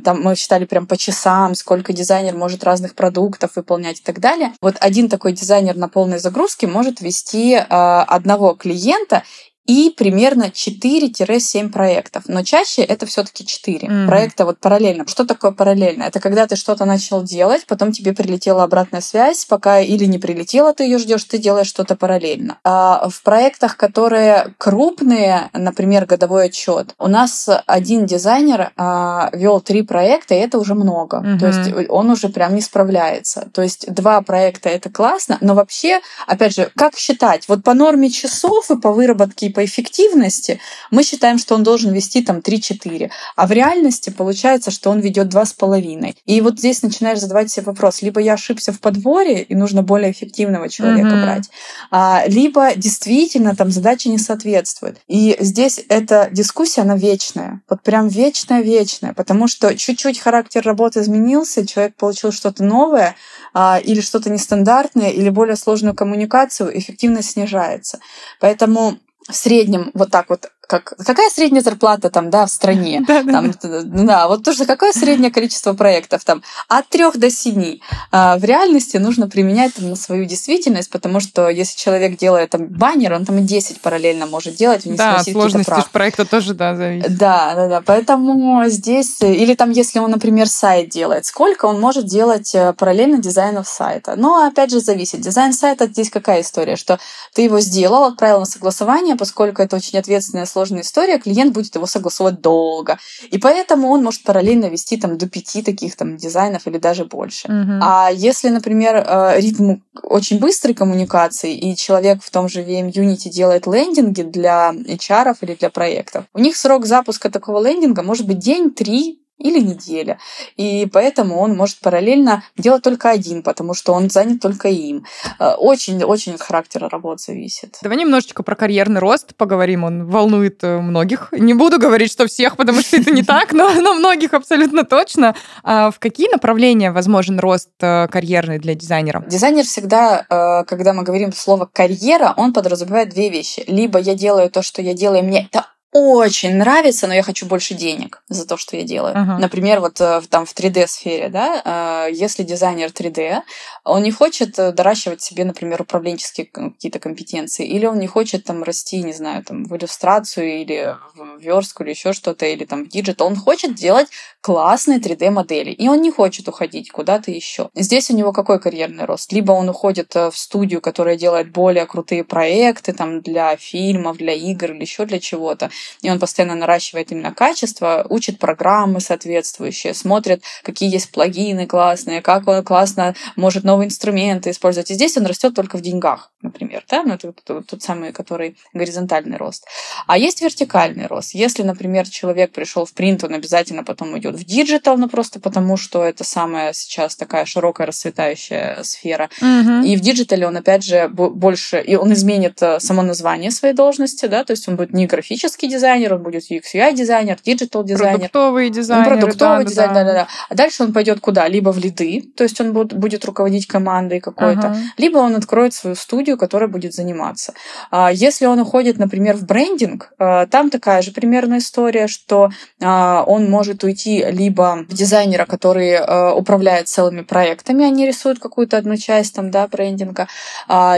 там 0.03 0.21
мы 0.21 0.35
считали 0.35 0.65
прям 0.65 0.87
по 0.87 0.97
часам, 0.97 1.55
сколько 1.55 1.93
дизайнер 1.93 2.35
может 2.35 2.63
разных 2.63 2.95
продуктов 2.95 3.55
выполнять 3.55 3.99
и 3.99 4.03
так 4.03 4.19
далее. 4.19 4.53
Вот 4.61 4.75
один 4.79 5.09
такой 5.09 5.33
дизайнер 5.33 5.75
на 5.75 5.89
полной 6.05 6.19
загрузки 6.19 6.67
может 6.67 7.01
вести 7.01 7.55
а, 7.55 8.03
одного 8.03 8.53
клиента 8.53 9.23
и 9.65 9.93
примерно 9.95 10.45
4-7 10.45 11.69
проектов. 11.69 12.23
Но 12.27 12.43
чаще 12.43 12.83
это 12.83 13.05
все-таки 13.05 13.45
4 13.45 13.87
mm-hmm. 13.87 14.07
проекта 14.07 14.45
вот 14.45 14.59
параллельно. 14.59 15.07
Что 15.07 15.25
такое 15.25 15.51
параллельно? 15.51 16.03
Это 16.03 16.19
когда 16.19 16.45
ты 16.45 16.55
что-то 16.55 16.85
начал 16.85 17.23
делать, 17.23 17.65
потом 17.65 17.91
тебе 17.91 18.13
прилетела 18.13 18.63
обратная 18.63 19.01
связь, 19.01 19.45
пока 19.45 19.79
или 19.79 20.05
не 20.05 20.19
прилетела, 20.19 20.73
ты 20.73 20.83
ее 20.83 20.99
ждешь, 20.99 21.23
ты 21.23 21.39
делаешь 21.39 21.67
что-то 21.67 21.95
параллельно. 21.95 22.59
А 22.63 23.09
в 23.09 23.23
проектах, 23.23 23.75
которые 23.75 24.53
крупные, 24.57 25.49
например, 25.53 26.05
годовой 26.05 26.45
отчет, 26.45 26.93
у 26.99 27.07
нас 27.07 27.49
один 27.65 28.05
дизайнер 28.05 28.71
а, 28.77 29.29
вел 29.33 29.61
три 29.61 29.81
проекта, 29.81 30.35
и 30.35 30.39
это 30.39 30.59
уже 30.59 30.75
много. 30.75 31.17
Mm-hmm. 31.17 31.39
То 31.39 31.47
есть 31.47 31.89
он 31.89 32.09
уже 32.11 32.29
прям 32.29 32.53
не 32.53 32.61
справляется. 32.61 33.49
То 33.51 33.63
есть 33.63 33.91
два 33.91 34.21
проекта 34.21 34.69
это 34.69 34.91
классно, 34.91 35.39
но 35.41 35.55
вообще, 35.55 36.01
опять 36.27 36.55
же, 36.55 36.71
как 36.75 36.97
считать? 36.97 37.47
Вот 37.47 37.63
по 37.63 37.73
норме 37.73 38.09
часов 38.11 38.69
и 38.69 38.77
по 38.77 38.91
выработке 38.91 39.54
по 39.55 39.63
эффективности 39.63 40.59
мы 40.91 41.03
считаем, 41.03 41.37
что 41.39 41.55
он 41.55 41.63
должен 41.63 41.93
вести 41.93 42.21
там 42.21 42.39
3-4, 42.39 43.09
а 43.35 43.47
в 43.47 43.51
реальности 43.51 44.09
получается, 44.09 44.69
что 44.69 44.91
он 44.91 44.99
ведет 44.99 45.33
2,5. 45.33 46.15
И 46.25 46.41
вот 46.41 46.59
здесь 46.59 46.83
начинаешь 46.83 47.19
задавать 47.19 47.49
себе 47.49 47.65
вопрос, 47.65 48.01
либо 48.01 48.19
я 48.19 48.33
ошибся 48.33 48.73
в 48.73 48.79
подборе, 48.79 49.41
и 49.41 49.55
нужно 49.55 49.81
более 49.81 50.11
эффективного 50.11 50.67
человека 50.69 51.07
mm-hmm. 51.07 51.23
брать, 51.23 51.49
а, 51.89 52.23
либо 52.27 52.75
действительно 52.75 53.55
там 53.55 53.71
задача 53.71 54.09
не 54.09 54.17
соответствует. 54.17 54.97
И 55.07 55.37
здесь 55.39 55.79
эта 55.87 56.27
дискуссия, 56.31 56.81
она 56.81 56.97
вечная, 56.97 57.61
вот 57.69 57.81
прям 57.81 58.09
вечная-вечная, 58.09 59.13
потому 59.13 59.47
что 59.47 59.75
чуть-чуть 59.75 60.19
характер 60.19 60.61
работы 60.63 60.99
изменился, 60.99 61.65
человек 61.65 61.95
получил 61.95 62.33
что-то 62.33 62.63
новое, 62.63 63.15
а, 63.53 63.79
или 63.81 64.01
что-то 64.01 64.29
нестандартное, 64.29 65.11
или 65.11 65.29
более 65.29 65.55
сложную 65.55 65.95
коммуникацию, 65.95 66.77
эффективность 66.77 67.31
снижается. 67.31 67.99
Поэтому 68.41 68.99
в 69.29 69.35
среднем 69.35 69.91
вот 69.93 70.11
так 70.11 70.29
вот 70.29 70.51
как, 70.67 70.93
какая 71.05 71.29
средняя 71.29 71.63
зарплата 71.63 72.09
там, 72.09 72.29
да, 72.29 72.45
в 72.45 72.51
стране? 72.51 73.03
Да, 73.15 73.23
там, 73.23 73.53
да. 73.61 73.81
да, 73.83 74.27
вот 74.27 74.43
тоже 74.43 74.65
какое 74.65 74.91
среднее 74.91 75.31
количество 75.31 75.73
проектов 75.73 76.23
там? 76.25 76.41
От 76.67 76.87
трех 76.89 77.17
до 77.17 77.29
семи. 77.29 77.81
А 78.11 78.37
в 78.37 78.43
реальности 78.43 78.97
нужно 78.97 79.29
применять 79.29 79.75
там, 79.75 79.89
на 79.89 79.95
свою 79.95 80.25
действительность, 80.25 80.89
потому 80.89 81.19
что 81.19 81.49
если 81.49 81.77
человек 81.77 82.17
делает 82.17 82.49
там 82.49 82.65
баннер, 82.65 83.13
он 83.13 83.25
там 83.25 83.37
и 83.37 83.41
10 83.41 83.81
параллельно 83.81 84.25
может 84.25 84.55
делать, 84.55 84.85
вне 84.85 84.97
Да, 84.97 85.23
сложности 85.23 85.71
проекта 85.91 86.25
тоже, 86.25 86.53
да, 86.53 86.75
зависит. 86.75 87.17
Да, 87.17 87.53
да, 87.55 87.67
да. 87.67 87.81
Поэтому 87.81 88.67
здесь, 88.67 89.21
или 89.21 89.55
там, 89.55 89.71
если 89.71 89.99
он, 89.99 90.11
например, 90.11 90.47
сайт 90.47 90.89
делает, 90.89 91.25
сколько 91.25 91.65
он 91.65 91.79
может 91.79 92.05
делать 92.05 92.53
э, 92.53 92.73
параллельно 92.73 93.17
дизайнов 93.17 93.67
сайта? 93.67 94.15
Но, 94.15 94.45
опять 94.45 94.71
же, 94.71 94.79
зависит. 94.79 95.21
Дизайн 95.21 95.53
сайта 95.53 95.85
здесь 95.87 96.09
какая 96.09 96.41
история? 96.41 96.75
Что 96.75 96.99
ты 97.33 97.43
его 97.43 97.59
сделал, 97.59 98.03
отправил 98.05 98.39
на 98.39 98.45
согласование, 98.45 99.15
поскольку 99.15 99.61
это 99.61 99.75
очень 99.75 99.97
ответственная 99.99 100.45
сложная 100.55 100.83
история, 100.83 101.19
клиент 101.19 101.53
будет 101.53 101.75
его 101.75 101.85
согласовать 101.85 102.39
долго. 102.39 102.97
И 103.29 103.37
поэтому 103.37 103.89
он 103.89 104.03
может 104.03 104.23
параллельно 104.23 104.69
вести 104.69 104.95
там 104.95 105.17
до 105.17 105.27
пяти 105.27 105.61
таких 105.61 105.97
там 105.97 106.15
дизайнов 106.15 106.65
или 106.65 106.77
даже 106.77 107.03
больше. 107.03 107.49
Uh-huh. 107.49 107.79
А 107.81 108.09
если, 108.13 108.47
например, 108.47 108.95
э, 108.95 109.41
ритм 109.41 109.81
очень 110.01 110.39
быстрой 110.39 110.73
коммуникации, 110.73 111.53
и 111.57 111.75
человек 111.75 112.23
в 112.23 112.29
том 112.29 112.47
же 112.47 112.61
VM 112.61 112.89
Unity 112.89 113.29
делает 113.29 113.67
лендинги 113.67 114.21
для 114.21 114.71
HR 114.71 115.35
или 115.41 115.55
для 115.55 115.69
проектов, 115.69 116.23
у 116.33 116.39
них 116.39 116.55
срок 116.55 116.85
запуска 116.85 117.29
такого 117.29 117.61
лендинга 117.61 118.01
может 118.01 118.25
быть 118.25 118.39
день, 118.39 118.71
три, 118.71 119.19
или 119.37 119.59
неделя. 119.59 120.17
И 120.55 120.87
поэтому 120.91 121.39
он 121.39 121.55
может 121.55 121.79
параллельно 121.79 122.43
делать 122.57 122.83
только 122.83 123.09
один, 123.09 123.43
потому 123.43 123.73
что 123.73 123.93
он 123.93 124.09
занят 124.09 124.41
только 124.41 124.69
им. 124.69 125.05
Очень-очень 125.39 126.33
э, 126.33 126.35
от 126.35 126.41
характера 126.41 126.89
работы 126.89 127.23
зависит. 127.27 127.77
Давай 127.81 127.97
немножечко 127.97 128.43
про 128.43 128.55
карьерный 128.55 128.99
рост 128.99 129.35
поговорим. 129.35 129.83
Он 129.83 130.05
волнует 130.07 130.63
э, 130.63 130.79
многих. 130.79 131.29
Не 131.31 131.53
буду 131.53 131.79
говорить, 131.79 132.11
что 132.11 132.27
всех, 132.27 132.55
потому 132.55 132.81
что 132.81 132.97
это 132.97 133.11
не 133.11 133.23
так, 133.35 133.51
но, 133.51 133.73
но 133.73 133.93
многих 133.93 134.33
абсолютно 134.33 134.85
точно. 134.85 135.35
А 135.63 135.91
в 135.91 135.99
какие 135.99 136.31
направления 136.31 136.91
возможен 136.91 137.39
рост 137.39 137.71
э, 137.81 138.07
карьерный 138.07 138.59
для 138.59 138.73
дизайнера? 138.73 139.23
Дизайнер 139.27 139.65
всегда, 139.65 140.25
когда 140.67 140.93
мы 140.93 141.03
говорим 141.03 141.33
слово 141.33 141.69
«карьера», 141.71 142.33
он 142.37 142.53
подразумевает 142.53 143.09
две 143.09 143.29
вещи. 143.29 143.63
Либо 143.67 143.99
я 143.99 144.15
делаю 144.15 144.49
то, 144.49 144.61
что 144.61 144.81
я 144.81 144.93
делаю, 144.93 145.23
мне 145.23 145.47
это 145.51 145.65
очень 145.95 146.57
нравится, 146.57 147.07
но 147.07 147.13
я 147.13 147.23
хочу 147.23 147.45
больше 147.45 147.73
денег 147.73 148.21
за 148.27 148.45
то, 148.45 148.57
что 148.57 148.75
я 148.75 148.83
делаю. 148.83 149.15
Uh-huh. 149.15 149.37
Например, 149.39 149.79
вот 149.79 150.01
э, 150.01 150.21
там 150.29 150.45
в 150.45 150.53
3D-сфере, 150.53 151.29
да, 151.29 152.07
э, 152.09 152.13
если 152.13 152.43
дизайнер 152.43 152.89
3D, 152.89 153.43
он 153.85 154.03
не 154.03 154.11
хочет 154.11 154.59
э, 154.59 154.73
доращивать 154.73 155.21
себе, 155.21 155.45
например, 155.45 155.81
управленческие 155.81 156.47
какие-то 156.47 156.99
компетенции, 156.99 157.65
или 157.65 157.85
он 157.85 157.99
не 157.99 158.07
хочет 158.07 158.43
там 158.43 158.61
расти, 158.63 159.01
не 159.03 159.13
знаю, 159.13 159.45
там 159.45 159.63
в 159.63 159.73
иллюстрацию 159.77 160.61
или 160.61 160.97
в 161.15 161.39
верстку 161.39 161.83
или 161.83 161.91
еще 161.91 162.11
что-то, 162.11 162.45
или 162.45 162.65
там 162.65 162.83
в 162.83 162.89
диджитал, 162.89 163.27
он 163.27 163.37
хочет 163.37 163.73
делать 163.75 164.09
классные 164.41 164.99
3D-модели, 164.99 165.71
и 165.71 165.87
он 165.87 166.01
не 166.01 166.11
хочет 166.11 166.49
уходить 166.49 166.91
куда-то 166.91 167.31
еще. 167.31 167.69
Здесь 167.73 168.11
у 168.11 168.15
него 168.17 168.33
какой 168.33 168.59
карьерный 168.59 169.05
рост? 169.05 169.31
Либо 169.31 169.53
он 169.53 169.69
уходит 169.69 170.13
в 170.13 170.33
студию, 170.33 170.81
которая 170.81 171.15
делает 171.15 171.53
более 171.53 171.85
крутые 171.85 172.25
проекты 172.25 172.91
там 172.91 173.21
для 173.21 173.55
фильмов, 173.55 174.17
для 174.17 174.33
игр 174.33 174.73
или 174.73 174.81
еще 174.81 175.05
для 175.05 175.19
чего-то, 175.19 175.69
и 176.01 176.09
он 176.09 176.19
постоянно 176.19 176.55
наращивает 176.55 177.11
именно 177.11 177.33
качество, 177.33 178.05
учит 178.09 178.39
программы 178.39 178.99
соответствующие, 178.99 179.93
смотрит, 179.93 180.43
какие 180.63 180.91
есть 180.91 181.11
плагины 181.11 181.65
классные, 181.67 182.21
как 182.21 182.47
он 182.47 182.63
классно 182.63 183.15
может 183.35 183.63
новые 183.63 183.87
инструменты 183.87 184.51
использовать. 184.51 184.91
И 184.91 184.95
здесь 184.95 185.17
он 185.17 185.25
растет 185.25 185.53
только 185.53 185.77
в 185.77 185.81
деньгах, 185.81 186.31
например, 186.45 186.83
да, 186.89 187.03
ну, 187.03 187.13
это 187.13 187.33
тот, 187.33 187.67
тот 187.67 187.81
самый, 187.81 188.11
который 188.11 188.55
горизонтальный 188.73 189.37
рост. 189.37 189.65
А 190.07 190.17
есть 190.17 190.41
вертикальный 190.41 191.07
рост. 191.07 191.35
Если, 191.35 191.63
например, 191.63 192.07
человек 192.07 192.51
пришел 192.51 192.85
в 192.85 192.93
принт, 192.93 193.23
он 193.23 193.33
обязательно 193.33 193.83
потом 193.83 194.17
идет 194.17 194.35
в 194.35 194.43
диджитал, 194.43 194.97
ну 194.97 195.09
просто 195.09 195.39
потому, 195.39 195.77
что 195.77 196.03
это 196.03 196.23
самая 196.23 196.73
сейчас 196.73 197.15
такая 197.15 197.45
широкая 197.45 197.87
расцветающая 197.87 198.83
сфера. 198.83 199.29
Угу. 199.41 199.85
И 199.85 199.95
в 199.95 199.99
диджитале 199.99 200.47
он, 200.47 200.57
опять 200.57 200.83
же, 200.83 201.07
больше, 201.09 201.81
и 201.81 201.95
он 201.95 202.13
изменит 202.13 202.61
э, 202.61 202.79
само 202.79 203.01
название 203.01 203.51
своей 203.51 203.73
должности, 203.73 204.27
да, 204.27 204.43
то 204.43 204.51
есть 204.51 204.67
он 204.67 204.75
будет 204.75 204.93
не 204.93 205.07
графический 205.07 205.67
дизайнер, 205.67 206.13
он 206.15 206.23
будет 206.23 206.49
UX 206.51 206.63
UI 206.73 206.93
дизайнер, 206.93 207.37
диджитал 207.43 207.83
дизайнер. 207.83 208.19
Продуктовый 208.19 208.69
дизайнер. 208.69 209.09
Ну, 209.09 209.19
продуктовый 209.19 209.63
да, 209.63 209.69
дизайнер, 209.69 209.93
да, 209.93 210.03
да, 210.03 210.13
да. 210.13 210.27
А 210.49 210.55
дальше 210.55 210.83
он 210.83 210.93
пойдет 210.93 211.19
куда? 211.19 211.47
Либо 211.47 211.71
в 211.71 211.77
лиды, 211.77 212.23
то 212.35 212.43
есть 212.43 212.59
он 212.61 212.73
будет, 212.73 212.93
будет 212.93 213.25
руководить 213.25 213.67
командой 213.67 214.19
какой-то, 214.19 214.67
ага. 214.67 214.77
либо 214.97 215.17
он 215.17 215.35
откроет 215.35 215.73
свою 215.73 215.95
студию, 215.95 216.34
которая 216.37 216.69
будет 216.69 216.93
заниматься. 216.93 217.53
А 217.91 218.11
если 218.11 218.45
он 218.45 218.59
уходит, 218.59 218.97
например, 218.97 219.35
в 219.35 219.45
брендинг, 219.45 220.13
а, 220.17 220.45
там 220.47 220.69
такая 220.69 221.01
же 221.01 221.11
примерная 221.11 221.59
история, 221.59 222.07
что 222.07 222.49
а, 222.81 223.23
он 223.25 223.49
может 223.49 223.83
уйти 223.83 224.25
либо 224.29 224.85
в 224.89 224.93
дизайнера, 224.93 225.45
который 225.45 225.95
управляет 226.37 226.87
целыми 226.87 227.21
проектами, 227.21 227.85
они 227.85 228.07
рисуют 228.07 228.39
какую-то 228.39 228.77
одну 228.77 228.97
часть 228.97 229.35
там, 229.35 229.51
да, 229.51 229.67
брендинга, 229.67 230.27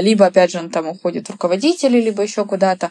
либо, 0.01 0.25
опять 0.25 0.51
же, 0.51 0.59
он 0.59 0.69
там 0.69 0.87
уходит 0.87 1.27
в 1.27 1.31
руководители, 1.31 1.99
либо 1.99 2.23
еще 2.23 2.45
куда-то. 2.45 2.89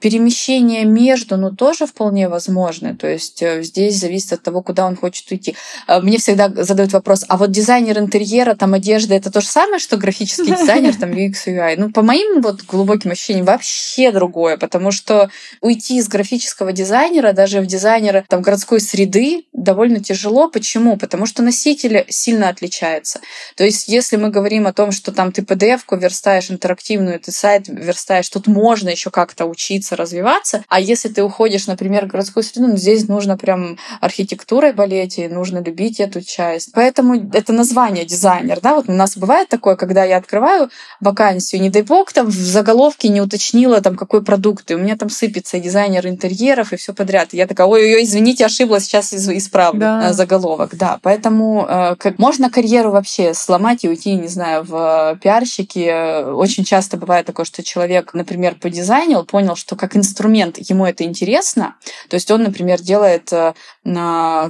Перемещение 0.00 0.84
между, 0.84 1.36
ну, 1.36 1.50
тоже 1.50 1.86
вполне 1.86 2.28
возможно. 2.28 2.96
То 2.96 3.08
есть 3.08 3.42
э, 3.42 3.62
здесь 3.62 3.98
зависит 3.98 4.32
от 4.32 4.42
того, 4.42 4.62
куда 4.62 4.86
он 4.86 4.96
хочет 4.96 5.30
уйти. 5.30 5.56
Мне 5.88 6.18
всегда 6.18 6.48
задают 6.48 6.92
вопрос, 6.92 7.24
а 7.28 7.36
вот 7.36 7.50
дизайнер 7.50 7.98
интерьера, 7.98 8.54
там, 8.54 8.74
одежда, 8.74 9.14
это 9.14 9.30
то 9.30 9.40
же 9.40 9.46
самое, 9.46 9.78
что 9.78 9.96
графический 9.96 10.54
дизайнер, 10.60 10.96
там, 10.96 11.10
UX, 11.10 11.32
UI? 11.52 11.74
Ну, 11.76 11.90
по 11.90 12.02
моим 12.02 12.40
вот 12.40 12.62
глубоким 12.62 13.10
ощущениям, 13.10 13.46
вообще 13.46 14.10
другое, 14.12 14.56
потому 14.56 14.90
что 14.90 15.30
уйти 15.60 15.98
из 15.98 16.08
графического 16.08 16.72
дизайнера, 16.72 17.32
даже 17.32 17.60
в 17.60 17.66
дизайнера 17.66 18.24
там, 18.28 18.42
городской 18.42 18.80
среды, 18.80 19.44
довольно 19.52 20.00
тяжело. 20.00 20.48
Почему? 20.48 20.96
Потому 20.96 21.26
что 21.26 21.42
носитель 21.42 22.04
сильно 22.08 22.48
отличается. 22.48 23.20
То 23.56 23.64
есть, 23.64 23.88
если 23.88 24.16
мы 24.16 24.30
говорим 24.30 24.66
о 24.66 24.72
том, 24.72 24.92
что 24.92 25.12
там 25.12 25.32
ты 25.32 25.42
PDF-ку 25.42 25.96
верстаешь 25.96 26.50
интерактивную, 26.50 27.20
ты 27.20 27.32
сайт 27.32 27.68
верстаешь, 27.68 28.28
тут 28.28 28.46
можно 28.46 28.88
еще 28.88 29.10
как-то 29.10 29.46
учиться, 29.46 29.96
развиваться, 29.96 30.64
а 30.68 30.80
если 30.80 31.08
ты 31.08 31.22
уходишь, 31.22 31.66
например, 31.66 32.06
в 32.06 32.08
городскую 32.08 32.42
среду, 32.42 32.68
ну, 32.68 32.76
здесь 32.76 33.08
нужно 33.08 33.36
прям 33.36 33.78
архитектурой 34.00 34.72
болеть, 34.72 35.18
и 35.18 35.28
нужно 35.28 35.58
любить 35.58 36.00
эту 36.00 36.22
часть. 36.22 36.72
Поэтому 36.72 37.30
это 37.32 37.52
название 37.52 38.04
дизайнер, 38.04 38.60
да, 38.60 38.74
вот 38.74 38.88
у 38.88 38.92
нас 38.92 39.16
бывает 39.16 39.48
такое, 39.48 39.76
когда 39.76 40.04
я 40.04 40.16
открываю 40.16 40.70
вакансию, 41.00 41.41
не 41.52 41.70
дай 41.70 41.82
бог, 41.82 42.12
там 42.12 42.26
в 42.26 42.34
заголовке 42.34 43.08
не 43.08 43.20
уточнила, 43.20 43.80
там, 43.80 43.96
какой 43.96 44.22
продукт, 44.22 44.70
и 44.70 44.74
у 44.74 44.78
меня 44.78 44.96
там 44.96 45.10
сыпется 45.10 45.58
дизайнер 45.58 46.06
интерьеров 46.06 46.72
и 46.72 46.76
все 46.76 46.92
подряд. 46.92 47.28
И 47.32 47.36
я 47.36 47.46
такая, 47.46 47.66
ой-ой-ой, 47.66 48.04
извините, 48.04 48.46
ошиблась, 48.46 48.84
сейчас 48.84 49.12
исправлю 49.12 49.80
да. 49.80 50.10
Э, 50.10 50.12
заголовок. 50.12 50.76
Да, 50.76 50.98
поэтому 51.02 51.66
э, 51.68 51.96
как, 51.96 52.18
можно 52.18 52.50
карьеру 52.50 52.90
вообще 52.90 53.34
сломать 53.34 53.84
и 53.84 53.88
уйти, 53.88 54.14
не 54.14 54.28
знаю, 54.28 54.64
в 54.64 55.18
пиарщики. 55.22 56.32
Очень 56.32 56.64
часто 56.64 56.96
бывает 56.96 57.26
такое, 57.26 57.46
что 57.46 57.62
человек, 57.62 58.14
например, 58.14 58.54
подизайнил, 58.54 59.24
понял, 59.24 59.56
что 59.56 59.76
как 59.76 59.96
инструмент 59.96 60.58
ему 60.58 60.86
это 60.86 61.04
интересно. 61.04 61.76
То 62.08 62.14
есть 62.14 62.30
он, 62.30 62.42
например, 62.42 62.80
делает 62.80 63.32
э, 63.32 63.52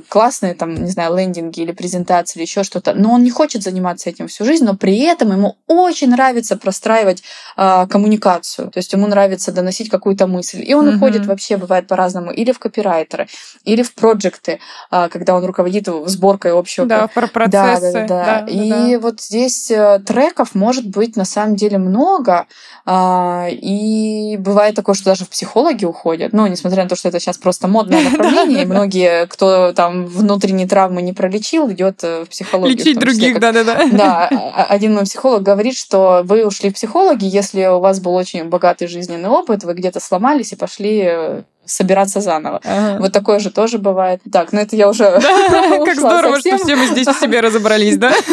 классные, 0.09 0.55
там, 0.55 0.75
не 0.75 0.91
знаю, 0.91 1.17
лендинги 1.17 1.61
или 1.61 1.73
презентации 1.73 2.39
или 2.39 2.45
еще 2.45 2.63
что-то, 2.63 2.95
но 2.95 3.13
он 3.13 3.23
не 3.23 3.31
хочет 3.31 3.63
заниматься 3.63 4.11
этим 4.11 4.29
всю 4.29 4.45
жизнь, 4.45 4.65
но 4.65 4.77
при 4.77 4.99
этом 5.01 5.33
ему 5.33 5.57
очень 5.67 6.11
нравится 6.11 6.57
простраивать 6.73 7.23
э, 7.59 7.87
коммуникацию. 7.87 8.71
То 8.71 8.79
есть 8.79 8.93
ему 8.95 9.07
нравится 9.07 9.53
доносить 9.53 9.91
какую-то 9.91 10.27
мысль. 10.27 10.65
И 10.67 10.73
он 10.75 10.89
uh-huh. 10.89 10.97
уходит 10.97 11.27
вообще, 11.27 11.59
бывает 11.59 11.87
по-разному, 11.87 12.31
или 12.31 12.51
в 12.53 12.59
копирайтеры, 12.59 13.29
или 13.65 13.83
в 13.83 13.95
проекты, 13.95 14.59
э, 14.91 15.09
когда 15.11 15.35
он 15.35 15.45
руководит 15.45 15.87
сборкой 16.07 16.53
общего. 16.53 16.87
Да, 16.87 17.09
про 17.09 17.27
процессы. 17.27 17.93
Да, 17.93 18.01
да, 18.01 18.07
да. 18.07 18.41
да. 18.41 18.51
И 18.51 18.71
да. 18.71 19.01
вот 19.01 19.21
здесь 19.21 19.71
э, 19.71 20.01
треков 20.07 20.55
может 20.55 20.87
быть 20.87 21.17
на 21.17 21.27
самом 21.27 21.57
деле 21.57 21.77
много. 21.77 22.47
Э, 22.87 23.49
и 23.51 24.39
бывает 24.39 24.75
такое, 24.75 24.95
что 24.95 25.05
даже 25.05 25.27
в 25.27 25.29
психологи 25.29 25.85
уходят. 25.85 26.33
Ну, 26.33 26.47
несмотря 26.47 26.85
на 26.85 26.89
то, 26.89 26.97
что 26.97 27.09
это 27.09 27.21
сейчас 27.21 27.37
просто 27.37 27.69
модное 27.69 28.03
направление, 28.11 28.63
и 28.63 28.67
многие, 28.67 29.27
кто 29.27 29.73
там 29.75 30.07
внутренние 30.07 30.67
травмы 30.67 31.03
не 31.03 31.13
пролечил, 31.13 31.71
идет 31.71 32.03
в 32.03 32.27
психологию. 32.31 32.79
Лечить 32.79 32.99
других, 32.99 33.41
да-да-да. 33.41 33.89
Да, 33.93 34.29
один 34.69 34.95
мой 34.95 35.05
психолог 35.05 35.43
говорит, 35.43 35.77
что 35.77 36.23
вы 36.25 36.47
ушли 36.47 36.62
в 36.71 36.75
психологи, 36.75 37.25
если 37.25 37.65
у 37.67 37.81
вас 37.81 38.01
был 38.01 38.15
очень 38.15 38.49
богатый 38.49 38.87
жизненный 38.87 39.29
опыт, 39.29 39.65
вы 39.65 39.75
где-то 39.75 40.01
сломались 40.01 40.53
и 40.53 40.57
пошли 40.57 41.45
собираться 41.65 42.21
заново. 42.21 42.61
Ага. 42.65 42.99
Вот 43.01 43.13
такое 43.13 43.39
же 43.39 43.51
тоже 43.51 43.79
бывает. 43.79 44.21
Так, 44.31 44.53
ну 44.53 44.61
это 44.61 44.77
я 44.77 44.89
уже 44.89 45.05
Как 45.85 45.95
здорово, 45.97 46.41
что 46.41 46.59
все 46.59 46.77
мы 46.77 46.87
здесь 46.87 47.07
в 47.07 47.21
себе 47.21 47.41
разобрались, 47.41 47.97
да? 47.97 48.13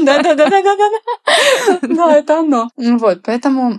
Да-да-да-да-да. 0.00 0.88
Да, 1.82 2.16
это 2.16 2.40
оно. 2.40 2.70
Вот, 2.76 3.20
поэтому 3.24 3.78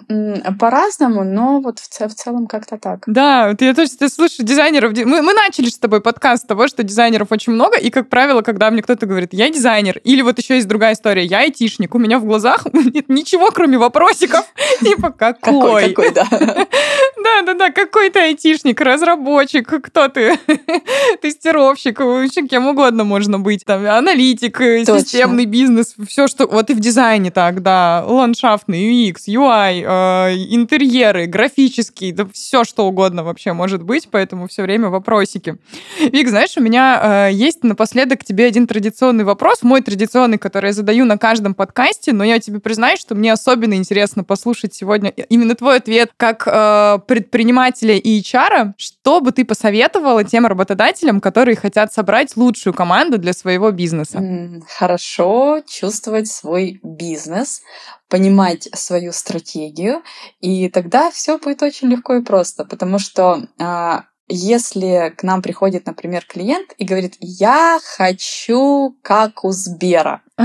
по-разному, 0.59 1.23
но 1.23 1.59
вот 1.61 1.79
в 1.79 2.13
целом 2.13 2.47
как-то 2.47 2.77
так. 2.77 3.03
Да, 3.07 3.55
я 3.59 3.73
тоже 3.73 3.91
ты 3.91 4.09
слышу 4.09 4.43
дизайнеров. 4.43 4.93
Мы 4.93 5.33
начали 5.33 5.69
с 5.69 5.77
тобой 5.77 6.01
подкаст 6.01 6.43
с 6.43 6.47
того, 6.47 6.67
что 6.67 6.83
дизайнеров 6.83 7.31
очень 7.31 7.53
много, 7.53 7.77
и, 7.77 7.89
как 7.89 8.09
правило, 8.09 8.41
когда 8.41 8.71
мне 8.71 8.81
кто-то 8.81 9.05
говорит, 9.05 9.33
я 9.33 9.49
дизайнер, 9.49 9.99
или 10.03 10.21
вот 10.21 10.37
еще 10.37 10.55
есть 10.55 10.67
другая 10.67 10.93
история, 10.93 11.25
я 11.25 11.39
айтишник, 11.39 11.95
у 11.95 11.99
меня 11.99 12.19
в 12.19 12.25
глазах 12.25 12.65
нет 12.73 13.09
ничего, 13.09 13.51
кроме 13.51 13.77
вопросиков. 13.77 14.45
Типа, 14.81 15.11
какой? 15.11 15.93
Какой, 15.93 16.11
да. 16.11 16.27
Да-да-да, 16.29 17.71
какой 17.71 18.09
ты 18.09 18.19
айтишник? 18.19 18.58
Айтишник, 18.59 18.81
разработчик, 18.81 19.67
кто 19.83 20.07
ты? 20.07 20.37
Тестировщик, 21.21 21.99
вообще 21.99 22.47
кем 22.47 22.67
угодно 22.67 23.03
можно 23.03 23.39
быть. 23.39 23.65
Там, 23.65 23.85
аналитик, 23.85 24.59
э, 24.61 24.85
Точно. 24.85 24.99
системный 24.99 25.45
бизнес, 25.45 25.95
все, 26.07 26.27
что... 26.27 26.47
Вот 26.47 26.69
и 26.69 26.73
в 26.73 26.79
дизайне 26.79 27.31
так, 27.31 27.61
да. 27.61 28.03
Ландшафтный, 28.05 29.09
UX, 29.09 29.27
UI, 29.27 29.83
э, 29.83 30.35
интерьеры, 30.49 31.25
графический, 31.25 32.11
да 32.11 32.27
все, 32.33 32.63
что 32.63 32.85
угодно 32.85 33.23
вообще 33.23 33.53
может 33.53 33.83
быть, 33.83 34.07
поэтому 34.11 34.47
все 34.47 34.63
время 34.63 34.89
вопросики. 34.89 35.57
Вик, 35.99 36.29
знаешь, 36.29 36.57
у 36.57 36.61
меня 36.61 37.27
э, 37.29 37.33
есть 37.33 37.63
напоследок 37.63 38.23
тебе 38.23 38.45
один 38.45 38.67
традиционный 38.67 39.23
вопрос, 39.23 39.63
мой 39.63 39.81
традиционный, 39.81 40.37
который 40.37 40.67
я 40.67 40.73
задаю 40.73 41.05
на 41.05 41.17
каждом 41.17 41.53
подкасте, 41.53 42.13
но 42.13 42.23
я 42.23 42.39
тебе 42.39 42.59
признаюсь, 42.59 42.99
что 42.99 43.15
мне 43.15 43.31
особенно 43.31 43.75
интересно 43.75 44.23
послушать 44.23 44.73
сегодня 44.73 45.09
именно 45.09 45.55
твой 45.55 45.77
ответ 45.77 46.11
как 46.17 46.43
э, 46.45 46.99
предпринимателя 47.07 47.95
и 47.95 48.21
HR, 48.21 48.48
HR, 48.49 48.73
что 48.77 49.21
бы 49.21 49.31
ты 49.31 49.45
посоветовала 49.45 50.23
тем 50.23 50.45
работодателям, 50.45 51.21
которые 51.21 51.55
хотят 51.55 51.93
собрать 51.93 52.35
лучшую 52.35 52.73
команду 52.73 53.17
для 53.17 53.33
своего 53.33 53.71
бизнеса? 53.71 54.61
Хорошо 54.67 55.61
чувствовать 55.67 56.27
свой 56.27 56.79
бизнес, 56.83 57.61
понимать 58.07 58.69
свою 58.73 59.11
стратегию, 59.11 60.01
и 60.39 60.69
тогда 60.69 61.11
все 61.11 61.37
будет 61.37 61.61
очень 61.61 61.89
легко 61.89 62.15
и 62.15 62.23
просто, 62.23 62.65
потому 62.65 62.99
что 62.99 63.47
а, 63.59 64.05
если 64.27 65.13
к 65.17 65.23
нам 65.23 65.41
приходит, 65.41 65.85
например, 65.85 66.25
клиент 66.27 66.73
и 66.77 66.85
говорит, 66.85 67.15
я 67.19 67.79
хочу 67.83 68.95
как 69.01 69.43
у 69.43 69.51
Сбера, 69.51 70.21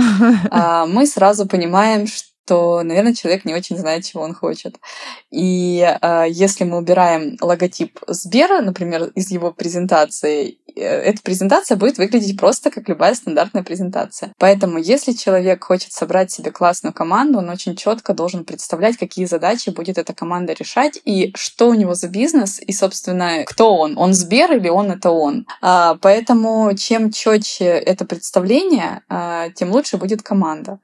а, 0.51 0.87
мы 0.87 1.07
сразу 1.07 1.47
понимаем, 1.47 2.07
что 2.07 2.34
то, 2.47 2.83
наверное, 2.83 3.15
человек 3.15 3.45
не 3.45 3.55
очень 3.55 3.77
знает, 3.79 4.05
чего 4.05 4.23
он 4.23 4.35
хочет. 4.35 4.77
И 5.31 5.81
э, 5.81 6.25
если 6.29 6.65
мы 6.65 6.79
убираем 6.79 7.37
логотип 7.41 7.99
Сбера, 8.07 8.61
например, 8.61 9.05
из 9.15 9.31
его 9.31 9.53
презентации, 9.53 10.59
э, 10.77 10.83
эта 10.83 11.23
презентация 11.23 11.77
будет 11.77 11.99
выглядеть 11.99 12.39
просто 12.39 12.71
как 12.71 12.89
любая 12.89 13.15
стандартная 13.15 13.63
презентация. 13.63 14.33
Поэтому, 14.39 14.79
если 14.79 15.13
человек 15.13 15.65
хочет 15.65 15.93
собрать 15.93 16.31
себе 16.31 16.51
классную 16.51 16.93
команду, 16.93 17.39
он 17.39 17.49
очень 17.49 17.77
четко 17.77 18.13
должен 18.13 18.45
представлять, 18.45 18.99
какие 18.99 19.25
задачи 19.25 19.71
будет 19.71 19.97
эта 19.99 20.13
команда 20.13 20.53
решать 20.53 21.01
и 21.05 21.33
что 21.35 21.69
у 21.69 21.75
него 21.75 21.95
за 21.95 22.09
бизнес, 22.09 22.61
и, 22.61 22.73
собственно, 22.73 23.45
кто 23.47 23.75
он. 23.77 23.97
Он 23.97 24.13
Сбер 24.13 24.53
или 24.53 24.69
он 24.69 24.91
это 24.91 25.11
он. 25.11 25.47
А, 25.63 25.97
поэтому, 26.01 26.75
чем 26.77 27.11
четче 27.11 27.65
это 27.65 28.05
представление, 28.05 29.03
а, 29.09 29.49
тем 29.51 29.71
лучше 29.71 29.97
будет 29.97 30.23
команда. 30.23 30.79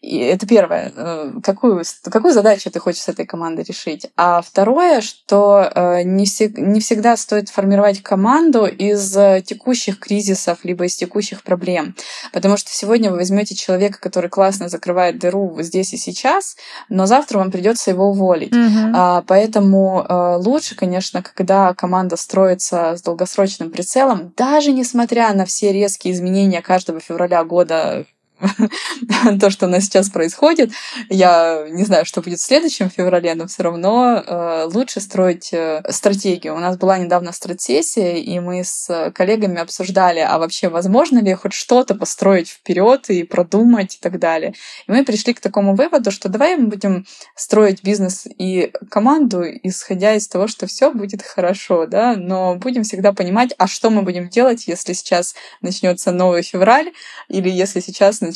И 0.00 0.16
это 0.18 0.46
первое 0.46 0.92
какую, 1.42 1.82
какую 2.04 2.32
задачу 2.32 2.70
ты 2.70 2.78
хочешь 2.78 3.02
с 3.02 3.08
этой 3.08 3.26
командой 3.26 3.64
решить. 3.64 4.06
А 4.16 4.42
второе, 4.42 5.00
что 5.00 5.70
э, 5.74 6.02
не, 6.02 6.26
не 6.60 6.80
всегда 6.80 7.16
стоит 7.16 7.48
формировать 7.48 8.02
команду 8.02 8.66
из 8.66 9.16
э, 9.16 9.42
текущих 9.44 9.98
кризисов, 9.98 10.58
либо 10.64 10.84
из 10.84 10.96
текущих 10.96 11.42
проблем. 11.42 11.94
Потому 12.32 12.56
что 12.56 12.70
сегодня 12.70 13.10
вы 13.10 13.18
возьмете 13.18 13.54
человека, 13.54 13.98
который 14.00 14.30
классно 14.30 14.68
закрывает 14.68 15.18
дыру 15.18 15.56
здесь 15.60 15.92
и 15.92 15.96
сейчас, 15.96 16.56
но 16.88 17.06
завтра 17.06 17.38
вам 17.38 17.50
придется 17.50 17.90
его 17.90 18.08
уволить. 18.08 18.54
Угу. 18.54 18.92
А, 18.94 19.22
поэтому 19.26 20.06
лучше, 20.38 20.74
конечно, 20.76 21.22
когда 21.22 21.74
команда 21.74 22.16
строится 22.16 22.96
с 22.96 23.02
долгосрочным 23.02 23.70
прицелом, 23.70 24.32
даже 24.36 24.72
несмотря 24.72 25.32
на 25.34 25.44
все 25.44 25.72
резкие 25.72 26.14
изменения 26.14 26.62
каждого 26.62 27.00
февраля 27.00 27.44
года 27.44 28.06
то, 29.40 29.50
что 29.50 29.66
у 29.66 29.68
нас 29.68 29.84
сейчас 29.84 30.10
происходит. 30.10 30.72
Я 31.08 31.66
не 31.70 31.84
знаю, 31.84 32.04
что 32.04 32.22
будет 32.22 32.38
в 32.38 32.42
следующем 32.42 32.90
феврале, 32.90 33.34
но 33.34 33.46
все 33.46 33.62
равно 33.62 34.22
э, 34.24 34.64
лучше 34.72 35.00
строить 35.00 35.52
э, 35.52 35.82
стратегию. 35.90 36.54
У 36.54 36.58
нас 36.58 36.76
была 36.76 36.98
недавно 36.98 37.32
стратсессия, 37.32 38.16
и 38.16 38.40
мы 38.40 38.64
с 38.64 39.12
коллегами 39.14 39.60
обсуждали, 39.60 40.20
а 40.20 40.38
вообще 40.38 40.68
возможно 40.68 41.20
ли 41.20 41.34
хоть 41.34 41.52
что-то 41.52 41.94
построить 41.94 42.48
вперед 42.48 43.08
и 43.10 43.22
продумать 43.22 43.96
и 43.96 43.98
так 44.00 44.18
далее. 44.18 44.54
И 44.86 44.92
мы 44.92 45.04
пришли 45.04 45.34
к 45.34 45.40
такому 45.40 45.74
выводу, 45.74 46.10
что 46.10 46.28
давай 46.28 46.56
мы 46.56 46.66
будем 46.66 47.06
строить 47.36 47.82
бизнес 47.82 48.26
и 48.26 48.72
команду, 48.90 49.44
исходя 49.62 50.14
из 50.14 50.26
того, 50.28 50.48
что 50.48 50.66
все 50.66 50.92
будет 50.92 51.22
хорошо, 51.22 51.86
да, 51.86 52.14
но 52.16 52.56
будем 52.56 52.82
всегда 52.82 53.12
понимать, 53.12 53.54
а 53.58 53.66
что 53.66 53.90
мы 53.90 54.02
будем 54.02 54.28
делать, 54.28 54.66
если 54.66 54.92
сейчас 54.92 55.34
начнется 55.60 56.10
новый 56.12 56.42
февраль, 56.42 56.92
или 57.28 57.48
если 57.48 57.80
сейчас 57.80 58.20
начнется 58.20 58.31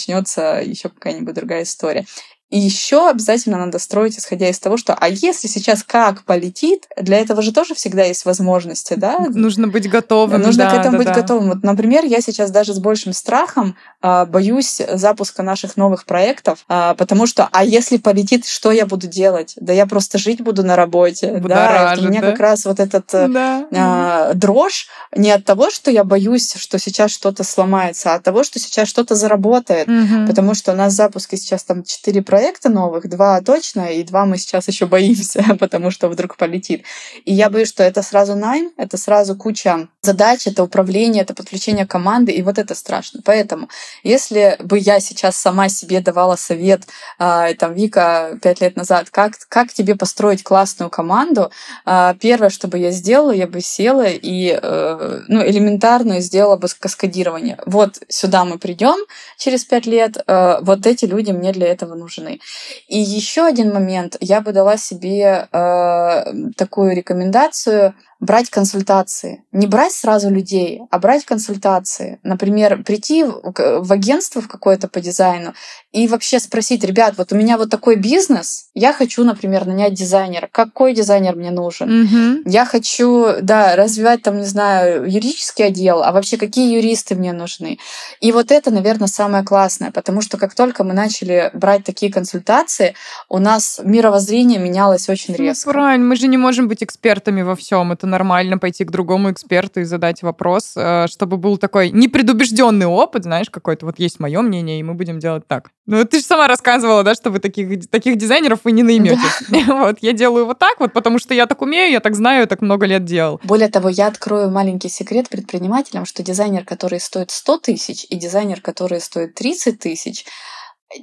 еще 0.60 0.88
какая-нибудь 0.88 1.34
другая 1.34 1.62
история. 1.62 2.06
И 2.48 2.58
еще 2.58 3.10
обязательно 3.10 3.58
надо 3.58 3.80
строить, 3.80 4.18
исходя 4.18 4.48
из 4.48 4.60
того, 4.60 4.76
что 4.76 4.94
а 4.94 5.08
если 5.08 5.48
сейчас 5.48 5.82
как 5.82 6.22
полетит, 6.22 6.86
для 6.96 7.18
этого 7.18 7.42
же 7.42 7.52
тоже 7.52 7.74
всегда 7.74 8.04
есть 8.04 8.24
возможности, 8.24 8.94
да? 8.94 9.18
Нужно 9.30 9.66
быть 9.66 9.90
готовым. 9.90 10.42
Нужно 10.42 10.64
да, 10.64 10.70
к 10.70 10.74
этому 10.74 10.92
да, 10.92 10.98
быть 10.98 11.06
да. 11.08 11.14
готовым. 11.14 11.48
Вот, 11.48 11.64
например, 11.64 12.04
я 12.04 12.20
сейчас 12.20 12.52
даже 12.52 12.72
с 12.72 12.78
большим 12.78 13.12
страхом 13.14 13.76
э, 14.00 14.26
боюсь 14.26 14.80
запуска 14.92 15.42
наших 15.42 15.76
новых 15.76 16.04
проектов, 16.04 16.64
э, 16.68 16.94
потому 16.96 17.26
что 17.26 17.48
а 17.50 17.64
если 17.64 17.96
полетит, 17.96 18.46
что 18.46 18.70
я 18.70 18.86
буду 18.86 19.08
делать? 19.08 19.54
Да 19.56 19.72
я 19.72 19.86
просто 19.86 20.16
жить 20.16 20.40
буду 20.40 20.62
на 20.62 20.76
работе. 20.76 21.42
Да, 21.44 21.96
у 21.98 22.02
меня 22.02 22.20
да? 22.20 22.30
как 22.30 22.38
раз 22.38 22.64
вот 22.64 22.78
этот 22.78 23.12
э, 23.12 23.28
да. 23.28 24.30
э, 24.30 24.34
дрожь 24.34 24.86
не 25.16 25.32
от 25.32 25.44
того, 25.44 25.70
что 25.70 25.90
я 25.90 26.04
боюсь, 26.04 26.54
что 26.54 26.78
сейчас 26.78 27.10
что-то 27.10 27.42
сломается, 27.42 28.12
а 28.12 28.14
от 28.16 28.22
того, 28.22 28.44
что 28.44 28.60
сейчас 28.60 28.88
что-то 28.88 29.16
заработает. 29.16 29.88
Угу. 29.88 30.28
Потому 30.28 30.54
что 30.54 30.72
у 30.72 30.76
нас 30.76 30.92
запуски 30.92 31.34
сейчас 31.34 31.64
там 31.64 31.82
четыре 31.82 32.22
проекта, 32.36 32.68
новых, 32.68 33.08
два 33.08 33.40
точно, 33.40 33.86
и 33.94 34.02
два 34.02 34.26
мы 34.26 34.36
сейчас 34.36 34.68
еще 34.68 34.84
боимся, 34.84 35.42
потому 35.58 35.90
что 35.90 36.08
вдруг 36.08 36.36
полетит. 36.36 36.84
И 37.24 37.32
я 37.32 37.48
боюсь, 37.48 37.68
что 37.68 37.82
это 37.82 38.02
сразу 38.02 38.36
найм, 38.36 38.72
это 38.76 38.98
сразу 38.98 39.36
куча 39.36 39.88
задач, 40.02 40.46
это 40.46 40.62
управление, 40.62 41.22
это 41.22 41.32
подключение 41.32 41.86
команды, 41.86 42.32
и 42.32 42.42
вот 42.42 42.58
это 42.58 42.74
страшно. 42.74 43.20
Поэтому, 43.24 43.70
если 44.02 44.56
бы 44.58 44.78
я 44.78 45.00
сейчас 45.00 45.36
сама 45.36 45.70
себе 45.70 46.00
давала 46.00 46.36
совет, 46.36 46.82
э, 47.18 47.54
там, 47.54 47.72
Вика, 47.72 48.38
пять 48.42 48.60
лет 48.60 48.76
назад, 48.76 49.08
как, 49.10 49.32
как 49.48 49.72
тебе 49.72 49.94
построить 49.94 50.42
классную 50.42 50.90
команду, 50.90 51.50
э, 51.86 52.14
первое, 52.20 52.50
что 52.50 52.68
бы 52.68 52.78
я 52.78 52.90
сделала, 52.90 53.32
я 53.32 53.46
бы 53.46 53.62
села 53.62 54.06
и 54.06 54.58
э, 54.62 55.20
ну, 55.28 55.40
элементарно 55.42 56.20
сделала 56.20 56.56
бы 56.56 56.68
каскадирование. 56.78 57.58
Вот 57.64 57.98
сюда 58.08 58.44
мы 58.44 58.58
придем 58.58 58.96
через 59.38 59.64
пять 59.64 59.86
лет, 59.86 60.18
э, 60.18 60.58
вот 60.60 60.86
эти 60.86 61.06
люди 61.06 61.30
мне 61.30 61.52
для 61.52 61.68
этого 61.68 61.94
нужны 61.94 62.25
нужны. 62.26 62.40
И 62.88 62.98
еще 62.98 63.46
один 63.46 63.72
момент, 63.72 64.16
я 64.20 64.40
бы 64.40 64.52
дала 64.52 64.76
себе 64.76 65.48
э, 65.50 66.24
такую 66.56 66.94
рекомендацию 66.94 67.94
брать 68.20 68.50
консультации. 68.50 69.44
Не 69.52 69.66
брать 69.66 69.92
сразу 69.92 70.30
людей, 70.30 70.82
а 70.90 70.98
брать 70.98 71.24
консультации. 71.24 72.18
Например, 72.22 72.82
прийти 72.82 73.24
в 73.24 73.92
агентство 73.92 74.40
в 74.40 74.48
какое-то 74.48 74.88
по 74.88 75.00
дизайну 75.00 75.54
и 75.92 76.08
вообще 76.08 76.40
спросить, 76.40 76.84
ребят, 76.84 77.14
вот 77.16 77.32
у 77.32 77.36
меня 77.36 77.56
вот 77.56 77.70
такой 77.70 77.96
бизнес, 77.96 78.66
я 78.74 78.92
хочу, 78.92 79.24
например, 79.24 79.66
нанять 79.66 79.94
дизайнера. 79.94 80.48
Какой 80.50 80.94
дизайнер 80.94 81.36
мне 81.36 81.50
нужен? 81.50 82.04
Угу. 82.04 82.50
Я 82.50 82.66
хочу, 82.66 83.28
да, 83.40 83.76
развивать 83.76 84.22
там, 84.22 84.38
не 84.38 84.44
знаю, 84.44 85.10
юридический 85.10 85.66
отдел, 85.66 86.02
а 86.02 86.12
вообще 86.12 86.36
какие 86.36 86.74
юристы 86.74 87.14
мне 87.14 87.32
нужны? 87.32 87.78
И 88.20 88.32
вот 88.32 88.50
это, 88.50 88.70
наверное, 88.70 89.08
самое 89.08 89.44
классное, 89.44 89.90
потому 89.90 90.20
что 90.20 90.36
как 90.36 90.54
только 90.54 90.84
мы 90.84 90.92
начали 90.92 91.50
брать 91.54 91.84
такие 91.84 92.12
консультации, 92.12 92.94
у 93.28 93.38
нас 93.38 93.80
мировоззрение 93.82 94.58
менялось 94.58 95.08
очень 95.08 95.34
ну, 95.36 95.44
резко. 95.44 95.68
Ну, 95.68 95.72
правильно, 95.72 96.06
мы 96.06 96.16
же 96.16 96.28
не 96.28 96.36
можем 96.36 96.68
быть 96.68 96.82
экспертами 96.82 97.42
во 97.42 97.56
всем. 97.56 97.92
Это 97.92 98.05
нормально 98.06 98.58
пойти 98.58 98.84
к 98.84 98.90
другому 98.90 99.30
эксперту 99.30 99.80
и 99.80 99.84
задать 99.84 100.22
вопрос, 100.22 100.72
э, 100.76 101.06
чтобы 101.08 101.36
был 101.36 101.58
такой 101.58 101.90
непредубежденный 101.90 102.86
опыт, 102.86 103.24
знаешь, 103.24 103.50
какой-то. 103.50 103.86
Вот 103.86 103.98
есть 103.98 104.20
мое 104.20 104.40
мнение, 104.42 104.80
и 104.80 104.82
мы 104.82 104.94
будем 104.94 105.18
делать 105.18 105.46
так. 105.46 105.70
Ну, 105.86 106.04
ты 106.04 106.18
же 106.18 106.24
сама 106.24 106.48
рассказывала, 106.48 107.02
да, 107.02 107.14
что 107.14 107.30
вы 107.30 107.38
таких, 107.38 107.88
таких 107.90 108.16
дизайнеров 108.16 108.60
вы 108.64 108.72
не 108.72 108.82
наймете. 108.82 109.20
Да. 109.48 109.56
Вот, 109.76 109.98
я 110.00 110.12
делаю 110.12 110.46
вот 110.46 110.58
так, 110.58 110.80
вот 110.80 110.92
потому 110.92 111.18
что 111.18 111.34
я 111.34 111.46
так 111.46 111.60
умею, 111.60 111.92
я 111.92 112.00
так 112.00 112.14
знаю, 112.14 112.40
я 112.40 112.46
так 112.46 112.62
много 112.62 112.86
лет 112.86 113.04
делал. 113.04 113.40
Более 113.44 113.68
того, 113.68 113.88
я 113.88 114.06
открою 114.06 114.50
маленький 114.50 114.88
секрет 114.88 115.28
предпринимателям, 115.28 116.06
что 116.06 116.22
дизайнер, 116.22 116.64
который 116.64 116.98
стоит 116.98 117.30
100 117.30 117.58
тысяч, 117.58 118.06
и 118.08 118.16
дизайнер, 118.16 118.60
который 118.60 119.00
стоит 119.00 119.34
30 119.34 119.78
тысяч, 119.78 120.24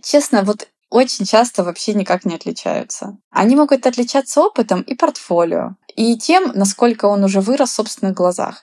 честно, 0.01 0.43
вот 0.43 0.67
очень 0.93 1.25
часто 1.25 1.63
вообще 1.63 1.95
никак 1.95 2.23
не 2.23 2.35
отличаются. 2.35 3.17
Они 3.31 3.55
могут 3.55 3.87
отличаться 3.87 4.41
опытом 4.41 4.81
и 4.81 4.93
портфолио, 4.93 5.71
и 5.95 6.17
тем, 6.17 6.51
насколько 6.53 7.05
он 7.05 7.23
уже 7.23 7.41
вырос 7.41 7.71
в 7.71 7.75
собственных 7.75 8.15
глазах. 8.15 8.61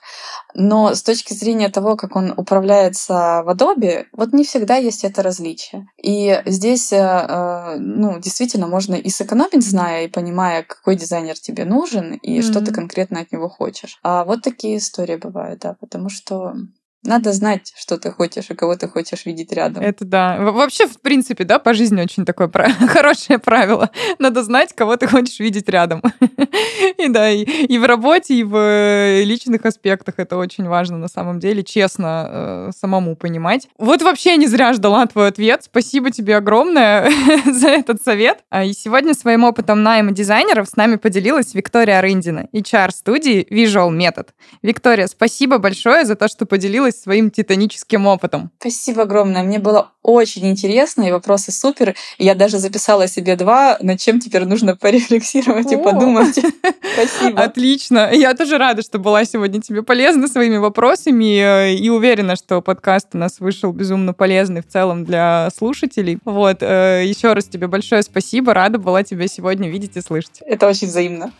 Но 0.53 0.95
с 0.95 1.03
точки 1.03 1.33
зрения 1.33 1.69
того, 1.69 1.97
как 1.97 2.15
он 2.15 2.33
управляется 2.35 3.43
в 3.45 3.49
Adobe, 3.49 4.05
вот 4.13 4.33
не 4.33 4.43
всегда 4.43 4.75
есть 4.77 5.03
это 5.03 5.23
различие. 5.23 5.87
И 6.01 6.41
здесь, 6.45 6.93
э, 6.93 6.97
э, 6.97 7.75
ну, 7.79 8.19
действительно 8.19 8.67
можно 8.67 8.95
и 8.95 9.09
сэкономить, 9.09 9.67
зная 9.67 10.05
и 10.05 10.09
понимая, 10.09 10.63
какой 10.63 10.95
дизайнер 10.95 11.37
тебе 11.37 11.65
нужен 11.65 12.13
и 12.13 12.39
mm-hmm. 12.39 12.41
что 12.43 12.61
ты 12.61 12.71
конкретно 12.73 13.21
от 13.21 13.31
него 13.31 13.49
хочешь. 13.49 13.97
А 14.03 14.23
вот 14.23 14.41
такие 14.41 14.77
истории 14.77 15.15
бывают, 15.15 15.59
да, 15.61 15.75
потому 15.79 16.09
что 16.09 16.55
надо 17.03 17.33
знать, 17.33 17.73
что 17.75 17.97
ты 17.97 18.11
хочешь 18.11 18.49
и 18.49 18.53
кого 18.53 18.75
ты 18.75 18.87
хочешь 18.87 19.25
видеть 19.25 19.51
рядом. 19.51 19.83
Это 19.83 20.05
да. 20.05 20.37
Вообще, 20.39 20.85
в 20.85 21.01
принципе, 21.01 21.43
да, 21.45 21.57
по 21.57 21.73
жизни 21.73 21.99
очень 22.01 22.25
такое 22.25 22.49
хорошее 22.87 23.39
правило. 23.39 23.89
Надо 24.19 24.43
знать, 24.43 24.73
кого 24.73 24.97
ты 24.97 25.07
хочешь 25.07 25.39
видеть 25.39 25.67
рядом. 25.67 26.03
и 26.97 27.07
да, 27.07 27.29
и, 27.29 27.43
и 27.43 27.77
в 27.79 27.85
работе, 27.85 28.35
и 28.35 28.43
в 28.43 28.55
э, 28.55 29.23
личных 29.23 29.65
аспектах 29.65 30.15
это 30.17 30.37
очень 30.37 30.67
важно 30.67 30.97
на 30.97 31.07
самом 31.07 31.39
деле, 31.39 31.63
честно 31.63 32.27
э, 32.29 32.69
самому 32.77 33.15
понимать. 33.15 33.67
Вот 33.79 34.03
вообще 34.03 34.37
не 34.37 34.45
зря 34.45 34.73
ждала 34.73 35.05
твой 35.07 35.29
ответ. 35.29 35.63
Спасибо 35.63 36.11
тебе 36.11 36.37
огромное 36.37 37.11
за 37.45 37.69
этот 37.69 38.03
совет. 38.03 38.43
А, 38.49 38.63
и 38.63 38.73
сегодня 38.73 39.15
своим 39.15 39.43
опытом 39.43 39.81
найма 39.81 40.11
дизайнеров 40.11 40.69
с 40.69 40.75
нами 40.75 40.97
поделилась 40.97 41.55
Виктория 41.55 41.99
Рындина, 41.99 42.47
HR-студии 42.53 43.47
Visual 43.49 43.89
Method. 43.89 44.27
Виктория, 44.61 45.07
спасибо 45.07 45.57
большое 45.57 46.05
за 46.05 46.15
то, 46.15 46.27
что 46.27 46.45
поделилась 46.45 46.90
поделилась 46.91 47.01
своим 47.01 47.31
титаническим 47.31 48.07
опытом. 48.07 48.51
Спасибо 48.59 49.03
огромное. 49.03 49.43
Мне 49.43 49.59
было 49.59 49.91
очень 50.03 50.49
интересно, 50.49 51.03
и 51.03 51.11
вопросы 51.11 51.51
супер. 51.51 51.95
Я 52.17 52.35
даже 52.35 52.57
записала 52.57 53.07
себе 53.07 53.35
два, 53.35 53.77
над 53.81 53.99
чем 53.99 54.19
теперь 54.19 54.45
нужно 54.45 54.75
порефлексировать 54.75 55.71
и 55.71 55.77
подумать. 55.77 56.39
Спасибо. 56.93 57.41
Отлично. 57.41 58.09
Я 58.11 58.33
тоже 58.33 58.57
рада, 58.57 58.81
что 58.81 58.99
была 58.99 59.25
сегодня 59.25 59.61
тебе 59.61 59.83
полезна 59.83 60.27
своими 60.27 60.57
вопросами 60.57 61.39
э, 61.39 61.73
и 61.75 61.89
уверена, 61.89 62.35
что 62.35 62.61
подкаст 62.61 63.09
у 63.13 63.17
нас 63.17 63.39
вышел 63.39 63.71
безумно 63.71 64.13
полезный 64.13 64.61
в 64.61 64.67
целом 64.67 65.05
для 65.05 65.49
слушателей. 65.55 66.19
Вот. 66.25 66.57
Э, 66.61 67.03
Еще 67.05 67.33
раз 67.33 67.45
тебе 67.45 67.67
большое 67.67 68.01
спасибо. 68.03 68.53
Рада 68.53 68.79
была 68.79 69.03
тебя 69.03 69.27
сегодня 69.27 69.69
видеть 69.69 69.97
и 69.97 70.01
слышать. 70.01 70.41
Это 70.45 70.67
очень 70.67 70.87
взаимно. 70.87 71.31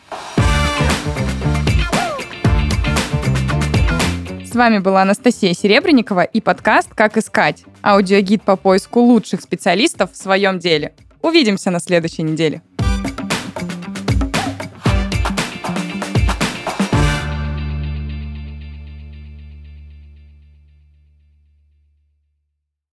С 4.52 4.56
вами 4.56 4.80
была 4.80 5.04
Анастасия 5.04 5.54
Серебренникова 5.54 6.24
и 6.24 6.42
подкаст 6.42 6.94
«Как 6.94 7.16
искать»– 7.16 7.64
аудиогид 7.82 8.44
по 8.44 8.58
поиску 8.58 9.00
лучших 9.00 9.40
специалистов 9.40 10.12
в 10.12 10.18
своем 10.18 10.60
деле. 10.60 10.94
Увидимся 11.22 11.72
на 11.72 11.80
следующей 11.80 12.24
неделе. 12.24 12.62